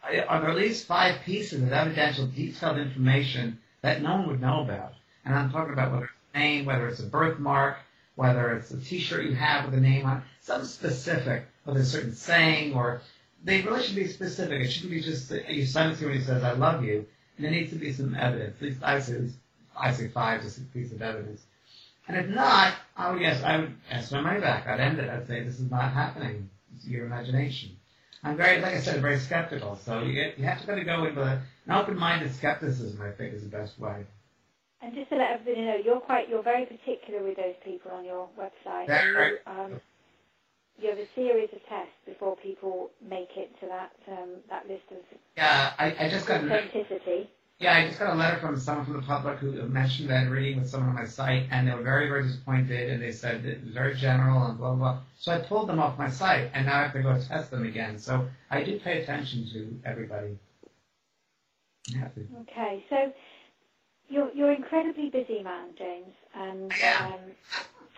Are 0.03 0.39
there 0.41 0.49
at 0.49 0.55
least 0.55 0.85
five 0.85 1.21
pieces 1.25 1.63
of 1.63 1.71
evidential, 1.71 2.27
detailed 2.27 2.77
information 2.77 3.59
that 3.81 4.01
no 4.01 4.17
one 4.17 4.27
would 4.27 4.41
know 4.41 4.61
about? 4.61 4.93
And 5.25 5.33
I'm 5.33 5.51
talking 5.51 5.73
about 5.73 5.91
whether 5.91 6.09
name, 6.35 6.65
whether 6.65 6.87
it's 6.87 6.99
a 6.99 7.05
birthmark, 7.05 7.77
whether 8.15 8.53
it's 8.53 8.71
a 8.71 8.79
T-shirt 8.79 9.25
you 9.25 9.33
have 9.35 9.65
with 9.65 9.73
a 9.73 9.81
name 9.81 10.05
on 10.05 10.23
something 10.41 10.67
specific, 10.67 11.45
whether 11.63 11.79
a 11.79 11.85
certain 11.85 12.13
saying 12.13 12.73
or 12.73 13.01
they 13.43 13.61
really 13.61 13.83
should 13.83 13.95
be 13.95 14.07
specific. 14.07 14.61
It 14.61 14.69
shouldn't 14.69 14.91
be 14.91 15.01
just 15.01 15.31
you 15.49 15.65
sign 15.65 15.91
it 15.91 15.97
to 15.99 16.05
when 16.05 16.15
he 16.15 16.21
says 16.21 16.43
"I 16.43 16.53
love 16.53 16.83
you." 16.83 17.05
And 17.37 17.45
there 17.45 17.51
needs 17.51 17.71
to 17.71 17.77
be 17.77 17.91
some 17.91 18.15
evidence. 18.15 18.55
At 18.57 18.61
least 18.61 18.83
I 18.83 18.99
say, 18.99 19.29
I 19.77 19.91
say 19.91 20.07
five 20.07 20.41
to 20.41 20.49
six 20.49 20.65
pieces 20.67 20.93
of 20.93 21.01
evidence. 21.01 21.41
And 22.07 22.17
if 22.17 22.27
not, 22.27 22.73
oh 22.97 23.15
yes, 23.15 23.43
I 23.43 23.57
would 23.57 23.75
ask 23.91 24.11
my 24.11 24.21
money 24.21 24.39
back. 24.39 24.67
I'd 24.67 24.79
end 24.79 24.99
it. 24.99 25.09
I'd 25.09 25.27
say 25.27 25.43
this 25.43 25.59
is 25.59 25.69
not 25.69 25.91
happening. 25.91 26.49
It's 26.75 26.87
your 26.87 27.05
imagination. 27.05 27.71
I'm 28.23 28.37
very, 28.37 28.59
like 28.59 28.73
I 28.73 28.79
said, 28.79 29.01
very 29.01 29.19
skeptical. 29.19 29.77
So 29.85 30.01
you, 30.01 30.31
you 30.37 30.45
have 30.45 30.59
to 30.61 30.65
kind 30.67 30.79
of 30.79 30.85
go 30.85 31.03
with 31.03 31.17
an 31.17 31.41
open-minded 31.69 32.33
skepticism. 32.35 32.99
I 33.01 33.11
think 33.11 33.33
is 33.33 33.43
the 33.43 33.49
best 33.49 33.77
way. 33.79 34.05
And 34.85 34.93
just 34.93 35.09
to 35.09 35.15
let 35.15 35.31
everybody 35.31 35.65
know, 35.65 35.77
you're 35.83 35.99
quite, 35.99 36.29
you're 36.29 36.43
very 36.43 36.67
particular 36.67 37.23
with 37.23 37.37
those 37.37 37.55
people 37.63 37.89
on 37.89 38.05
your 38.05 38.29
website. 38.39 38.85
That's 38.85 39.07
right. 39.15 39.33
Um, 39.47 39.81
you 40.79 40.89
have 40.89 40.99
a 40.99 41.07
series 41.15 41.49
of 41.53 41.59
tests 41.67 41.95
before 42.05 42.35
people 42.35 42.91
make 43.01 43.29
it 43.35 43.49
to 43.61 43.65
that 43.65 43.93
um, 44.11 44.29
that 44.49 44.67
list 44.67 44.83
of 44.91 44.97
yeah. 45.37 45.71
I, 45.79 45.95
I 45.99 46.09
just 46.09 46.27
got 46.27 46.43
authenticity. 46.43 47.31
Yeah, 47.57 47.77
I 47.77 47.87
just 47.87 47.97
got 47.97 48.13
a 48.13 48.15
letter 48.15 48.37
from 48.39 48.59
someone 48.59 48.85
from 48.85 48.97
the 48.97 49.01
public 49.01 49.39
who 49.39 49.53
mentioned 49.63 50.09
that 50.09 50.29
reading 50.29 50.59
with 50.59 50.69
someone 50.69 50.89
on 50.89 50.95
my 50.95 51.05
site, 51.05 51.47
and 51.49 51.67
they 51.67 51.73
were 51.73 51.81
very, 51.81 52.07
very 52.07 52.23
disappointed, 52.23 52.89
and 52.91 53.01
they 53.01 53.13
said 53.13 53.45
it 53.45 53.63
was 53.63 53.73
very 53.73 53.95
general 53.95 54.43
and 54.43 54.57
blah, 54.57 54.75
blah, 54.75 54.93
blah. 54.93 54.99
So 55.17 55.31
I 55.31 55.39
pulled 55.39 55.69
them 55.69 55.79
off 55.79 55.97
my 55.97 56.09
site, 56.09 56.51
and 56.53 56.65
now 56.65 56.79
I 56.79 56.83
have 56.83 56.93
to 56.93 57.01
go 57.01 57.17
test 57.17 57.49
them 57.51 57.65
again. 57.65 57.97
So 57.97 58.27
I 58.51 58.61
do 58.61 58.77
pay 58.81 59.01
attention 59.01 59.49
to 59.53 59.79
everybody. 59.89 60.37
Okay, 62.41 62.83
so 62.89 63.13
you're 64.09 64.31
you're 64.33 64.51
incredibly 64.53 65.09
busy 65.09 65.41
man, 65.43 65.69
James, 65.77 66.13
and 66.35 66.71
um, 66.71 67.19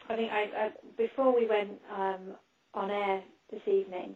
I 0.09 0.15
think 0.15 0.31
I, 0.31 0.41
I, 0.41 0.69
before 0.97 1.35
we 1.35 1.47
went 1.47 1.71
um, 1.95 2.35
on 2.73 2.91
air 2.91 3.21
this 3.51 3.61
evening, 3.67 4.15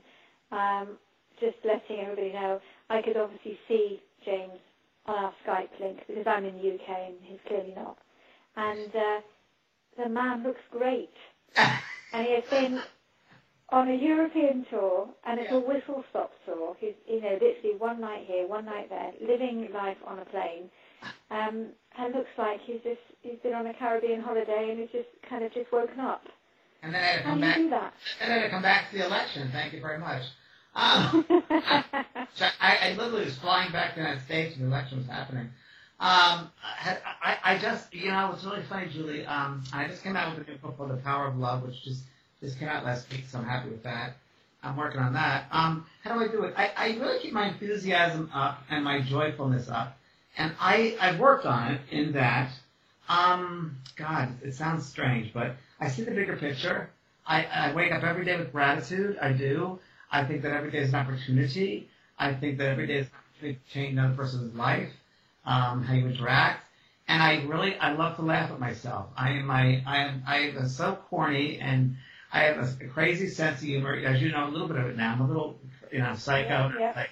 um, 0.52 0.98
just 1.40 1.56
letting 1.66 2.04
everybody 2.04 2.34
know, 2.34 2.60
I 2.90 3.02
could 3.02 3.18
obviously 3.18 3.58
see 3.68 4.02
James 4.26 4.60
on 5.06 5.16
our 5.16 5.34
Skype 5.46 5.80
link 5.80 6.00
because 6.08 6.26
I'm 6.28 6.46
in 6.46 6.56
the 6.56 6.74
UK 6.76 6.90
and 7.08 7.16
he's 7.24 7.40
clearly 7.48 7.74
not, 7.76 7.98
and 8.56 8.96
uh, 8.96 9.22
the 10.04 10.10
man 10.10 10.44
looks 10.44 10.62
great, 10.72 11.14
and 11.56 12.28
he 12.28 12.34
has 12.36 12.44
been 12.50 12.82
on 13.72 13.88
a 13.90 13.96
European 13.96 14.66
tour, 14.70 15.08
and 15.26 15.40
it's 15.40 15.52
a 15.52 15.60
whistle 15.60 16.04
stop 16.10 16.32
tour. 16.46 16.76
He's, 16.80 16.94
you 17.08 17.22
know, 17.22 17.34
literally 17.34 17.78
one 17.78 18.02
night 18.02 18.26
here, 18.28 18.46
one 18.46 18.66
night 18.66 18.90
there, 18.90 19.12
living 19.22 19.70
life 19.74 19.98
on 20.06 20.20
a 20.20 20.26
plane. 20.26 20.70
Um, 21.30 21.68
and 21.98 22.14
looks 22.14 22.30
like 22.38 22.60
he's 22.62 22.82
just 22.84 23.02
he's 23.22 23.40
been 23.44 23.54
on 23.54 23.68
a 23.68 23.74
Caribbean 23.74 24.22
holiday 24.22 24.70
and 24.72 24.80
he's 24.80 24.92
just 24.92 25.10
kind 25.30 25.44
of 25.44 25.54
just 25.54 25.72
woken 25.72 26.00
up. 26.00 26.24
And 26.84 26.94
then 26.94 27.04
I 27.04 27.08
had 27.08 27.18
to 27.18 27.24
come 27.24 27.42
back. 27.42 27.58
do 27.58 27.70
that? 27.70 27.94
And 28.20 28.32
then 28.32 28.38
I 28.38 28.42
had 28.42 28.48
to 28.48 28.52
come 28.52 28.62
back 28.64 28.92
to 28.92 28.98
the 28.98 29.06
election. 29.06 29.50
Thank 29.52 29.74
you 29.74 29.82
very 29.82 30.00
much. 30.00 30.24
Um, 30.74 31.26
I, 31.50 31.84
I, 32.60 32.78
I 32.82 32.94
literally 32.98 33.26
was 33.26 33.38
flying 33.38 33.72
back 33.72 33.94
to 33.94 34.00
the 34.00 34.02
United 34.06 34.26
States 34.26 34.58
when 34.58 34.70
the 34.70 34.76
election 34.76 35.00
was 35.00 35.08
happening. 35.08 35.50
Um, 36.00 36.50
I, 36.64 36.98
I, 37.22 37.38
I 37.44 37.58
just, 37.60 37.94
you 37.94 38.10
know, 38.10 38.32
it's 38.34 38.44
really 38.44 38.64
funny, 38.64 38.90
Julie. 38.90 39.24
Um, 39.26 39.64
I 39.72 39.86
just 39.88 40.02
came 40.04 40.16
out 40.16 40.36
with 40.36 40.48
a 40.48 40.52
new 40.52 40.58
book 40.58 40.76
called 40.76 40.90
The 40.90 40.98
Power 40.98 41.28
of 41.28 41.38
Love, 41.38 41.62
which 41.64 41.84
just 41.84 42.04
just 42.42 42.58
came 42.58 42.70
out 42.70 42.84
last 42.84 43.12
week, 43.12 43.26
so 43.30 43.38
I'm 43.38 43.46
happy 43.46 43.70
with 43.70 43.84
that. 43.84 44.16
I'm 44.64 44.76
working 44.76 45.00
on 45.00 45.14
that. 45.14 45.46
Um, 45.52 45.86
how 46.04 46.16
do 46.16 46.26
I 46.26 46.28
do 46.28 46.44
it? 46.44 46.56
I, 46.58 46.72
I 46.76 46.88
really 46.98 47.20
keep 47.20 47.34
my 47.34 47.50
enthusiasm 47.50 48.32
up 48.34 48.64
and 48.72 48.84
my 48.84 49.02
joyfulness 49.02 49.70
up, 49.70 49.96
and 50.38 50.54
I 50.60 50.96
I've 51.00 51.20
worked 51.20 51.46
on 51.46 51.74
it 51.74 51.82
in 51.92 52.14
that. 52.14 52.52
Um, 53.10 53.78
God, 53.96 54.30
it 54.44 54.54
sounds 54.54 54.86
strange, 54.88 55.34
but 55.34 55.56
I 55.80 55.90
see 55.90 56.04
the 56.04 56.12
bigger 56.12 56.38
picture. 56.38 56.90
I, 57.28 57.44
I 57.46 57.74
wake 57.74 57.92
up 57.92 58.04
every 58.04 58.24
day 58.26 58.38
with 58.38 58.52
gratitude. 58.52 59.18
I 59.22 59.34
do. 59.34 59.80
I 60.12 60.24
think 60.24 60.42
that 60.44 60.54
every 60.54 60.72
day 60.72 60.80
is 60.80 60.90
an 60.90 60.96
opportunity. 60.96 61.90
I 62.18 62.34
think 62.34 62.58
that 62.60 62.68
every 62.70 62.88
day 62.88 63.00
is 63.00 63.08
an 63.08 63.12
opportunity 63.18 63.60
to 63.68 63.74
change 63.74 63.94
another 63.94 64.16
person's 64.16 64.56
life, 64.56 64.90
um, 65.46 65.84
how 65.84 65.94
you 65.94 66.08
interact. 66.08 66.64
And 67.08 67.22
I 67.22 67.44
really, 67.44 67.76
I 67.78 67.92
love 67.94 68.16
to 68.18 68.22
laugh 68.22 68.52
at 68.52 68.60
myself. 68.60 69.08
I 69.18 69.32
am 69.32 69.46
my, 69.48 69.84
I 69.86 69.98
am, 69.98 70.24
I 70.26 70.38
am 70.40 70.68
so 70.70 70.98
corny 71.10 71.60
and 71.60 71.98
I 72.32 72.42
have 72.44 72.58
a, 72.58 72.86
a 72.86 72.88
crazy 72.88 73.28
sense 73.28 73.60
of 73.62 73.66
humor. 73.68 73.94
As 73.96 74.22
you 74.22 74.32
know, 74.32 74.48
a 74.48 74.52
little 74.52 74.68
bit 74.68 74.78
of 74.78 74.86
it 74.88 74.96
now. 74.98 75.14
I'm 75.14 75.22
a 75.22 75.28
little, 75.28 75.60
you 75.92 76.00
know, 76.00 76.16
psycho. 76.16 76.72
Yeah, 76.80 76.94
yeah. 76.96 77.06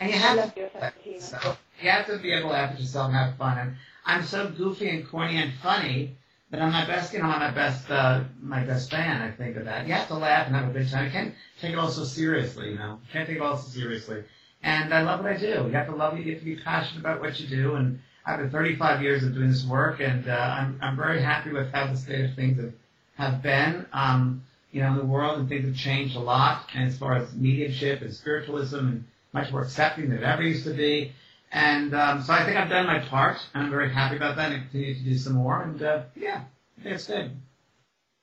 And 0.00 0.10
you 0.10 0.16
I 0.16 0.18
have 0.18 0.36
love 0.38 0.54
to, 0.54 0.60
your 0.60 0.70
sense 0.70 0.94
of 0.96 1.02
humor. 1.02 1.20
so 1.20 1.56
you 1.82 1.90
have 1.90 2.06
to 2.06 2.18
be 2.18 2.32
able 2.32 2.48
to 2.48 2.54
laugh 2.54 2.72
at 2.72 2.80
yourself 2.80 3.08
and 3.08 3.16
have 3.16 3.36
fun. 3.36 3.58
And 3.58 3.76
I'm 4.04 4.24
so 4.24 4.48
goofy 4.48 4.88
and 4.88 5.08
corny 5.08 5.36
and 5.36 5.52
funny 5.62 6.16
that 6.50 6.60
I'm 6.60 6.72
my 6.72 6.86
best, 6.86 7.12
you 7.12 7.20
know, 7.20 7.26
I'm 7.26 7.40
my 7.40 7.50
best, 7.50 7.90
uh, 7.90 8.24
my 8.40 8.64
best 8.64 8.90
fan. 8.90 9.22
I 9.22 9.30
think 9.30 9.56
of 9.56 9.64
that. 9.66 9.86
You 9.86 9.94
have 9.94 10.08
to 10.08 10.14
laugh 10.14 10.46
and 10.46 10.56
have 10.56 10.68
a 10.68 10.72
good 10.72 10.90
time. 10.90 11.06
You 11.06 11.10
can't 11.10 11.34
take 11.60 11.72
it 11.72 11.78
all 11.78 11.90
so 11.90 12.04
seriously, 12.04 12.70
you 12.70 12.78
know. 12.78 12.98
You 13.06 13.12
can't 13.12 13.28
take 13.28 13.36
it 13.36 13.42
all 13.42 13.56
so 13.56 13.68
seriously. 13.68 14.24
And 14.62 14.92
I 14.92 15.02
love 15.02 15.22
what 15.22 15.32
I 15.32 15.36
do. 15.36 15.46
You 15.46 15.70
have 15.70 15.86
to 15.86 15.94
love 15.94 16.18
it. 16.18 16.26
You 16.26 16.32
have 16.32 16.40
to 16.40 16.44
be 16.44 16.56
passionate 16.56 17.00
about 17.00 17.20
what 17.20 17.38
you 17.40 17.46
do. 17.46 17.76
And 17.76 18.00
been 18.26 18.50
35 18.50 19.02
years 19.02 19.24
of 19.24 19.34
doing 19.34 19.48
this 19.48 19.66
work, 19.66 20.00
and 20.00 20.28
uh, 20.28 20.32
I'm 20.32 20.78
I'm 20.82 20.96
very 20.96 21.20
happy 21.20 21.50
with 21.50 21.72
how 21.72 21.86
the 21.86 21.96
state 21.96 22.24
of 22.24 22.34
things 22.36 22.60
have 22.60 22.72
have 23.16 23.42
been. 23.42 23.86
Um, 23.92 24.42
you 24.72 24.80
know, 24.82 24.90
in 24.90 24.98
the 24.98 25.04
world, 25.04 25.38
and 25.38 25.48
things 25.48 25.66
have 25.66 25.76
changed 25.76 26.14
a 26.16 26.20
lot. 26.20 26.68
And 26.74 26.88
as 26.88 26.96
far 26.96 27.16
as 27.16 27.34
mediumship 27.34 28.02
and 28.02 28.14
spiritualism, 28.14 28.78
and 28.78 29.04
much 29.32 29.50
more 29.50 29.62
accepting 29.62 30.10
than 30.10 30.18
it 30.18 30.24
ever 30.24 30.42
used 30.42 30.64
to 30.64 30.74
be. 30.74 31.12
And 31.52 31.94
um, 31.94 32.22
so 32.22 32.32
I 32.32 32.44
think 32.44 32.56
I've 32.56 32.68
done 32.68 32.86
my 32.86 33.00
part, 33.00 33.38
and 33.54 33.64
I'm 33.64 33.70
very 33.70 33.90
happy 33.92 34.16
about 34.16 34.36
that, 34.36 34.52
and 34.52 34.62
continue 34.70 34.94
to 34.94 35.00
do 35.00 35.16
some 35.18 35.32
more. 35.34 35.62
And 35.62 35.82
uh, 35.82 36.02
yeah, 36.14 36.42
I 36.78 36.82
think 36.82 36.94
it's 36.94 37.06
good. 37.06 37.30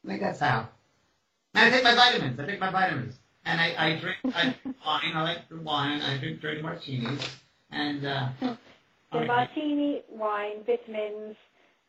I 0.06 0.08
think 0.08 0.22
that's 0.22 0.40
how. 0.40 0.68
And 1.54 1.66
I 1.66 1.70
take 1.70 1.84
my 1.84 1.96
vitamins. 1.96 2.40
I 2.40 2.46
take 2.46 2.60
my 2.60 2.72
vitamins, 2.72 3.16
and 3.46 3.60
I, 3.60 3.74
I 3.78 4.00
drink 4.00 4.18
I 4.34 4.42
drink 4.64 4.78
wine. 4.86 5.12
I 5.14 5.24
like 5.24 5.50
the 5.50 5.58
wine. 5.58 6.02
I 6.02 6.18
drink 6.18 6.40
dirty 6.42 6.62
martinis, 6.62 7.22
and 7.72 8.06
uh, 8.06 8.30
So 9.12 9.20
I- 9.20 9.26
martini, 9.26 10.04
wine, 10.10 10.64
vitamins, 10.66 11.36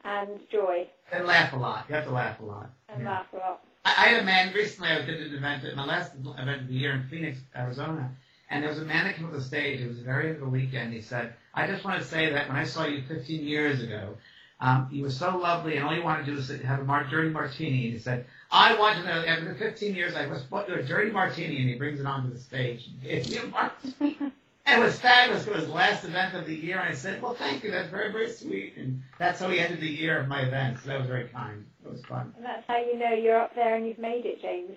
and 0.05 0.41
joy, 0.51 0.87
and 1.13 1.27
laugh 1.27 1.53
a 1.53 1.57
lot. 1.57 1.85
You 1.89 1.95
have 1.97 2.05
to 2.05 2.11
laugh 2.13 2.41
a 2.41 2.45
lot. 2.45 2.71
and 2.89 3.03
Yeah. 3.03 3.11
laugh 3.11 3.27
a 3.33 3.37
lot. 3.37 3.65
I, 3.85 3.91
I 3.91 4.09
had 4.09 4.23
a 4.23 4.25
man 4.25 4.53
recently. 4.55 4.89
I 4.91 5.03
did 5.05 5.21
an 5.21 5.35
event 5.37 5.65
at 5.65 5.77
my 5.77 5.85
last 5.85 6.13
event 6.17 6.63
of 6.63 6.69
the 6.69 6.75
year 6.75 6.93
in 6.93 7.05
Phoenix, 7.09 7.39
Arizona, 7.57 8.11
and 8.51 8.63
there 8.63 8.71
was 8.71 8.79
a 8.81 8.85
man 8.85 9.05
that 9.05 9.17
came 9.17 9.27
up 9.27 9.33
the 9.33 9.43
stage. 9.43 9.81
It 9.81 9.89
was 9.89 9.99
the 9.99 10.05
very 10.05 10.27
end 10.29 10.37
of 10.37 10.41
the 10.43 10.49
weekend. 10.49 10.93
He 10.93 11.01
said, 11.03 11.35
"I 11.55 11.67
just 11.67 11.85
want 11.85 12.01
to 12.01 12.07
say 12.07 12.33
that 12.33 12.49
when 12.49 12.57
I 12.57 12.65
saw 12.65 12.87
you 12.87 13.03
15 13.03 13.43
years 13.47 13.83
ago, 13.83 14.17
um, 14.61 14.89
you 14.91 15.03
were 15.03 15.11
so 15.11 15.37
lovely, 15.37 15.77
and 15.77 15.87
all 15.87 15.95
you 15.95 16.03
wanted 16.03 16.27
to 16.27 16.33
do 16.33 16.37
was 16.37 16.49
have 16.63 16.81
a 16.81 16.85
mar- 16.85 17.05
dirty 17.05 17.31
martini." 17.31 17.85
And 17.87 17.93
he 17.95 17.99
said, 17.99 18.27
"I 18.51 18.79
want 18.79 18.99
to 18.99 19.05
know 19.05 19.25
after 19.25 19.55
15 19.55 19.95
years, 19.95 20.15
I 20.15 20.27
was 20.27 20.43
bought 20.43 20.69
you 20.69 20.75
a 20.77 20.83
dirty 20.83 21.11
martini," 21.11 21.59
and 21.61 21.69
he 21.69 21.77
brings 21.77 22.01
it 22.01 22.07
onto 22.07 22.33
the 22.33 22.39
stage 22.41 22.87
and 22.89 23.03
gives 23.03 23.31
me 23.31 23.39
a 23.39 23.47
martini. 23.47 24.19
And 24.67 24.83
it 24.83 24.85
was 24.85 24.99
fabulous. 25.01 25.47
It 25.47 25.55
was 25.55 25.67
the 25.67 25.73
last 25.73 26.05
event 26.05 26.35
of 26.35 26.47
the 26.47 26.55
year. 26.55 26.79
And 26.79 26.89
I 26.91 26.95
said, 26.95 27.23
well, 27.23 27.35
thank 27.35 27.65
you. 27.65 27.71
That's 27.71 27.89
very, 27.91 28.13
very 28.13 28.31
sweet. 28.31 28.75
And 28.77 29.03
that's 29.19 29.41
how 29.41 29.49
we 29.49 29.59
ended 29.61 29.81
the 29.81 29.89
year 29.89 30.19
of 30.21 30.29
my 30.29 30.43
event. 30.43 30.79
So 30.83 30.89
that 30.89 30.99
was 31.01 31.09
very 31.09 31.29
kind. 31.29 31.65
It 31.85 31.91
was 31.91 32.05
fun. 32.05 32.35
And 32.37 32.45
that's 32.45 32.65
how 32.69 32.77
you 32.79 32.99
know 32.99 33.13
you're 33.13 33.41
up 33.41 33.55
there 33.55 33.77
and 33.77 33.87
you've 33.87 33.99
made 33.99 34.27
it, 34.27 34.43
James. 34.43 34.77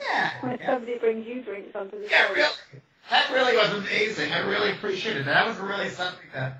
Yeah. 0.00 0.30
When 0.40 0.58
yeah. 0.58 0.66
somebody 0.66 0.98
brings 0.98 1.26
you 1.26 1.42
drinks 1.42 1.74
onto 1.74 1.98
the 2.00 2.08
Yeah, 2.10 2.26
stage. 2.26 2.36
really. 2.36 2.48
That 3.08 3.30
really 3.32 3.56
was 3.56 3.70
amazing. 3.70 4.32
I 4.32 4.40
really 4.40 4.72
appreciated 4.72 5.22
it. 5.22 5.26
That 5.26 5.46
was 5.46 5.56
really 5.58 5.88
something 5.88 6.26
to, 6.34 6.56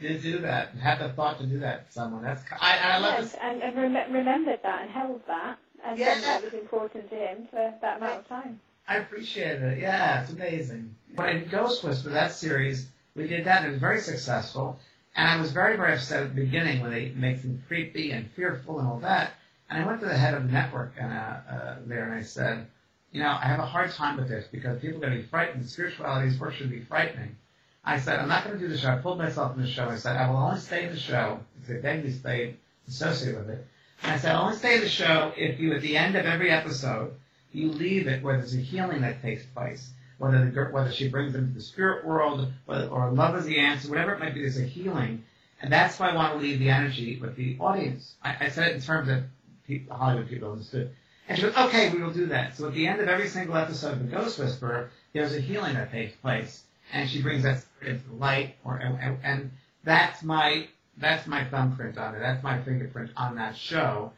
to 0.00 0.18
do 0.18 0.38
that. 0.38 0.70
Have 0.74 0.98
the 0.98 1.10
thought 1.10 1.38
to 1.38 1.46
do 1.46 1.60
that 1.60 1.86
to 1.86 1.92
someone. 1.92 2.22
That's 2.22 2.42
I, 2.60 2.78
I 2.78 2.98
love 2.98 3.14
Yes, 3.20 3.36
and, 3.40 3.62
and 3.62 3.76
rem- 3.76 4.12
remembered 4.12 4.60
that 4.62 4.82
and 4.82 4.90
held 4.90 5.20
that, 5.26 5.58
and 5.84 5.98
Yeah. 5.98 6.20
that 6.20 6.44
was 6.44 6.52
important 6.54 7.08
to 7.10 7.16
him 7.16 7.46
for 7.50 7.72
that 7.80 7.98
amount 7.98 8.20
of 8.20 8.28
time. 8.28 8.60
I 8.86 8.96
appreciate 8.96 9.62
it. 9.62 9.78
Yeah, 9.78 10.20
it's 10.22 10.30
amazing. 10.30 10.94
When 11.14 11.46
Ghost 11.48 11.84
Whisper, 11.84 12.10
that 12.10 12.32
series, 12.32 12.86
we 13.14 13.26
did 13.28 13.44
that 13.46 13.58
and 13.60 13.68
it 13.68 13.70
was 13.70 13.80
very 13.80 14.00
successful. 14.00 14.78
And 15.16 15.26
I 15.28 15.40
was 15.40 15.52
very, 15.52 15.76
very 15.76 15.94
upset 15.94 16.22
at 16.24 16.34
the 16.34 16.42
beginning 16.42 16.82
when 16.82 16.90
they 16.90 17.10
make 17.14 17.40
them 17.40 17.62
creepy 17.68 18.10
and 18.10 18.30
fearful 18.32 18.80
and 18.80 18.88
all 18.88 18.98
that. 18.98 19.32
And 19.70 19.78
And 19.78 19.84
I 19.84 19.86
went 19.86 20.00
to 20.00 20.06
the 20.06 20.16
head 20.18 20.34
of 20.34 20.44
the 20.46 20.52
network 20.52 20.92
and, 20.98 21.12
uh, 21.12 21.16
uh, 21.50 21.76
there 21.86 22.04
and 22.04 22.14
I 22.14 22.22
said, 22.22 22.66
you 23.14 23.22
know, 23.22 23.28
I 23.28 23.46
have 23.46 23.60
a 23.60 23.64
hard 23.64 23.92
time 23.92 24.16
with 24.16 24.28
this 24.28 24.44
because 24.50 24.80
people 24.80 24.98
are 24.98 25.06
going 25.06 25.12
to 25.12 25.20
be 25.20 25.26
frightened. 25.28 25.66
Spirituality's 25.68 26.38
work 26.38 26.52
should 26.52 26.68
be 26.68 26.80
frightening. 26.80 27.36
I 27.84 28.00
said, 28.00 28.18
I'm 28.18 28.28
not 28.28 28.44
going 28.44 28.58
to 28.58 28.60
do 28.60 28.66
the 28.66 28.76
show. 28.76 28.88
I 28.88 28.96
pulled 28.96 29.18
myself 29.18 29.52
from 29.52 29.62
the 29.62 29.68
show. 29.68 29.88
I 29.88 29.96
said, 29.96 30.16
I 30.16 30.28
will 30.28 30.36
only 30.36 30.58
stay 30.58 30.86
in 30.86 30.92
the 30.92 30.98
show. 30.98 31.38
I 31.62 31.66
said, 31.66 31.82
then 31.82 32.04
you 32.04 32.10
stay 32.10 32.56
associated 32.88 33.38
with 33.38 33.50
it. 33.50 33.66
And 34.02 34.12
I 34.12 34.18
said, 34.18 34.34
I'll 34.34 34.46
only 34.46 34.56
stay 34.56 34.74
in 34.74 34.80
the 34.80 34.88
show 34.88 35.32
if 35.36 35.60
you, 35.60 35.74
at 35.74 35.82
the 35.82 35.96
end 35.96 36.16
of 36.16 36.26
every 36.26 36.50
episode, 36.50 37.14
you 37.52 37.70
leave 37.70 38.08
it 38.08 38.20
where 38.20 38.36
there's 38.36 38.56
a 38.56 38.58
healing 38.58 39.02
that 39.02 39.22
takes 39.22 39.44
place. 39.44 39.90
Whether 40.18 40.50
the, 40.50 40.64
whether 40.72 40.90
she 40.90 41.08
brings 41.08 41.34
them 41.34 41.46
to 41.46 41.54
the 41.54 41.62
spirit 41.62 42.04
world, 42.04 42.52
or 42.66 43.10
love 43.12 43.36
is 43.36 43.44
the 43.44 43.60
answer, 43.60 43.90
whatever 43.90 44.14
it 44.14 44.18
might 44.18 44.34
be, 44.34 44.40
there's 44.40 44.58
a 44.58 44.64
healing. 44.64 45.22
And 45.62 45.72
that's 45.72 46.00
why 46.00 46.08
I 46.08 46.16
want 46.16 46.34
to 46.34 46.40
leave 46.40 46.58
the 46.58 46.70
energy 46.70 47.20
with 47.20 47.36
the 47.36 47.58
audience. 47.60 48.14
I, 48.24 48.36
I 48.40 48.48
said 48.48 48.72
it 48.72 48.74
in 48.74 48.80
terms 48.80 49.06
that 49.06 49.22
people, 49.68 49.96
Hollywood 49.96 50.28
people 50.28 50.50
understood. 50.50 50.90
And 51.28 51.38
she 51.38 51.44
goes, 51.44 51.56
okay, 51.56 51.90
we 51.90 52.02
will 52.02 52.10
do 52.10 52.26
that. 52.26 52.56
So 52.56 52.68
at 52.68 52.74
the 52.74 52.86
end 52.86 53.00
of 53.00 53.08
every 53.08 53.28
single 53.28 53.56
episode 53.56 53.92
of 53.92 53.98
The 53.98 54.16
Ghost 54.16 54.38
Whisperer, 54.38 54.90
there's 55.12 55.34
a 55.34 55.40
healing 55.40 55.74
that 55.74 55.90
takes 55.90 56.14
place. 56.16 56.62
And 56.92 57.08
she 57.08 57.22
brings 57.22 57.44
that 57.44 57.62
spirit 57.62 57.96
into 57.96 58.12
light, 58.16 58.56
or, 58.62 58.76
and, 58.76 59.18
and 59.22 59.50
that's 59.84 60.22
my, 60.22 60.68
that's 60.98 61.26
my 61.26 61.44
thumbprint 61.44 61.96
on 61.96 62.14
it. 62.14 62.20
That's 62.20 62.42
my 62.42 62.60
fingerprint 62.60 63.10
on 63.16 63.36
that 63.36 63.56
show. 63.56 64.12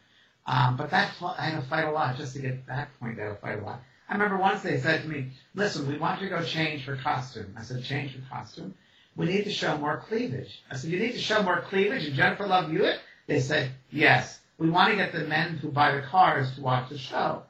Um, 0.46 0.76
but 0.76 0.90
that's, 0.90 1.22
I 1.22 1.42
had 1.42 1.61
to 1.61 1.66
fight 1.66 1.84
a 1.84 1.90
lot 1.92 2.16
just 2.16 2.34
to 2.34 2.42
get 2.42 2.66
that 2.66 2.88
point. 2.98 3.20
I 3.20 3.24
had 3.24 3.28
to 3.30 3.36
fight 3.36 3.59
a 3.61 3.62
lot. 3.62 3.80
I 4.09 4.12
remember 4.14 4.36
once 4.36 4.62
they 4.62 4.78
said 4.78 5.02
to 5.02 5.09
me, 5.09 5.28
listen, 5.54 5.88
we 5.88 5.98
want 5.98 6.20
you 6.20 6.28
to 6.28 6.36
go 6.36 6.42
change 6.44 6.84
for 6.84 6.96
costume. 6.96 7.54
I 7.57 7.62
said, 7.62 7.84
change 7.84 8.12
for 8.14 8.22
costume? 8.28 8.74
We 9.16 9.26
need 9.26 9.44
to 9.44 9.50
show 9.50 9.78
more 9.78 10.04
cleavage. 10.09 10.62
I 10.70 10.76
said, 10.76 10.90
you 10.90 10.98
need 10.98 11.12
to 11.12 11.18
show 11.18 11.42
more 11.42 11.61
cleavage? 11.62 12.04
And 12.04 12.14
Jennifer 12.14 12.46
Love 12.46 12.70
Hewitt? 12.70 13.00
They 13.26 13.40
said, 13.40 13.70
yes. 13.90 14.38
We 14.59 14.70
want 14.70 14.90
to 14.90 14.96
get 14.96 15.12
the 15.12 15.24
men 15.24 15.59
who 15.59 15.68
buy 15.68 15.94
the 15.94 16.02
cars 16.02 16.54
to 16.54 16.62
watch 16.62 16.88
the 16.88 16.98
show. 16.98 17.42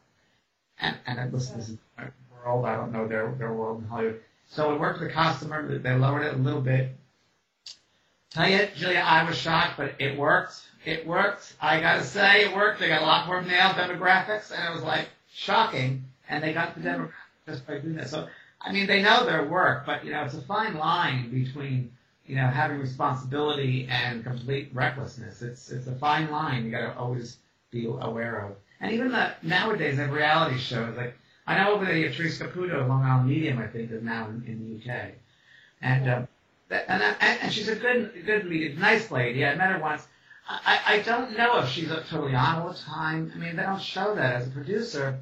And, 0.78 0.96
and 1.06 1.20
I 1.20 1.26
listen, 1.26 1.58
this 1.58 1.68
is 1.68 1.78
my 1.96 2.04
world. 2.32 2.64
I 2.64 2.76
don't 2.76 2.92
know 2.92 3.06
their, 3.06 3.32
their 3.38 3.52
world 3.52 3.82
in 3.82 3.88
Hollywood. 3.88 4.20
So 4.48 4.72
we 4.72 4.78
worked 4.78 5.00
with 5.00 5.08
the 5.08 5.14
costumer. 5.14 5.78
They 5.78 5.94
lowered 5.94 6.24
it 6.24 6.34
a 6.34 6.38
little 6.38 6.60
bit. 6.60 6.96
Tell 8.30 8.48
you, 8.48 8.68
Julia, 8.76 9.02
I 9.04 9.24
was 9.24 9.36
shocked, 9.36 9.76
but 9.76 9.94
it 9.98 10.18
worked. 10.18 10.62
It 10.84 11.06
worked. 11.06 11.54
I 11.60 11.80
got 11.80 11.96
to 11.96 12.04
say, 12.04 12.44
it 12.44 12.54
worked. 12.54 12.80
They 12.80 12.88
got 12.88 13.02
a 13.02 13.06
lot 13.06 13.26
more 13.26 13.40
male 13.40 13.70
demographics, 13.70 14.52
and 14.52 14.68
it 14.68 14.74
was 14.74 14.82
like 14.84 15.08
shocking. 15.32 16.04
And 16.28 16.42
they 16.42 16.52
got 16.52 16.74
the 16.74 16.80
demographics 16.80 17.12
just 17.46 17.66
by 17.66 17.78
doing 17.78 17.96
that. 17.96 18.10
So, 18.10 18.28
I 18.60 18.72
mean, 18.72 18.86
they 18.86 19.02
know 19.02 19.24
their 19.24 19.44
work, 19.44 19.86
but 19.86 20.04
you 20.04 20.10
know, 20.10 20.24
it's 20.24 20.34
a 20.34 20.42
fine 20.42 20.74
line 20.74 21.30
between 21.30 21.92
you 22.26 22.36
know 22.36 22.46
having 22.46 22.78
responsibility 22.78 23.86
and 23.90 24.24
complete 24.24 24.70
recklessness. 24.72 25.42
It's 25.42 25.70
it's 25.70 25.86
a 25.86 25.94
fine 25.94 26.30
line. 26.30 26.64
You 26.64 26.70
got 26.70 26.92
to 26.92 26.98
always 26.98 27.38
be 27.70 27.86
aware 27.86 28.46
of. 28.46 28.56
And 28.80 28.92
even 28.92 29.12
the 29.12 29.32
nowadays, 29.42 29.98
have 29.98 30.12
reality 30.12 30.58
shows 30.58 30.96
like 30.96 31.16
I 31.46 31.56
know 31.56 31.74
over 31.74 31.84
there 31.84 31.96
you 31.96 32.06
have 32.08 32.16
Therese 32.16 32.38
Caputo, 32.38 32.86
Long 32.88 33.02
Island 33.04 33.28
Medium, 33.28 33.58
I 33.58 33.66
think, 33.68 33.90
is 33.90 34.02
now 34.02 34.28
in, 34.28 34.44
in 34.46 34.80
the 34.84 34.92
UK, 34.92 35.12
and 35.80 36.10
um, 36.10 36.28
that, 36.68 36.84
and, 36.88 37.02
and 37.02 37.40
and 37.42 37.52
she's 37.52 37.68
a 37.68 37.76
good 37.76 38.24
good 38.26 38.46
medium, 38.46 38.80
nice 38.80 39.10
lady. 39.10 39.44
I 39.44 39.54
met 39.54 39.70
her 39.70 39.78
once. 39.78 40.06
I, 40.48 40.80
I 40.86 40.98
don't 41.00 41.36
know 41.36 41.58
if 41.58 41.68
she's 41.70 41.88
totally 41.88 42.34
on 42.34 42.62
all 42.62 42.68
the 42.68 42.78
time. 42.78 43.32
I 43.34 43.38
mean, 43.38 43.56
they 43.56 43.62
don't 43.64 43.82
show 43.82 44.14
that 44.14 44.36
as 44.36 44.46
a 44.46 44.50
producer. 44.50 45.18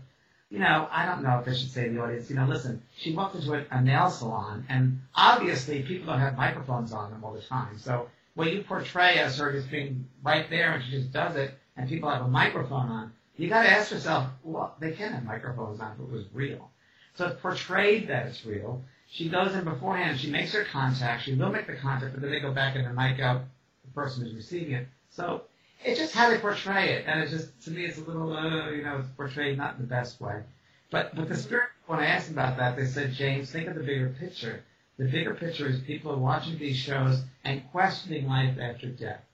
You 0.54 0.60
know, 0.60 0.86
I 0.92 1.04
don't 1.04 1.24
know 1.24 1.40
if 1.40 1.46
they 1.46 1.52
should 1.52 1.72
say 1.72 1.88
to 1.88 1.90
the 1.94 2.00
audience, 2.00 2.30
you 2.30 2.36
know, 2.36 2.46
listen, 2.46 2.80
she 2.96 3.12
walked 3.12 3.34
into 3.34 3.54
a, 3.54 3.64
a 3.72 3.82
nail 3.82 4.08
salon, 4.08 4.64
and 4.68 5.00
obviously 5.12 5.82
people 5.82 6.06
don't 6.06 6.20
have 6.20 6.36
microphones 6.36 6.92
on 6.92 7.10
them 7.10 7.24
all 7.24 7.32
the 7.32 7.42
time. 7.42 7.76
So 7.76 8.08
when 8.36 8.46
you 8.46 8.62
portray 8.62 9.18
as 9.18 9.36
her 9.38 9.50
just 9.50 9.68
being 9.68 10.06
right 10.22 10.48
there 10.48 10.74
and 10.74 10.84
she 10.84 10.92
just 10.92 11.12
does 11.12 11.34
it, 11.34 11.58
and 11.76 11.88
people 11.88 12.08
have 12.08 12.22
a 12.22 12.28
microphone 12.28 12.88
on, 12.88 13.12
you 13.36 13.48
got 13.48 13.64
to 13.64 13.68
ask 13.68 13.90
yourself, 13.90 14.28
well, 14.44 14.76
they 14.78 14.92
can 14.92 15.12
have 15.12 15.24
microphones 15.24 15.80
on 15.80 15.90
if 15.94 15.98
it 15.98 16.08
was 16.08 16.24
real. 16.32 16.70
So 17.16 17.26
it's 17.26 17.40
portrayed 17.40 18.06
that 18.06 18.26
it's 18.26 18.46
real. 18.46 18.80
She 19.10 19.28
goes 19.28 19.56
in 19.56 19.64
beforehand, 19.64 20.20
she 20.20 20.30
makes 20.30 20.52
her 20.52 20.62
contact, 20.62 21.24
she 21.24 21.34
will 21.34 21.50
make 21.50 21.66
the 21.66 21.74
contact, 21.74 22.12
but 22.12 22.22
then 22.22 22.30
they 22.30 22.38
go 22.38 22.52
back 22.52 22.76
and 22.76 22.86
they 22.86 22.92
mic 22.92 23.18
out 23.18 23.42
the 23.84 23.90
person 23.92 24.24
who's 24.24 24.34
receiving 24.34 24.74
it. 24.74 24.86
So 25.10 25.42
it's 25.84 26.00
just 26.00 26.14
how 26.14 26.30
they 26.30 26.38
portray 26.38 26.94
it, 26.94 27.04
and 27.06 27.20
it 27.20 27.28
just 27.28 27.62
to 27.64 27.70
me, 27.70 27.84
it's 27.84 27.98
a 27.98 28.02
little, 28.02 28.34
uh, 28.34 28.70
you 28.70 28.82
know, 28.82 29.04
portrayed 29.16 29.58
not 29.58 29.74
in 29.76 29.82
the 29.82 29.86
best 29.86 30.20
way. 30.20 30.42
But 30.90 31.14
but 31.14 31.28
the 31.28 31.36
spirit, 31.36 31.68
when 31.86 31.98
I 32.00 32.06
asked 32.06 32.30
about 32.30 32.56
that, 32.56 32.76
they 32.76 32.86
said, 32.86 33.12
James, 33.12 33.50
think 33.50 33.68
of 33.68 33.74
the 33.74 33.82
bigger 33.82 34.14
picture. 34.18 34.64
The 34.98 35.04
bigger 35.04 35.34
picture 35.34 35.68
is 35.68 35.80
people 35.80 36.12
are 36.12 36.18
watching 36.18 36.58
these 36.58 36.76
shows 36.76 37.22
and 37.44 37.62
questioning 37.70 38.26
life 38.26 38.56
after 38.60 38.88
death, 38.88 39.24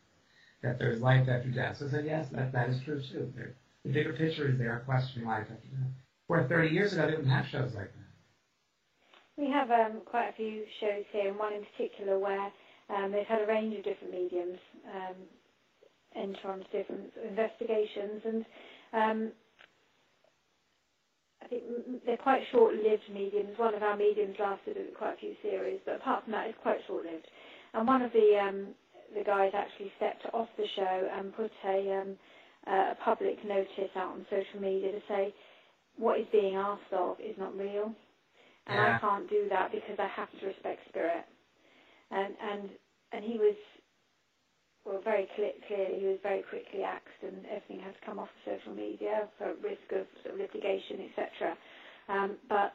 that 0.62 0.78
there's 0.78 1.00
life 1.00 1.28
after 1.28 1.50
death. 1.50 1.76
So 1.76 1.86
I 1.86 1.90
said, 1.90 2.06
yes, 2.06 2.28
that 2.30 2.52
that 2.52 2.70
is 2.70 2.80
true 2.82 3.00
too. 3.00 3.32
They're, 3.36 3.54
the 3.84 3.92
bigger 3.92 4.12
picture 4.12 4.48
is 4.48 4.58
they 4.58 4.64
are 4.64 4.80
questioning 4.80 5.28
life 5.28 5.46
after 5.50 5.68
death. 5.68 5.90
Where 6.26 6.44
30 6.44 6.68
years 6.68 6.92
ago, 6.92 7.06
they 7.06 7.12
didn't 7.12 7.30
have 7.30 7.46
shows 7.46 7.74
like 7.74 7.92
that. 7.92 8.00
We 9.36 9.50
have 9.50 9.70
um, 9.70 10.00
quite 10.04 10.28
a 10.28 10.32
few 10.32 10.64
shows 10.80 11.04
here, 11.12 11.28
and 11.28 11.38
one 11.38 11.52
in 11.52 11.64
particular 11.64 12.18
where 12.18 12.52
um, 12.90 13.12
they've 13.12 13.26
had 13.26 13.40
a 13.42 13.46
range 13.46 13.76
of 13.76 13.84
different 13.84 14.12
mediums 14.12 14.58
um, 14.94 15.14
enter 16.16 16.50
onto 16.50 16.68
different 16.70 17.12
investigations, 17.28 18.22
and 18.24 18.44
um, 18.92 19.32
I 21.42 21.46
think 21.48 21.62
they're 22.06 22.16
quite 22.16 22.42
short-lived 22.52 23.04
mediums. 23.12 23.56
One 23.58 23.74
of 23.74 23.82
our 23.82 23.96
mediums 23.96 24.36
lasted 24.38 24.76
quite 24.98 25.14
a 25.14 25.20
few 25.20 25.34
series, 25.42 25.80
but 25.84 25.96
apart 25.96 26.24
from 26.24 26.32
that, 26.32 26.48
it's 26.48 26.58
quite 26.62 26.78
short-lived. 26.86 27.26
And 27.74 27.86
one 27.86 28.02
of 28.02 28.12
the 28.12 28.38
um, 28.40 28.68
the 29.16 29.24
guys 29.24 29.52
actually 29.54 29.92
stepped 29.96 30.24
off 30.32 30.48
the 30.56 30.66
show 30.76 31.08
and 31.16 31.34
put 31.34 31.50
a, 31.66 32.00
um, 32.00 32.16
a 32.66 32.94
public 33.04 33.44
notice 33.44 33.90
out 33.96 34.12
on 34.12 34.26
social 34.30 34.60
media 34.60 34.92
to 34.92 35.00
say 35.08 35.34
what 35.96 36.20
is 36.20 36.26
being 36.32 36.54
asked 36.56 36.92
of 36.92 37.18
is 37.20 37.36
not 37.38 37.56
real, 37.56 37.94
and 38.66 38.78
Yeah. 38.78 38.96
I 38.96 39.00
can't 39.00 39.28
do 39.28 39.48
that 39.50 39.72
because 39.72 39.98
I 39.98 40.06
have 40.08 40.30
to 40.40 40.46
respect 40.46 40.80
spirit. 40.88 41.24
And 42.10 42.34
and 42.40 42.70
and 43.12 43.24
he 43.24 43.38
was 43.38 43.56
well, 44.84 45.00
very 45.04 45.28
clear, 45.36 45.52
clearly, 45.68 46.00
he 46.00 46.06
was 46.06 46.18
very 46.22 46.42
quickly 46.42 46.82
axed, 46.82 47.22
and 47.22 47.44
everything 47.46 47.80
had 47.80 47.94
to 47.94 48.00
come 48.06 48.18
off 48.18 48.28
of 48.46 48.58
social 48.58 48.72
media 48.74 49.28
for 49.38 49.52
risk 49.62 49.92
of, 49.92 50.06
sort 50.22 50.34
of 50.34 50.40
litigation, 50.40 51.00
etc. 51.10 51.56
Um, 52.08 52.36
but 52.48 52.74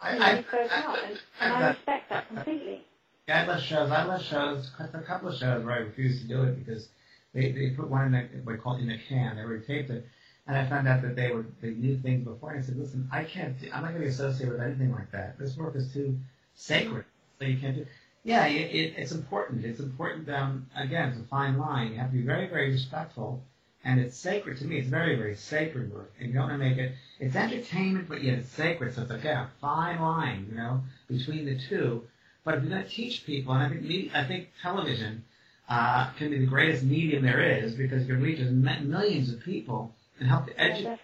I- 0.00 0.14
you 0.14 0.20
know, 0.20 0.26
I- 0.26 0.36
he 0.36 0.42
spoke 0.44 0.72
I- 0.72 0.80
out, 0.82 0.98
and, 1.04 1.18
I- 1.40 1.44
and 1.44 1.64
I 1.64 1.68
respect 1.70 2.08
that 2.10 2.28
completely. 2.28 2.84
Yeah, 3.28 3.42
I 3.42 3.46
left 3.46 3.64
shows. 3.64 3.90
I 3.90 4.04
left 4.06 4.24
shows. 4.24 4.70
A 4.78 5.02
couple 5.02 5.28
of 5.28 5.36
shows 5.36 5.64
where 5.64 5.74
I 5.74 5.78
refused 5.78 6.22
to 6.22 6.28
do 6.28 6.42
it 6.44 6.64
because 6.64 6.88
they, 7.34 7.52
they 7.52 7.70
put 7.70 7.88
one 7.88 8.06
in 8.06 8.12
the 8.12 8.20
what 8.42 8.52
they 8.56 8.58
call 8.58 8.76
in 8.76 8.88
the 8.88 8.98
can. 9.08 9.36
They 9.36 9.42
already 9.42 9.64
taped 9.64 9.90
it, 9.90 10.06
and 10.46 10.56
I 10.56 10.68
found 10.68 10.88
out 10.88 11.02
that 11.02 11.14
they 11.16 11.30
were 11.32 11.46
they 11.60 11.70
knew 11.70 11.96
things 11.98 12.24
before. 12.24 12.50
And 12.52 12.60
I 12.60 12.62
said, 12.66 12.76
listen, 12.76 13.08
I 13.12 13.24
can't. 13.24 13.58
Do, 13.60 13.66
I'm 13.72 13.82
not 13.82 13.90
going 13.90 13.94
to 13.94 14.00
be 14.00 14.06
associated 14.08 14.52
with 14.52 14.60
anything 14.62 14.92
like 14.92 15.10
that. 15.12 15.38
This 15.38 15.56
work 15.56 15.76
is 15.76 15.92
too 15.92 16.18
sacred, 16.54 17.04
so 17.38 17.44
you 17.44 17.58
can't 17.58 17.76
do. 17.76 17.86
Yeah, 18.22 18.46
it, 18.46 18.74
it, 18.74 18.94
it's 18.96 19.12
important. 19.12 19.64
It's 19.64 19.80
important. 19.80 20.28
Um, 20.28 20.66
again, 20.76 21.10
it's 21.10 21.20
a 21.20 21.24
fine 21.24 21.58
line. 21.58 21.92
You 21.92 21.98
have 21.98 22.10
to 22.10 22.16
be 22.16 22.22
very, 22.22 22.48
very 22.48 22.70
respectful, 22.70 23.42
and 23.82 23.98
it's 23.98 24.16
sacred 24.16 24.58
to 24.58 24.64
me. 24.64 24.78
It's 24.78 24.88
very, 24.88 25.16
very 25.16 25.34
sacred 25.34 25.92
work, 25.92 26.12
and 26.18 26.28
you 26.28 26.34
don't 26.34 26.48
want 26.48 26.60
to 26.60 26.68
make 26.68 26.78
it. 26.78 26.92
It's 27.18 27.34
entertainment, 27.34 28.08
but 28.08 28.22
yet 28.22 28.38
it's 28.38 28.50
sacred. 28.50 28.94
So 28.94 29.02
it's 29.02 29.10
like 29.10 29.24
yeah, 29.24 29.44
a 29.44 29.48
fine 29.60 30.00
line, 30.00 30.48
you 30.50 30.56
know, 30.56 30.82
between 31.08 31.46
the 31.46 31.58
two. 31.58 32.04
But 32.44 32.54
if 32.54 32.62
you're 32.62 32.70
going 32.70 32.84
to 32.84 32.88
teach 32.88 33.24
people, 33.24 33.54
and 33.54 33.62
I 33.62 33.68
think 33.68 33.82
me, 33.82 34.10
I 34.14 34.24
think 34.24 34.48
television 34.62 35.24
uh, 35.68 36.10
can 36.18 36.30
be 36.30 36.38
the 36.38 36.46
greatest 36.46 36.84
medium 36.84 37.22
there 37.22 37.40
is 37.40 37.74
because 37.74 38.02
you 38.06 38.14
can 38.14 38.22
reach 38.22 38.38
millions 38.38 39.32
of 39.32 39.40
people 39.40 39.94
and 40.18 40.28
help 40.28 40.46
to 40.46 40.60
educate. 40.60 40.98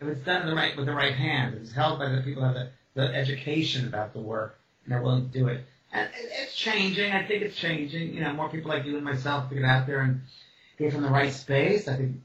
If 0.00 0.06
it's 0.06 0.24
done 0.24 0.42
in 0.42 0.48
the 0.48 0.54
right 0.54 0.76
with 0.76 0.86
the 0.86 0.94
right 0.94 1.14
hand, 1.14 1.54
it's 1.54 1.72
held 1.72 1.98
by 1.98 2.08
the 2.10 2.22
people 2.22 2.42
who 2.42 2.48
have 2.48 2.54
the, 2.54 2.70
the 2.94 3.14
education 3.14 3.88
about 3.88 4.12
the 4.12 4.20
work 4.20 4.58
and 4.84 4.92
they're 4.92 5.02
willing 5.02 5.28
to 5.28 5.38
do 5.38 5.48
it. 5.48 5.64
And 5.92 6.08
it's 6.14 6.54
changing. 6.54 7.12
I 7.12 7.24
think 7.26 7.42
it's 7.42 7.56
changing. 7.56 8.14
You 8.14 8.20
know, 8.20 8.32
more 8.34 8.48
people 8.50 8.70
like 8.70 8.84
you 8.84 8.96
and 8.96 9.04
myself 9.04 9.48
to 9.48 9.54
get 9.54 9.64
out 9.64 9.86
there 9.86 10.00
and 10.00 10.20
get 10.78 10.92
from 10.92 11.02
the 11.02 11.08
right 11.08 11.32
space. 11.32 11.88
I 11.88 11.96
think 11.96 12.16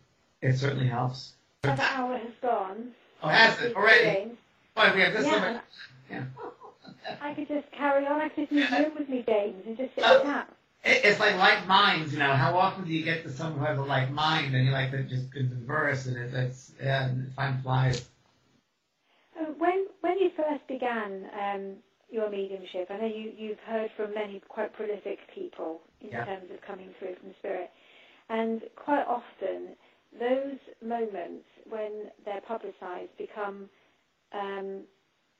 it 0.41 0.57
certainly 0.57 0.87
helps. 0.87 1.33
Another 1.63 1.83
hour 1.83 2.17
has 2.17 2.31
gone. 2.41 2.91
Oh, 3.21 3.29
has 3.29 3.61
it 3.61 3.75
already? 3.75 4.31
Boy, 4.75 4.91
we 4.93 5.01
have 5.01 5.13
this 5.13 5.25
Yeah. 5.25 5.59
Yeah. 6.11 6.23
I 7.21 7.33
could 7.33 7.47
just 7.47 7.71
carry 7.71 8.05
on. 8.05 8.19
I 8.21 8.29
could 8.29 8.49
just 8.49 8.51
move 8.51 8.71
room 8.71 8.91
with 8.97 9.09
me, 9.09 9.23
James, 9.25 9.63
and 9.65 9.77
just 9.77 9.95
sit 9.95 10.03
Oh. 10.05 10.19
and 10.21 10.23
chat. 10.29 10.49
It, 10.83 11.05
it's 11.05 11.19
like 11.19 11.35
like 11.37 11.65
minds, 11.65 12.11
you 12.11 12.19
know. 12.19 12.33
How 12.33 12.57
often 12.57 12.83
do 12.83 12.91
you 12.91 13.03
get 13.05 13.23
to 13.23 13.29
someone 13.31 13.59
who 13.59 13.65
has 13.65 13.77
a 13.77 13.83
like 13.83 14.11
mind 14.11 14.53
and 14.55 14.65
you 14.65 14.71
like 14.73 14.91
to 14.91 15.03
just 15.03 15.31
converse 15.31 16.05
and 16.07 16.17
it, 16.17 16.33
it's 16.33 16.73
yeah, 16.81 17.05
and 17.07 17.33
time 17.37 17.61
flies. 17.61 18.05
Uh, 19.39 19.45
when 19.57 19.87
when 20.01 20.19
you 20.19 20.29
first 20.35 20.67
began 20.67 21.25
um, 21.39 21.75
your 22.13 22.29
mediumship, 22.31 22.87
I 22.91 22.97
know 22.99 23.07
you 23.07 23.33
you've 23.37 23.59
heard 23.67 23.91
from 23.97 24.13
many 24.15 24.41
quite 24.49 24.73
prolific 24.73 25.19
people 25.35 25.81
in 26.01 26.11
Yeah. 26.11 26.25
terms 26.25 26.51
of 26.51 26.61
coming 26.61 26.91
through 26.99 27.15
from 27.17 27.33
spirit, 27.39 27.71
and 28.29 28.61
quite 28.77 29.05
often 29.07 29.75
those 30.19 30.59
moments 30.81 31.45
when 31.69 32.11
they're 32.25 32.41
publicised 32.41 33.17
become 33.17 33.69
um, 34.33 34.83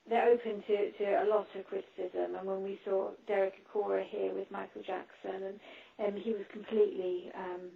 they're 0.08 0.28
open 0.30 0.62
to, 0.68 0.92
to 0.92 1.04
a 1.24 1.26
lot 1.28 1.46
of 1.56 1.66
criticism. 1.66 2.36
And 2.36 2.46
when 2.46 2.62
we 2.62 2.80
saw 2.84 3.10
Derek 3.26 3.54
Acorah 3.64 4.04
here 4.08 4.34
with 4.34 4.50
Michael 4.50 4.82
Jackson, 4.82 5.58
and 6.00 6.14
um, 6.16 6.20
he 6.22 6.32
was 6.32 6.44
completely 6.52 7.30
um, 7.36 7.70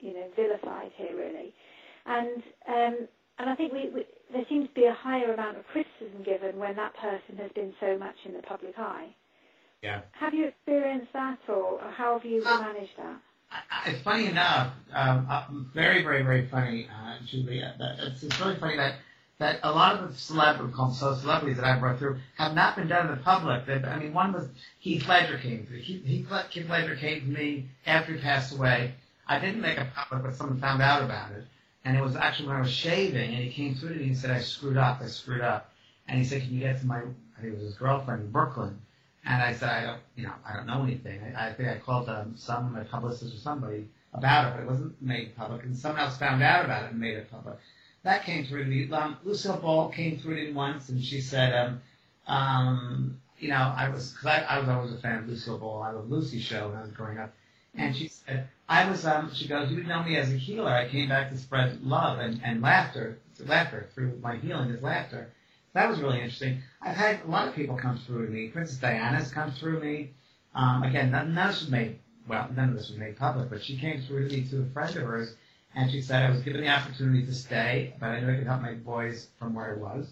you 0.00 0.14
know 0.14 0.28
vilified 0.36 0.92
here 0.96 1.16
really. 1.16 1.54
and 2.06 2.42
um, 2.68 3.08
and 3.38 3.50
I 3.50 3.56
think 3.56 3.72
we, 3.72 3.90
we 3.94 4.04
there 4.32 4.44
seems 4.48 4.68
to 4.68 4.74
be 4.74 4.84
a 4.84 4.94
higher 4.94 5.32
amount 5.32 5.56
of 5.58 5.66
criticism 5.68 6.22
given 6.24 6.58
when 6.58 6.76
that 6.76 6.94
person 6.96 7.36
has 7.38 7.50
been 7.52 7.72
so 7.80 7.96
much 7.98 8.16
in 8.24 8.32
the 8.34 8.42
public 8.42 8.74
eye. 8.78 9.08
Yeah. 9.82 10.02
Have 10.12 10.34
you 10.34 10.46
experienced 10.48 11.12
that, 11.12 11.38
or, 11.48 11.80
or 11.80 11.90
how 11.96 12.14
have 12.18 12.24
you 12.24 12.42
Uh, 12.44 12.60
managed 12.60 12.96
that? 12.98 13.16
I- 13.50 13.90
It's 13.90 14.02
funny 14.02 14.26
enough, 14.26 14.72
um, 14.92 15.26
uh, 15.30 15.44
very, 15.72 16.02
very, 16.02 16.22
very 16.22 16.46
funny, 16.48 16.88
uh, 16.88 17.16
Julia. 17.26 17.74
That, 17.78 17.98
it's, 18.00 18.22
it's 18.22 18.38
really 18.40 18.56
funny 18.56 18.76
that 18.76 18.96
that 19.38 19.60
a 19.62 19.70
lot 19.70 19.94
of 19.94 20.10
the 20.10 20.18
celebrities, 20.18 20.74
called 20.74 20.96
so 20.96 21.14
celebrities 21.14 21.58
that 21.58 21.64
I've 21.64 21.78
brought 21.78 22.00
through, 22.00 22.18
have 22.36 22.54
not 22.54 22.74
been 22.74 22.88
done 22.88 23.08
in 23.08 23.14
the 23.16 23.22
public. 23.22 23.66
They, 23.66 23.74
I 23.74 23.96
mean, 23.96 24.12
one 24.12 24.32
was 24.32 24.48
Heath 24.80 25.06
Ledger 25.08 25.38
came 25.38 25.64
through. 25.64 25.78
Heath, 25.78 26.04
Heath, 26.04 26.28
Heath 26.50 26.68
Ledger 26.68 26.96
came 26.96 27.20
to 27.20 27.26
me 27.28 27.68
after 27.86 28.14
he 28.14 28.18
passed 28.20 28.52
away. 28.52 28.94
I 29.28 29.38
didn't 29.38 29.60
make 29.60 29.78
a 29.78 29.86
public, 29.94 30.24
but 30.24 30.34
someone 30.34 30.60
found 30.60 30.82
out 30.82 31.04
about 31.04 31.30
it. 31.30 31.44
And 31.88 31.96
it 31.96 32.02
was 32.02 32.16
actually 32.16 32.48
when 32.48 32.56
I 32.56 32.60
was 32.60 32.70
shaving, 32.70 33.34
and 33.34 33.42
he 33.42 33.48
came 33.48 33.74
through 33.74 33.94
to 33.94 33.98
me 33.98 34.08
and 34.08 34.16
said, 34.16 34.30
I 34.30 34.40
screwed 34.40 34.76
up, 34.76 35.00
I 35.00 35.06
screwed 35.06 35.40
up. 35.40 35.72
And 36.06 36.18
he 36.18 36.24
said, 36.26 36.42
can 36.42 36.52
you 36.52 36.60
get 36.60 36.78
to 36.80 36.86
my, 36.86 36.98
I 36.98 37.40
think 37.40 37.54
it 37.54 37.54
was 37.54 37.62
his 37.62 37.76
girlfriend 37.76 38.24
in 38.24 38.30
Brooklyn. 38.30 38.78
And 39.24 39.42
I 39.42 39.54
said, 39.54 39.70
I 39.70 39.86
don't, 39.86 40.00
you 40.14 40.24
know, 40.24 40.34
I 40.46 40.52
don't 40.52 40.66
know 40.66 40.82
anything. 40.82 41.18
I, 41.34 41.48
I 41.48 41.52
think 41.54 41.70
I 41.70 41.78
called 41.78 42.10
um, 42.10 42.34
some, 42.36 42.74
my 42.74 42.84
publicist 42.84 43.34
or 43.34 43.38
somebody 43.38 43.88
about 44.12 44.48
it, 44.48 44.56
but 44.56 44.62
it 44.64 44.66
wasn't 44.68 45.00
made 45.00 45.34
public. 45.34 45.62
And 45.62 45.74
someone 45.74 46.02
else 46.02 46.18
found 46.18 46.42
out 46.42 46.66
about 46.66 46.84
it 46.84 46.90
and 46.90 47.00
made 47.00 47.16
it 47.16 47.30
public. 47.30 47.56
That 48.02 48.22
came 48.22 48.44
through 48.44 48.64
to 48.64 48.68
me. 48.70 48.92
Um, 48.92 49.16
Lucille 49.24 49.56
Ball 49.56 49.88
came 49.88 50.18
through 50.18 50.36
to 50.36 50.44
me 50.48 50.52
once, 50.52 50.90
and 50.90 51.02
she 51.02 51.22
said, 51.22 51.54
um, 51.54 51.80
um, 52.26 53.18
you 53.38 53.48
know, 53.48 53.72
I 53.74 53.88
was, 53.88 54.12
cause 54.12 54.26
I, 54.26 54.40
I 54.40 54.58
was 54.58 54.68
always 54.68 54.92
a 54.92 54.98
fan 54.98 55.20
of 55.20 55.26
Lucille 55.26 55.56
Ball. 55.56 55.80
I 55.80 55.92
love 55.92 56.10
Lucy 56.10 56.38
show 56.38 56.68
when 56.68 56.76
I 56.76 56.82
was 56.82 56.90
growing 56.90 57.16
up. 57.16 57.32
And 57.78 57.96
she 57.96 58.08
said, 58.08 58.48
I 58.68 58.88
was, 58.90 59.06
um, 59.06 59.32
she 59.34 59.48
goes, 59.48 59.70
you 59.70 59.82
know 59.84 60.02
me 60.02 60.16
as 60.16 60.32
a 60.32 60.36
healer. 60.36 60.70
I 60.70 60.88
came 60.88 61.08
back 61.08 61.30
to 61.30 61.38
spread 61.38 61.82
love 61.82 62.18
and, 62.18 62.40
and 62.44 62.60
laughter, 62.60 63.18
laughter 63.46 63.88
through 63.94 64.18
my 64.22 64.36
healing 64.36 64.70
is 64.70 64.82
laughter. 64.82 65.30
That 65.74 65.88
was 65.88 66.00
really 66.00 66.18
interesting. 66.18 66.60
I've 66.82 66.96
had 66.96 67.20
a 67.24 67.30
lot 67.30 67.48
of 67.48 67.54
people 67.54 67.76
come 67.76 67.98
through 67.98 68.28
me. 68.28 68.48
Princess 68.48 68.78
Diana's 68.78 69.30
come 69.30 69.52
through 69.52 69.80
me. 69.80 70.10
Um, 70.54 70.82
again, 70.82 71.10
none, 71.10 71.34
none 71.34 71.48
of 71.48 71.54
this 71.54 71.62
was 71.62 71.70
made, 71.70 71.98
well, 72.26 72.48
none 72.54 72.70
of 72.70 72.74
this 72.74 72.88
was 72.88 72.98
made 72.98 73.16
public, 73.16 73.48
but 73.48 73.62
she 73.62 73.76
came 73.78 74.02
through 74.02 74.28
to 74.28 74.36
me 74.36 74.48
to 74.48 74.62
a 74.62 74.66
friend 74.66 74.96
of 74.96 75.02
hers, 75.04 75.34
and 75.74 75.90
she 75.90 76.00
said 76.00 76.24
I 76.24 76.30
was 76.30 76.40
given 76.42 76.62
the 76.62 76.68
opportunity 76.68 77.24
to 77.24 77.34
stay, 77.34 77.94
but 78.00 78.06
I 78.06 78.20
knew 78.20 78.32
I 78.32 78.36
could 78.36 78.46
help 78.46 78.62
my 78.62 78.74
boys 78.74 79.28
from 79.38 79.54
where 79.54 79.74
I 79.74 79.78
was. 79.78 80.08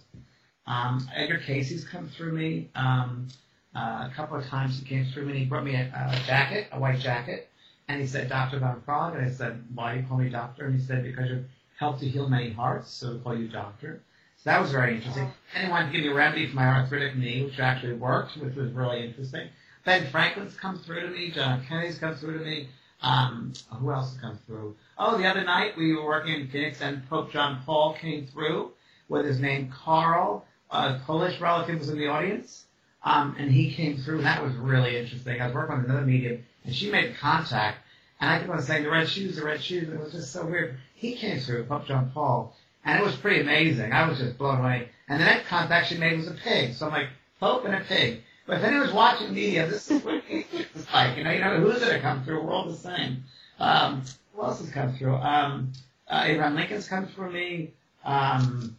Um, 0.67 1.09
Edgar 1.15 1.39
Cayce's 1.39 1.85
come 1.85 2.09
through 2.09 2.33
me. 2.33 2.69
Um, 2.75 3.29
uh, 3.75 4.09
a 4.11 4.13
couple 4.15 4.37
of 4.37 4.47
times 4.47 4.79
he 4.79 4.85
came 4.87 5.05
through 5.07 5.25
me 5.27 5.33
and 5.33 5.39
he 5.41 5.45
brought 5.45 5.65
me 5.65 5.75
a, 5.75 5.83
a 5.83 6.27
jacket, 6.27 6.69
a 6.73 6.81
white 6.81 6.99
jacket, 6.99 7.51
and 7.89 8.01
he 8.01 8.07
said, 8.07 8.29
Dr. 8.29 8.59
Van 8.59 8.81
Praagh, 8.87 9.17
and 9.17 9.25
I 9.25 9.31
said, 9.31 9.63
why 9.75 9.95
do 9.95 10.01
you 10.01 10.07
call 10.07 10.19
me 10.19 10.29
doctor? 10.29 10.67
And 10.67 10.79
he 10.79 10.85
said, 10.85 11.05
because 11.05 11.31
you've 11.31 11.45
helped 11.79 12.01
to 12.01 12.09
heal 12.09 12.29
many 12.29 12.51
hearts, 12.51 12.91
so 12.91 13.13
we 13.13 13.19
call 13.21 13.39
you 13.39 13.49
doctor. 13.49 14.03
So 14.39 14.51
that 14.51 14.61
was 14.61 14.73
very 14.73 14.97
interesting. 14.97 15.31
And 15.55 15.67
he 15.67 15.71
wanted 15.71 15.87
to 15.87 15.93
give 15.93 16.07
me 16.07 16.13
a 16.13 16.15
remedy 16.15 16.49
for 16.49 16.57
my 16.57 16.67
arthritic 16.67 17.17
knee, 17.17 17.45
which 17.45 17.59
actually 17.59 17.95
worked, 17.95 18.37
which 18.37 18.55
was 18.55 18.73
really 18.73 19.05
interesting. 19.05 19.49
Ben 19.85 20.07
Franklin's 20.11 20.57
come 20.57 20.79
through 20.79 21.03
to 21.03 21.09
me. 21.09 21.31
John. 21.31 21.65
Kennedy's 21.65 21.99
come 21.99 22.17
through 22.17 22.39
to 22.39 22.45
me. 22.45 22.69
Um, 23.03 23.53
who 23.71 23.93
else 23.93 24.13
has 24.13 24.21
come 24.21 24.39
through? 24.47 24.75
Oh, 24.99 25.17
the 25.17 25.27
other 25.27 25.45
night 25.45 25.77
we 25.77 25.95
were 25.95 26.05
working 26.05 26.35
in 26.41 26.49
Phoenix 26.49 26.81
and 26.81 27.09
Pope 27.09 27.31
John 27.31 27.63
Paul 27.65 27.95
came 27.95 28.27
through 28.27 28.73
with 29.09 29.27
his 29.27 29.39
name 29.39 29.71
Carl. 29.71 30.45
A 30.71 30.99
Polish 31.07 31.41
relative 31.41 31.79
was 31.79 31.89
in 31.89 31.99
the 31.99 32.09
audience. 32.09 32.65
Um, 33.05 33.37
and 33.39 33.53
he 33.53 33.73
came 33.73 33.99
through, 33.99 34.23
that 34.23 34.43
was 34.43 34.53
really 34.55 34.97
interesting. 34.97 35.41
I 35.41 35.47
was 35.47 35.55
working 35.55 35.77
on 35.77 35.85
another 35.85 36.05
medium, 36.05 36.45
and 36.67 36.75
she 36.75 36.91
made 36.91 37.17
contact, 37.17 37.79
and 38.21 38.29
I 38.29 38.39
kept 38.39 38.51
on 38.51 38.61
saying 38.61 38.85
the 38.85 38.91
red 38.91 39.09
shoes, 39.09 39.37
the 39.37 39.45
red 39.45 39.63
shoes, 39.63 39.89
and 39.89 39.99
it 39.99 40.03
was 40.03 40.13
just 40.13 40.33
so 40.33 40.45
weird. 40.45 40.77
He 40.95 41.15
came 41.15 41.39
through, 41.39 41.65
Pope 41.65 41.87
John 41.87 42.11
Paul, 42.13 42.55
and 42.85 43.01
it 43.01 43.05
was 43.05 43.17
pretty 43.17 43.41
amazing. 43.41 43.93
I 43.93 44.09
was 44.09 44.19
just 44.19 44.37
blown 44.37 44.61
away. 44.61 44.89
And 45.09 45.21
the 45.21 45.25
next 45.25 45.47
contact 45.49 45.89
she 45.89 45.97
made 45.97 46.17
was 46.19 46.29
a 46.29 46.35
pig, 46.35 46.75
so 46.75 46.87
I'm 46.87 46.93
like, 46.93 47.09
Pope 47.39 47.65
and 47.65 47.75
a 47.75 47.81
pig. 47.81 48.23
But 48.47 48.59
if 48.59 48.65
anyone's 48.65 48.93
watching 48.93 49.35
media, 49.35 49.69
this 49.69 49.91
is 49.91 50.05
what 50.05 50.23
it's 50.29 50.93
like. 50.93 51.17
You 51.17 51.25
know, 51.25 51.33
you 51.33 51.41
know, 51.41 51.61
who's 51.61 51.81
going 51.81 51.95
to 51.95 52.01
come 52.01 52.25
through? 52.25 52.43
We're 52.43 52.53
all 52.53 52.69
the 52.69 52.77
same. 52.77 53.25
Um, 53.59 54.03
who 54.35 54.43
else 54.43 54.61
has 54.61 54.71
come 54.71 54.95
through? 54.95 55.17
Um, 55.17 55.73
uh, 56.09 56.23
Abraham 56.27 56.55
Lincoln's 56.55 56.89
come 56.89 57.07
through 57.09 57.33
me. 57.33 57.73
Um, 58.05 58.77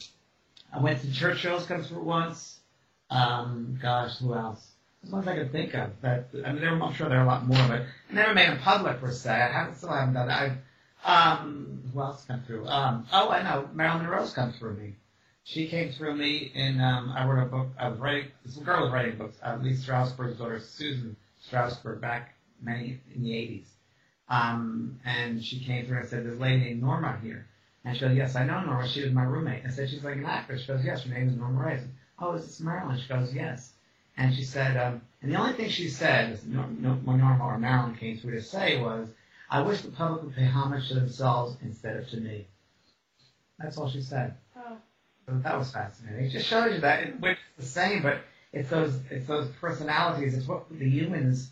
I 0.73 0.79
went 0.79 1.01
to 1.01 1.11
Churchill's 1.11 1.65
come 1.65 1.83
through 1.83 2.03
once. 2.03 2.59
Um, 3.09 3.77
gosh, 3.81 4.17
who 4.19 4.33
else? 4.33 4.65
As 5.07 5.13
ones 5.13 5.27
I 5.27 5.35
can 5.35 5.49
think 5.49 5.73
of. 5.73 6.01
That 6.01 6.27
I 6.45 6.51
mean, 6.51 6.61
there, 6.61 6.83
I'm 6.83 6.93
sure 6.93 7.07
there 7.07 7.19
are 7.19 7.23
a 7.23 7.27
lot 7.27 7.47
more, 7.47 7.65
but 7.69 7.83
I 8.09 8.13
never 8.13 8.33
made 8.33 8.49
them 8.49 8.59
public 8.59 8.99
per 8.99 9.13
se. 9.13 9.29
I 9.29 9.47
haven't, 9.47 9.75
still 9.75 9.89
haven't 9.89 10.15
done 10.15 10.27
that. 10.27 10.57
I've, 11.05 11.39
um, 11.39 11.81
who 11.93 12.01
else 12.01 12.25
come 12.25 12.43
through? 12.45 12.67
Um, 12.67 13.07
oh, 13.13 13.29
I 13.29 13.41
know. 13.41 13.69
Marilyn 13.73 14.03
Monroe's 14.03 14.33
come 14.33 14.51
through 14.51 14.75
me. 14.75 14.95
She 15.45 15.69
came 15.69 15.93
through 15.93 16.17
me 16.17 16.51
in, 16.53 16.81
um, 16.81 17.13
I 17.15 17.25
wrote 17.25 17.41
a 17.41 17.45
book, 17.45 17.69
I 17.79 17.87
was 17.87 17.99
writing, 17.99 18.31
this 18.43 18.57
girl 18.57 18.83
was 18.83 18.91
writing 18.91 19.17
books, 19.17 19.37
uh, 19.41 19.57
Lee 19.61 19.75
Strasberg's 19.75 20.39
daughter, 20.39 20.59
Susan 20.59 21.15
Strasberg, 21.49 22.01
back 22.01 22.35
many, 22.61 22.99
in 23.15 23.23
the 23.23 23.29
80s. 23.29 23.67
Um, 24.27 24.99
and 25.05 25.41
she 25.41 25.61
came 25.61 25.85
through 25.85 25.99
and 25.99 26.09
said, 26.09 26.25
there's 26.25 26.37
a 26.37 26.41
lady 26.41 26.65
named 26.65 26.81
Norma 26.81 27.17
here. 27.23 27.47
And 27.85 27.95
she 27.95 28.01
goes, 28.01 28.17
yes, 28.17 28.35
I 28.35 28.45
know 28.45 28.59
Norma. 28.59 28.89
She 28.89 29.03
was 29.03 29.13
my 29.13 29.23
roommate. 29.23 29.63
I 29.65 29.69
said, 29.69 29.89
she's 29.89 30.03
like 30.03 30.17
an 30.17 30.25
actress. 30.25 30.63
She 30.63 30.67
goes, 30.67 30.83
yes, 30.83 31.03
her 31.03 31.13
name 31.13 31.29
is 31.29 31.37
Norma 31.37 31.63
Ray. 31.63 31.79
Oh, 32.19 32.33
is 32.33 32.45
this 32.45 32.59
Marilyn? 32.59 32.99
She 32.99 33.07
goes, 33.07 33.33
yes. 33.33 33.71
And 34.17 34.35
she 34.35 34.43
said, 34.43 34.77
um, 34.77 35.01
and 35.21 35.31
the 35.31 35.37
only 35.37 35.53
thing 35.53 35.69
she 35.69 35.89
said, 35.89 36.31
as 36.31 36.45
no, 36.45 36.65
no, 36.65 36.95
Norma 36.95 37.45
or 37.45 37.57
Marilyn 37.57 37.95
came 37.95 38.17
through 38.17 38.35
to 38.35 38.41
say 38.41 38.81
was, 38.81 39.07
I 39.49 39.61
wish 39.61 39.81
the 39.81 39.91
public 39.91 40.23
would 40.23 40.35
pay 40.35 40.45
homage 40.45 40.87
to 40.89 40.95
themselves 40.95 41.57
instead 41.63 41.97
of 41.97 42.09
to 42.09 42.17
me. 42.17 42.47
That's 43.59 43.77
all 43.77 43.89
she 43.89 44.01
said. 44.01 44.35
Oh. 44.55 44.77
So 45.27 45.37
that 45.43 45.57
was 45.57 45.71
fascinating. 45.71 46.25
It 46.25 46.29
just 46.29 46.47
shows 46.47 46.73
you 46.73 46.81
that 46.81 47.03
it, 47.03 47.15
it's 47.21 47.39
the 47.57 47.65
same, 47.65 48.01
but 48.01 48.19
it's 48.53 48.69
those 48.69 48.97
it's 49.09 49.27
those 49.27 49.47
personalities. 49.59 50.35
It's 50.35 50.47
what 50.47 50.65
the 50.71 50.89
humans 50.89 51.49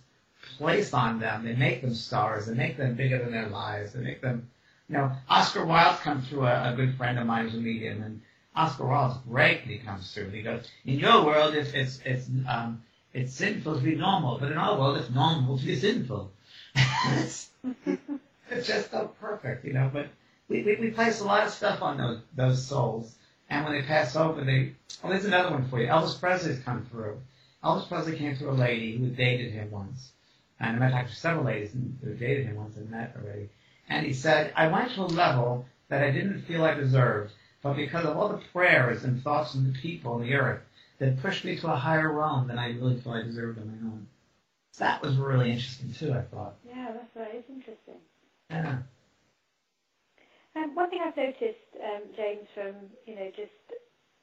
place 0.57 0.93
on 0.93 1.19
them. 1.19 1.43
They 1.43 1.55
make 1.55 1.81
them 1.81 1.93
stars. 1.93 2.45
They 2.45 2.53
make 2.53 2.77
them 2.77 2.95
bigger 2.95 3.19
than 3.19 3.31
their 3.31 3.47
lives. 3.49 3.93
They 3.93 4.01
make 4.01 4.21
them, 4.21 4.49
you 4.87 4.97
know. 4.97 5.11
Oscar 5.29 5.65
Wilde 5.65 5.99
comes 5.99 6.27
through 6.27 6.45
a, 6.45 6.71
a 6.71 6.75
good 6.75 6.95
friend 6.95 7.19
of 7.19 7.25
mine 7.25 7.45
who's 7.45 7.55
a 7.55 7.57
medium, 7.57 8.01
and 8.01 8.21
Oscar 8.55 8.85
Wilde's 8.85 9.17
great 9.27 9.65
when 9.65 9.79
comes 9.79 10.13
through. 10.13 10.29
He 10.29 10.41
goes, 10.41 10.65
"In 10.85 10.99
your 10.99 11.25
world, 11.25 11.55
it's 11.55 11.73
it's 11.73 11.99
it's 12.05 12.29
um 12.47 12.83
it's 13.13 13.33
sinful 13.33 13.75
to 13.75 13.81
be 13.81 13.95
normal, 13.95 14.37
but 14.39 14.51
in 14.51 14.57
our 14.57 14.77
world, 14.79 14.97
it's 14.97 15.09
normal 15.09 15.57
to 15.57 15.65
be 15.65 15.75
sinful." 15.75 16.31
it's, 16.75 17.49
it's 18.49 18.67
just 18.67 18.91
so 18.91 19.11
perfect, 19.19 19.65
you 19.65 19.73
know. 19.73 19.89
But 19.91 20.07
we, 20.47 20.63
we 20.63 20.75
we 20.75 20.91
place 20.91 21.21
a 21.21 21.25
lot 21.25 21.45
of 21.45 21.53
stuff 21.53 21.81
on 21.81 21.97
those 21.97 22.19
those 22.35 22.65
souls. 22.65 23.15
And 23.49 23.63
when 23.63 23.73
they 23.73 23.83
pass 23.83 24.15
over, 24.15 24.43
they, 24.43 24.73
oh, 25.03 25.09
there's 25.09 25.25
another 25.25 25.51
one 25.51 25.69
for 25.69 25.79
you. 25.79 25.87
Elvis 25.87 26.19
Presley's 26.19 26.59
come 26.63 26.85
through. 26.85 27.21
Elvis 27.63 27.87
Presley 27.87 28.17
came 28.17 28.35
through 28.35 28.51
a 28.51 28.53
lady 28.53 28.97
who 28.97 29.07
dated 29.09 29.51
him 29.51 29.69
once. 29.69 30.11
And 30.59 30.75
I 30.75 30.79
met 30.79 30.93
actually 30.93 31.15
several 31.15 31.45
ladies 31.45 31.71
who 31.73 32.13
dated 32.13 32.47
him 32.47 32.55
once 32.55 32.75
and 32.77 32.89
met 32.89 33.15
already. 33.15 33.49
And 33.87 34.05
he 34.05 34.13
said, 34.13 34.51
I 34.55 34.67
went 34.67 34.91
to 34.93 35.01
a 35.01 35.05
level 35.05 35.65
that 35.89 36.03
I 36.03 36.09
didn't 36.11 36.41
feel 36.41 36.63
I 36.63 36.73
deserved, 36.73 37.33
but 37.65 37.75
because 37.75 38.05
of 38.05 38.15
all 38.15 38.29
the 38.29 38.43
prayers 38.53 39.05
and 39.05 39.23
thoughts 39.23 39.53
from 39.53 39.65
the 39.65 39.79
people 39.79 40.13
on 40.13 40.21
the 40.21 40.35
earth 40.35 40.61
that 40.99 41.19
pushed 41.19 41.43
me 41.43 41.55
to 41.55 41.73
a 41.73 41.75
higher 41.75 42.13
realm 42.13 42.47
than 42.47 42.59
I 42.59 42.67
really 42.73 43.01
thought 43.01 43.15
I 43.15 43.23
deserved 43.23 43.57
on 43.57 43.65
my 43.65 43.87
own. 43.89 44.07
So 44.73 44.83
that 44.83 45.01
was 45.01 45.15
really 45.17 45.49
interesting 45.49 45.91
too, 45.91 46.13
I 46.13 46.21
thought. 46.21 46.53
Yeah, 46.63 46.91
that's 46.93 47.15
right. 47.15 47.33
It's 47.33 47.49
interesting. 47.49 47.97
Yeah. 48.51 48.83
Um, 50.55 50.75
one 50.75 50.91
thing 50.91 50.99
I've 51.03 51.17
noticed, 51.17 51.73
um, 51.83 52.03
James, 52.15 52.45
from 52.53 52.75
you 53.07 53.15
know 53.15 53.31
just 53.35 53.81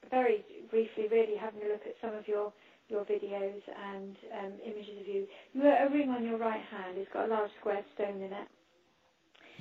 very 0.09 0.45
briefly, 0.71 1.09
really 1.11 1.35
having 1.35 1.63
a 1.63 1.73
look 1.73 1.83
at 1.85 1.97
some 2.01 2.15
of 2.15 2.29
your 2.29 2.53
your 2.89 3.05
videos 3.05 3.63
and 3.93 4.17
um, 4.39 4.53
images 4.65 5.01
of 5.01 5.09
you, 5.09 5.27
you 5.53 5.63
wear 5.63 5.85
a 5.85 5.91
ring 5.91 6.11
on 6.11 6.23
your 6.23 6.39
right 6.39 6.63
hand. 6.71 6.97
It's 6.97 7.13
got 7.13 7.27
a 7.27 7.29
large 7.29 7.51
square 7.59 7.85
stone 7.97 8.23
in 8.23 8.33
it. 8.33 8.49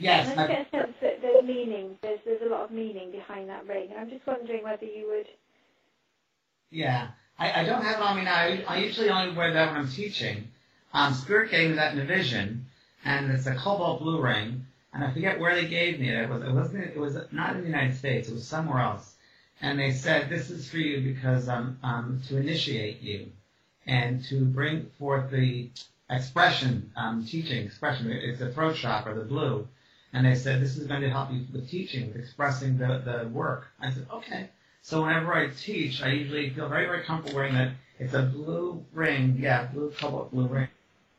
Yes. 0.01 0.35
I 0.37 0.47
get 0.47 0.67
a 0.67 0.69
sense 0.71 0.93
that 1.01 1.21
there's 1.21 1.43
meaning. 1.43 1.97
There's 2.01 2.19
there's 2.25 2.41
a 2.41 2.45
lot 2.49 2.61
of 2.65 2.71
meaning 2.71 3.11
behind 3.11 3.49
that 3.49 3.67
ring, 3.67 3.89
and 3.91 3.99
I'm 3.99 4.09
just 4.09 4.25
wondering 4.25 4.63
whether 4.63 4.85
you 4.85 5.07
would. 5.09 5.27
Yeah, 6.71 7.09
I, 7.37 7.61
I 7.61 7.63
don't 7.65 7.83
have 7.83 7.99
it 7.99 8.01
on 8.01 8.17
me 8.17 8.23
now. 8.23 8.35
I, 8.35 8.63
I 8.67 8.77
usually 8.77 9.09
only 9.09 9.35
wear 9.35 9.53
that 9.53 9.67
when 9.71 9.81
I'm 9.81 9.89
teaching. 9.89 10.47
Um, 10.93 11.13
Spirit 11.13 11.51
gave 11.51 11.69
me 11.69 11.75
that 11.75 11.93
in 11.93 11.99
a 11.99 12.05
vision, 12.05 12.65
and 13.05 13.31
it's 13.31 13.45
a 13.45 13.55
cobalt 13.55 14.01
blue 14.01 14.21
ring, 14.21 14.65
and 14.93 15.03
I 15.03 15.11
forget 15.11 15.39
where 15.39 15.53
they 15.53 15.67
gave 15.67 15.99
me 15.99 16.09
it. 16.09 16.23
It 16.23 16.29
was 16.29 16.41
it 16.41 16.51
wasn't 16.51 16.83
it 16.85 16.97
was 16.99 17.17
not 17.31 17.55
in 17.55 17.61
the 17.61 17.67
United 17.67 17.95
States. 17.95 18.27
It 18.27 18.33
was 18.33 18.47
somewhere 18.47 18.79
else, 18.79 19.13
and 19.61 19.77
they 19.77 19.91
said 19.91 20.29
this 20.29 20.49
is 20.49 20.69
for 20.69 20.77
you 20.77 21.13
because 21.13 21.47
um 21.47 21.77
um 21.83 22.21
to 22.27 22.37
initiate 22.37 23.01
you, 23.01 23.27
and 23.85 24.23
to 24.25 24.45
bring 24.45 24.87
forth 24.97 25.29
the 25.29 25.69
expression 26.09 26.91
um 26.95 27.23
teaching 27.23 27.63
expression. 27.65 28.11
It's 28.11 28.41
a 28.41 28.51
throat 28.51 28.75
chakra, 28.75 29.13
the 29.13 29.23
blue, 29.25 29.67
and 30.13 30.25
they 30.25 30.35
said 30.35 30.61
this 30.61 30.77
is 30.77 30.87
going 30.87 31.01
to 31.01 31.09
help 31.09 31.31
you 31.31 31.45
with 31.53 31.69
teaching, 31.69 32.07
with 32.07 32.17
expressing 32.17 32.77
the 32.77 33.01
the 33.05 33.29
work. 33.29 33.67
I 33.79 33.91
said 33.91 34.07
okay. 34.11 34.49
So 34.83 35.03
whenever 35.03 35.33
I 35.33 35.49
teach, 35.49 36.01
I 36.01 36.07
usually 36.09 36.49
feel 36.49 36.67
very, 36.67 36.85
very 36.87 37.03
comfortable 37.03 37.35
wearing 37.37 37.53
that. 37.53 37.73
It's 37.99 38.15
a 38.15 38.23
blue 38.23 38.83
ring, 38.93 39.37
yeah, 39.39 39.65
blue 39.67 39.91
cobalt 39.91 40.31
blue 40.31 40.47
ring 40.47 40.67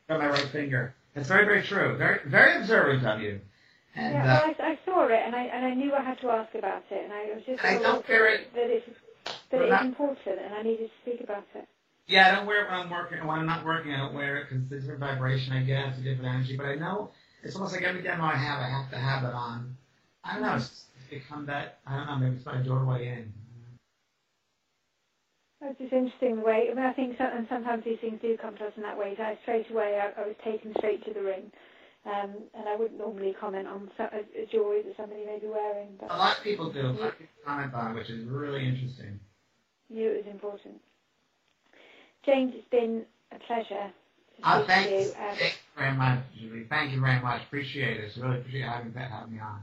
on 0.09 0.19
my 0.19 0.27
right 0.29 0.49
finger. 0.49 0.93
It's 1.15 1.29
very, 1.29 1.45
very 1.45 1.63
true. 1.63 1.95
Very, 1.97 2.19
very 2.25 2.59
observant 2.61 3.05
of 3.05 3.21
you. 3.21 3.39
And, 3.95 4.13
yeah, 4.15 4.21
uh, 4.23 4.25
well, 4.25 4.55
I, 4.59 4.71
I 4.71 4.79
saw 4.85 5.05
it, 5.07 5.11
and 5.13 5.35
I 5.35 5.43
and 5.43 5.65
I 5.65 5.73
knew 5.75 5.93
I 5.93 6.01
had 6.01 6.19
to 6.21 6.29
ask 6.29 6.53
about 6.55 6.83
it, 6.91 7.03
and 7.03 7.13
I 7.13 7.33
was 7.35 7.43
just 7.45 7.63
I 7.63 7.77
don't 7.77 8.07
wear 8.07 8.27
it- 8.27 8.53
that 8.53 8.69
it's 8.69 8.85
that 9.51 9.61
it's 9.61 9.69
not- 9.69 9.85
important, 9.85 10.39
and 10.43 10.53
I 10.53 10.61
needed 10.63 10.89
to 10.89 10.91
speak 11.03 11.21
about 11.23 11.45
it. 11.55 11.67
Yeah, 12.07 12.27
I 12.29 12.35
don't 12.35 12.47
wear 12.47 12.65
it 12.65 12.71
when 12.71 12.79
I'm 12.81 12.89
working. 12.89 13.25
When 13.25 13.39
I'm 13.39 13.45
not 13.45 13.63
working, 13.63 13.93
I 13.93 13.97
don't 13.97 14.13
wear 14.13 14.37
it 14.37 14.49
because 14.49 14.63
it's 14.63 14.71
a 14.71 14.75
different 14.77 14.99
vibration, 14.99 15.53
I 15.53 15.63
guess, 15.63 15.97
a 15.97 16.01
different 16.01 16.27
energy. 16.35 16.57
But 16.57 16.65
I 16.65 16.75
know 16.75 17.11
it's 17.43 17.55
almost 17.55 17.73
like 17.73 17.83
every 17.83 18.01
demo 18.01 18.23
I 18.23 18.35
have, 18.35 18.59
I 18.59 18.69
have 18.69 18.89
to 18.91 18.97
have 18.97 19.23
it 19.23 19.33
on. 19.33 19.75
I 20.23 20.33
don't 20.33 20.43
know. 20.43 20.55
It's 20.55 20.85
become 21.09 21.45
that. 21.47 21.79
I 21.85 21.97
don't 21.97 22.07
know. 22.07 22.15
Maybe 22.15 22.37
it's 22.37 22.45
my 22.45 22.57
doorway 22.57 23.07
in. 23.07 23.33
It's 25.61 25.79
just 25.79 25.93
interesting 25.93 26.37
the 26.37 26.41
way. 26.41 26.67
I 26.69 26.73
mean, 26.73 26.85
I 26.85 26.91
think, 26.93 27.17
some, 27.17 27.27
and 27.33 27.47
sometimes 27.49 27.85
these 27.85 27.99
things 28.01 28.19
do 28.21 28.37
come 28.37 28.55
to 28.57 28.65
us 28.65 28.73
in 28.75 28.83
that 28.83 28.97
way. 28.97 29.13
So 29.15 29.23
I, 29.23 29.37
straight 29.43 29.69
away, 29.71 29.99
I, 30.01 30.21
I 30.21 30.27
was 30.27 30.35
taken 30.43 30.73
straight 30.77 31.05
to 31.05 31.13
the 31.13 31.21
ring, 31.21 31.51
um, 32.05 32.35
and 32.53 32.67
I 32.67 32.75
wouldn't 32.75 32.99
normally 32.99 33.33
comment 33.39 33.67
on 33.67 33.89
so, 33.97 34.03
a, 34.11 34.43
a 34.43 34.45
jewelry 34.51 34.81
that 34.83 34.97
somebody 34.97 35.25
may 35.25 35.39
be 35.39 35.47
wearing, 35.47 35.89
but 35.99 36.11
A 36.11 36.17
lot 36.17 36.37
of 36.37 36.43
people 36.43 36.69
do. 36.69 36.81
A 36.81 36.87
lot 36.87 37.09
of 37.09 37.17
people 37.17 37.35
comment 37.45 37.73
on 37.73 37.91
it, 37.91 37.95
which 37.95 38.09
is 38.09 38.25
really 38.25 38.67
interesting. 38.67 39.19
knew 39.89 40.11
it 40.11 40.25
was 40.25 40.33
important. 40.33 40.75
James, 42.25 42.53
it's 42.55 42.69
been 42.69 43.05
a 43.31 43.39
pleasure 43.47 43.91
Uh, 44.41 44.65
thank 44.65 44.89
you. 44.91 44.97
you. 44.97 45.11
Thank 45.11 45.39
you 45.39 45.77
very 45.77 45.95
much, 45.95 46.19
Julie. 46.39 46.65
Thank 46.69 46.91
you 46.93 47.01
very 47.01 47.21
much. 47.21 47.41
Appreciate 47.43 47.97
it. 47.97 48.11
Really 48.17 48.39
appreciate 48.39 48.63
having 48.63 48.93
that 48.93 49.11
have 49.11 49.29
me 49.31 49.39
on. 49.39 49.61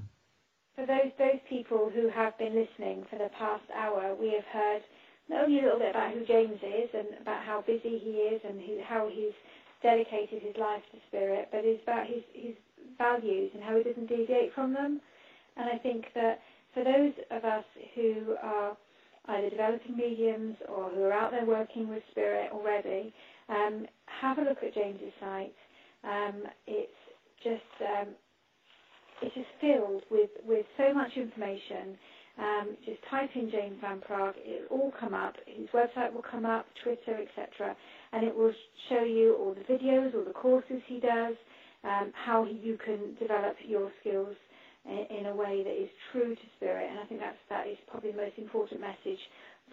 For 0.77 0.87
those 0.87 1.13
those 1.19 1.41
people 1.49 1.91
who 1.93 2.09
have 2.09 2.37
been 2.39 2.55
listening 2.55 3.05
for 3.11 3.19
the 3.19 3.31
past 3.39 3.65
hour, 3.75 4.15
we 4.15 4.33
have 4.33 4.45
heard 4.53 4.83
not 5.29 5.45
only 5.45 5.61
a 5.61 5.63
little 5.63 5.79
bit 5.79 5.91
about 5.91 6.13
who 6.13 6.25
James 6.25 6.59
is 6.63 6.91
and 6.95 7.21
about 7.21 7.45
how 7.45 7.63
busy 7.67 7.99
he 7.99 8.11
is 8.33 8.41
and 8.45 8.61
who, 8.61 8.79
how 8.87 9.09
he's 9.13 9.35
dedicated 9.83 10.43
his 10.43 10.57
life 10.57 10.83
to 10.93 10.99
spirit, 11.09 11.49
but 11.53 11.65
it's 11.65 11.83
about 11.83 12.07
his 12.07 12.23
his 12.33 12.55
values 12.99 13.51
and 13.55 13.63
how 13.63 13.77
he 13.77 13.83
doesn't 13.83 14.09
deviate 14.09 14.55
from 14.55 14.73
them. 14.73 15.01
And 15.57 15.69
I 15.69 15.79
think 15.79 16.07
that 16.15 16.41
for 16.75 16.85
those 16.85 17.13
of 17.31 17.45
us 17.45 17.65
who 17.95 18.37
are 18.43 18.77
either 19.29 19.51
developing 19.51 19.97
mediums 19.97 20.57
or 20.69 20.91
who 20.91 21.03
are 21.03 21.13
out 21.13 21.31
there 21.31 21.45
working 21.45 21.89
with 21.89 22.03
spirit 22.11 22.51
already, 22.53 23.13
um, 23.51 23.87
have 24.21 24.39
a 24.39 24.43
look 24.43 24.59
at 24.63 24.75
James's 24.75 25.13
site. 25.21 25.55
Um, 26.05 26.45
it's 26.67 26.93
just 27.43 27.63
um, 27.83 28.09
it's 29.23 29.35
filled 29.61 30.03
with, 30.11 30.31
with 30.45 30.67
so 30.77 30.95
much 30.95 31.13
information. 31.17 31.99
Um, 32.39 32.77
just 32.87 32.99
type 33.11 33.31
in 33.35 33.51
James 33.51 33.77
Van 33.81 34.01
Praagh, 34.01 34.35
it'll 34.47 34.79
all 34.79 34.93
come 34.99 35.13
up. 35.13 35.35
His 35.47 35.69
website 35.75 36.13
will 36.13 36.25
come 36.29 36.47
up, 36.47 36.67
Twitter, 36.83 37.21
etc. 37.21 37.77
And 38.13 38.25
it 38.25 38.35
will 38.35 38.53
show 38.89 39.05
you 39.05 39.37
all 39.39 39.55
the 39.55 39.73
videos, 39.73 40.15
all 40.15 40.25
the 40.25 40.33
courses 40.33 40.81
he 40.87 41.01
does, 41.01 41.35
um, 41.85 42.13
how 42.15 42.47
you 42.47 42.79
can 42.83 43.15
develop 43.19 43.57
your 43.67 43.91
skills 44.01 44.37
in, 44.87 45.19
in 45.19 45.27
a 45.27 45.37
way 45.37 45.63
that 45.63 45.83
is 45.83 45.91
true 46.13 46.35
to 46.35 46.43
spirit. 46.57 46.89
And 46.89 46.99
I 46.99 47.05
think 47.05 47.21
that's, 47.21 47.37
that 47.51 47.67
is 47.67 47.77
probably 47.91 48.13
the 48.13 48.19
most 48.19 48.39
important 48.39 48.81
message 48.81 49.21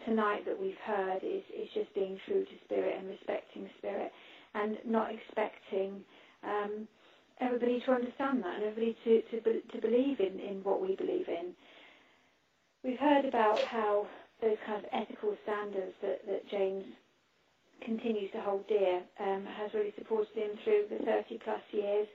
tonight 0.05 0.45
that 0.45 0.59
we've 0.59 0.79
heard 0.85 1.19
is, 1.23 1.43
is 1.53 1.69
just 1.73 1.93
being 1.93 2.19
true 2.25 2.43
to 2.43 2.51
spirit 2.65 2.95
and 2.97 3.07
respecting 3.07 3.69
spirit 3.77 4.11
and 4.53 4.77
not 4.85 5.11
expecting 5.13 6.01
um, 6.43 6.87
everybody 7.39 7.81
to 7.85 7.91
understand 7.91 8.43
that 8.43 8.55
and 8.55 8.63
everybody 8.63 8.95
to, 9.03 9.21
to, 9.23 9.61
to 9.61 9.81
believe 9.81 10.19
in, 10.19 10.39
in 10.39 10.61
what 10.63 10.81
we 10.81 10.95
believe 10.95 11.27
in. 11.27 11.53
We've 12.83 12.99
heard 12.99 13.25
about 13.25 13.59
how 13.59 14.07
those 14.41 14.57
kind 14.65 14.83
of 14.83 14.89
ethical 14.93 15.35
standards 15.43 15.93
that, 16.01 16.25
that 16.27 16.49
James 16.49 16.85
continues 17.83 18.31
to 18.31 18.41
hold 18.41 18.67
dear 18.67 19.01
um, 19.19 19.45
has 19.45 19.73
really 19.73 19.93
supported 19.97 20.33
him 20.35 20.51
through 20.63 20.85
the 20.89 21.03
30 21.05 21.39
plus 21.43 21.61
years. 21.71 22.07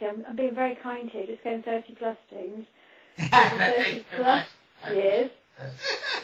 So 0.00 0.06
I'm, 0.06 0.24
I'm 0.28 0.36
being 0.36 0.54
very 0.54 0.76
kind 0.82 1.08
here, 1.10 1.26
just 1.26 1.44
going 1.44 1.62
30 1.62 1.94
plus 1.98 2.16
James. 2.30 2.66
30 3.30 4.04
plus 4.16 4.46
years 4.92 5.30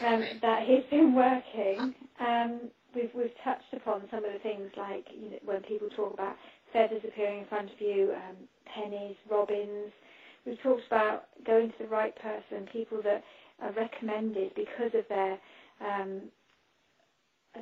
um, 0.05 0.25
that 0.41 0.67
he's 0.67 0.85
been 0.89 1.15
working. 1.15 1.95
Um, 2.19 2.61
we've 2.95 3.11
we've 3.15 3.35
touched 3.43 3.73
upon 3.73 4.03
some 4.11 4.25
of 4.25 4.33
the 4.33 4.39
things 4.39 4.71
like 4.77 5.05
you 5.15 5.31
know, 5.31 5.39
when 5.45 5.61
people 5.63 5.89
talk 5.95 6.13
about 6.13 6.35
feathers 6.73 7.01
appearing 7.07 7.41
in 7.41 7.45
front 7.47 7.71
of 7.71 7.79
you, 7.81 8.13
um, 8.15 8.37
pennies, 8.75 9.15
robins. 9.31 9.91
We've 10.45 10.61
talked 10.63 10.87
about 10.87 11.25
going 11.45 11.69
to 11.69 11.75
the 11.81 11.89
right 11.89 12.15
person, 12.17 12.67
people 12.73 13.01
that 13.03 13.23
are 13.61 13.73
recommended 13.73 14.53
because 14.55 14.91
of 14.95 15.05
their 15.09 15.37
um, 15.81 16.21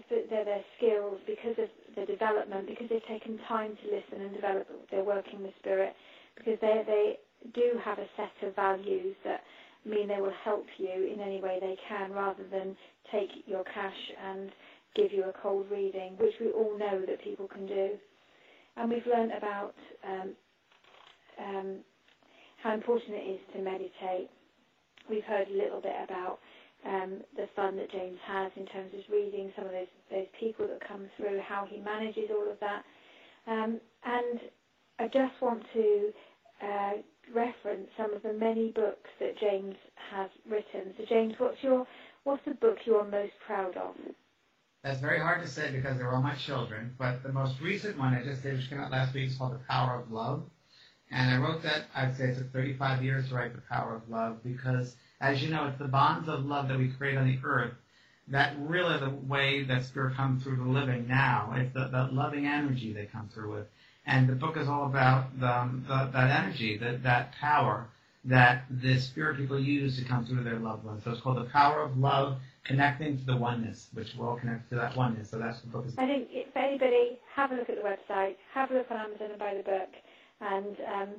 their, 0.10 0.46
their 0.46 0.66
skills, 0.78 1.20
because 1.28 1.56
of 1.60 1.70
their 1.96 2.06
development, 2.06 2.68
because 2.68 2.88
they've 2.90 3.08
taken 3.08 3.40
time 3.48 3.78
to 3.84 3.86
listen 3.96 4.26
and 4.26 4.36
develop 4.36 4.68
their 4.92 5.04
working 5.04 5.44
with 5.44 5.54
spirit, 5.60 5.94
because 6.38 6.58
they 6.62 6.84
they 6.88 7.20
do 7.54 7.80
have 7.84 8.00
a 8.00 8.08
set 8.18 8.48
of 8.48 8.56
values 8.56 9.16
that 9.26 9.42
mean 9.86 10.08
they 10.08 10.22
will 10.22 10.34
help 10.44 10.66
you 10.78 11.12
in 11.14 11.20
any 11.20 11.42
way 11.42 11.58
they 11.60 11.78
can, 11.88 12.12
rather 12.12 12.44
than 12.52 12.76
take 13.12 13.30
your 13.46 13.64
cash 13.64 14.12
and 14.24 14.52
give 14.96 15.12
you 15.12 15.24
a 15.24 15.34
cold 15.42 15.66
reading, 15.72 16.16
which 16.18 16.34
we 16.40 16.52
all 16.52 16.78
know 16.78 17.02
that 17.08 17.24
people 17.24 17.48
can 17.48 17.66
do. 17.66 17.92
And 18.78 18.90
we've 18.90 19.06
learned 19.06 19.32
about 19.38 19.76
um, 20.08 20.34
um, 21.40 21.76
how 22.62 22.74
important 22.74 23.12
it 23.12 23.28
is 23.30 23.40
to 23.54 23.62
meditate. 23.62 24.30
We've 25.10 25.24
heard 25.24 25.48
a 25.48 25.58
little 25.58 25.82
bit 25.82 25.96
about 26.04 26.40
um, 26.86 27.22
the 27.36 27.48
fun 27.56 27.76
that 27.78 27.92
James 27.92 28.18
has 28.26 28.52
in 28.56 28.66
terms 28.68 28.92
of 28.94 29.02
reading 29.12 29.52
some 29.56 29.66
of 29.66 29.72
those 29.72 29.88
those 30.12 30.28
people 30.40 30.68
that 30.68 30.80
come 30.88 31.08
through, 31.18 31.42
how 31.48 31.68
he 31.70 31.80
manages 31.80 32.30
all 32.32 32.50
of 32.50 32.60
that. 32.60 32.84
Um, 33.48 33.80
and 34.06 34.40
I 35.00 35.08
just 35.08 35.42
want 35.42 35.64
to 35.74 36.12
uh, 36.64 36.94
reference 37.34 37.88
some 37.98 38.14
of 38.14 38.24
the 38.24 38.34
many 38.34 38.72
books 38.72 39.10
that 39.20 39.38
James 39.40 39.76
has 40.12 40.30
written. 40.50 40.94
So 40.98 41.06
James, 41.08 41.34
what's 41.38 41.62
your 41.62 41.86
what's 42.24 42.44
the 42.46 42.54
book 42.56 42.78
you're 42.86 43.06
most 43.06 43.34
proud 43.46 43.78
of? 43.78 43.96
That's 44.84 45.02
very 45.02 45.20
hard 45.20 45.42
to 45.42 45.48
say 45.48 45.72
because 45.72 45.98
they're 45.98 46.12
all 46.12 46.22
my 46.22 46.36
children. 46.36 46.96
But 46.98 47.24
the 47.24 47.34
most 47.34 47.60
recent 47.60 47.98
one 47.98 48.14
I 48.14 48.24
just 48.24 48.44
did, 48.44 48.56
which 48.58 48.70
came 48.70 48.80
out 48.80 48.92
last 48.92 49.14
week, 49.14 49.30
is 49.30 49.36
called 49.38 49.54
The 49.54 49.60
Power 49.70 50.00
of 50.00 50.12
Love. 50.12 50.44
And 51.12 51.32
I 51.32 51.38
wrote 51.38 51.64
that, 51.64 51.86
I'd 51.96 52.16
say 52.16 52.26
it 52.26 52.38
took 52.38 52.54
35 52.54 53.04
years 53.04 53.30
to 53.30 53.36
write 53.36 53.56
The 53.56 53.62
Power 53.62 53.96
of 53.96 54.08
Love 54.10 54.44
because, 54.44 54.96
as 55.20 55.42
you 55.42 55.50
know, 55.50 55.68
it's 55.68 55.80
the 55.80 55.88
bonds 55.88 56.30
of 56.30 56.46
love 56.46 56.68
that 56.70 56.78
we 56.78 56.90
create 56.90 57.18
on 57.18 57.28
the 57.28 57.40
earth 57.44 57.74
that 58.30 58.56
really 58.60 59.00
the 59.00 59.10
way 59.10 59.64
that 59.64 59.86
spirit 59.86 60.16
comes 60.16 60.44
through 60.44 60.58
the 60.58 60.64
living 60.64 61.08
now. 61.08 61.54
It's 61.56 61.74
the, 61.74 61.88
the 61.88 62.10
loving 62.12 62.46
energy 62.46 62.94
they 62.94 63.06
come 63.06 63.30
through 63.34 63.56
with. 63.56 63.68
And 64.10 64.28
the 64.28 64.34
book 64.34 64.58
is 64.58 64.68
all 64.68 64.88
about 64.88 65.40
the, 65.40 65.70
the, 65.88 66.10
that 66.12 66.44
energy, 66.44 66.78
that, 66.78 67.04
that 67.04 67.34
power 67.34 67.88
that 68.26 68.66
the 68.70 69.00
spirit 69.00 69.38
people 69.38 69.60
use 69.60 69.98
to 69.98 70.04
come 70.04 70.26
through 70.26 70.38
to 70.38 70.44
their 70.44 70.60
loved 70.60 70.84
ones. 70.84 71.04
So 71.04 71.12
it's 71.12 71.22
called 71.22 71.38
The 71.38 71.50
Power 71.50 71.82
of 71.82 71.98
Love, 71.98 72.38
Connecting 72.64 73.18
to 73.20 73.26
the 73.26 73.36
Oneness, 73.36 73.88
which 73.94 74.16
we're 74.18 74.28
all 74.28 74.36
connected 74.36 74.70
to 74.70 74.76
that 74.76 74.96
oneness. 74.96 75.30
So 75.30 75.38
that's 75.38 75.58
what 75.58 75.66
the 75.66 75.78
book 75.78 75.88
is 75.88 75.94
I 75.98 76.08
think 76.08 76.28
if 76.32 76.56
anybody 76.56 77.18
have 77.36 77.52
a 77.52 77.56
look 77.56 77.70
at 77.70 77.76
the 77.76 77.88
website, 77.88 78.36
have 78.54 78.72
a 78.72 78.74
look 78.74 78.92
on 78.92 78.98
Amazon 78.98 79.30
and 79.30 79.40
buy 79.40 79.54
the 79.56 79.64
book, 79.64 79.90
and 80.42 80.76
um, 80.94 81.10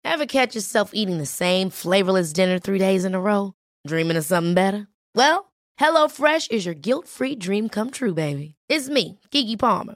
Ever 0.03 0.25
catch 0.25 0.55
yourself 0.55 0.91
eating 0.93 1.17
the 1.19 1.25
same 1.25 1.69
flavorless 1.69 2.33
dinner 2.33 2.59
three 2.59 2.79
days 2.79 3.05
in 3.05 3.15
a 3.15 3.21
row? 3.21 3.53
Dreaming 3.85 4.17
of 4.17 4.25
something 4.25 4.53
better? 4.53 4.87
Well, 5.15 5.53
HelloFresh 5.79 6.51
is 6.51 6.65
your 6.65 6.75
guilt-free 6.75 7.35
dream 7.35 7.69
come 7.69 7.91
true, 7.91 8.13
baby. 8.13 8.55
It's 8.67 8.89
me, 8.89 9.19
Keke 9.31 9.57
Palmer. 9.59 9.95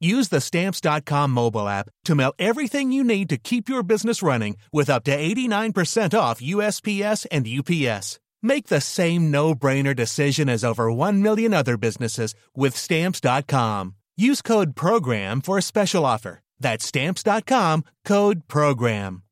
Use 0.00 0.28
the 0.28 0.40
Stamps.com 0.40 1.30
mobile 1.30 1.68
app 1.68 1.88
to 2.04 2.14
mail 2.14 2.32
everything 2.38 2.92
you 2.92 3.02
need 3.02 3.28
to 3.30 3.36
keep 3.36 3.68
your 3.68 3.82
business 3.82 4.22
running 4.22 4.56
with 4.72 4.88
up 4.88 5.04
to 5.04 5.16
89% 5.16 6.18
off 6.18 6.40
USPS 6.40 7.26
and 7.32 7.48
UPS. 7.48 8.20
Make 8.40 8.68
the 8.68 8.80
same 8.80 9.30
no 9.32 9.54
brainer 9.54 9.96
decision 9.96 10.48
as 10.48 10.62
over 10.62 10.92
1 10.92 11.20
million 11.22 11.52
other 11.52 11.76
businesses 11.76 12.34
with 12.54 12.76
Stamps.com. 12.76 13.96
Use 14.16 14.42
code 14.42 14.76
PROGRAM 14.76 15.40
for 15.40 15.58
a 15.58 15.62
special 15.62 16.06
offer. 16.06 16.40
That's 16.60 16.84
Stamps.com 16.86 17.84
code 18.04 18.46
PROGRAM. 18.46 19.22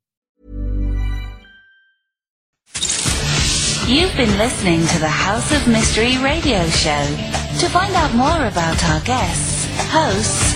You've 3.86 4.16
been 4.16 4.36
listening 4.36 4.80
to 4.80 4.98
the 4.98 5.08
House 5.08 5.52
of 5.52 5.68
Mystery 5.68 6.18
radio 6.18 6.66
show. 6.70 7.06
To 7.60 7.68
find 7.68 7.94
out 7.94 8.12
more 8.16 8.46
about 8.48 8.84
our 8.84 9.00
guests, 9.02 9.64
hosts, 9.92 10.55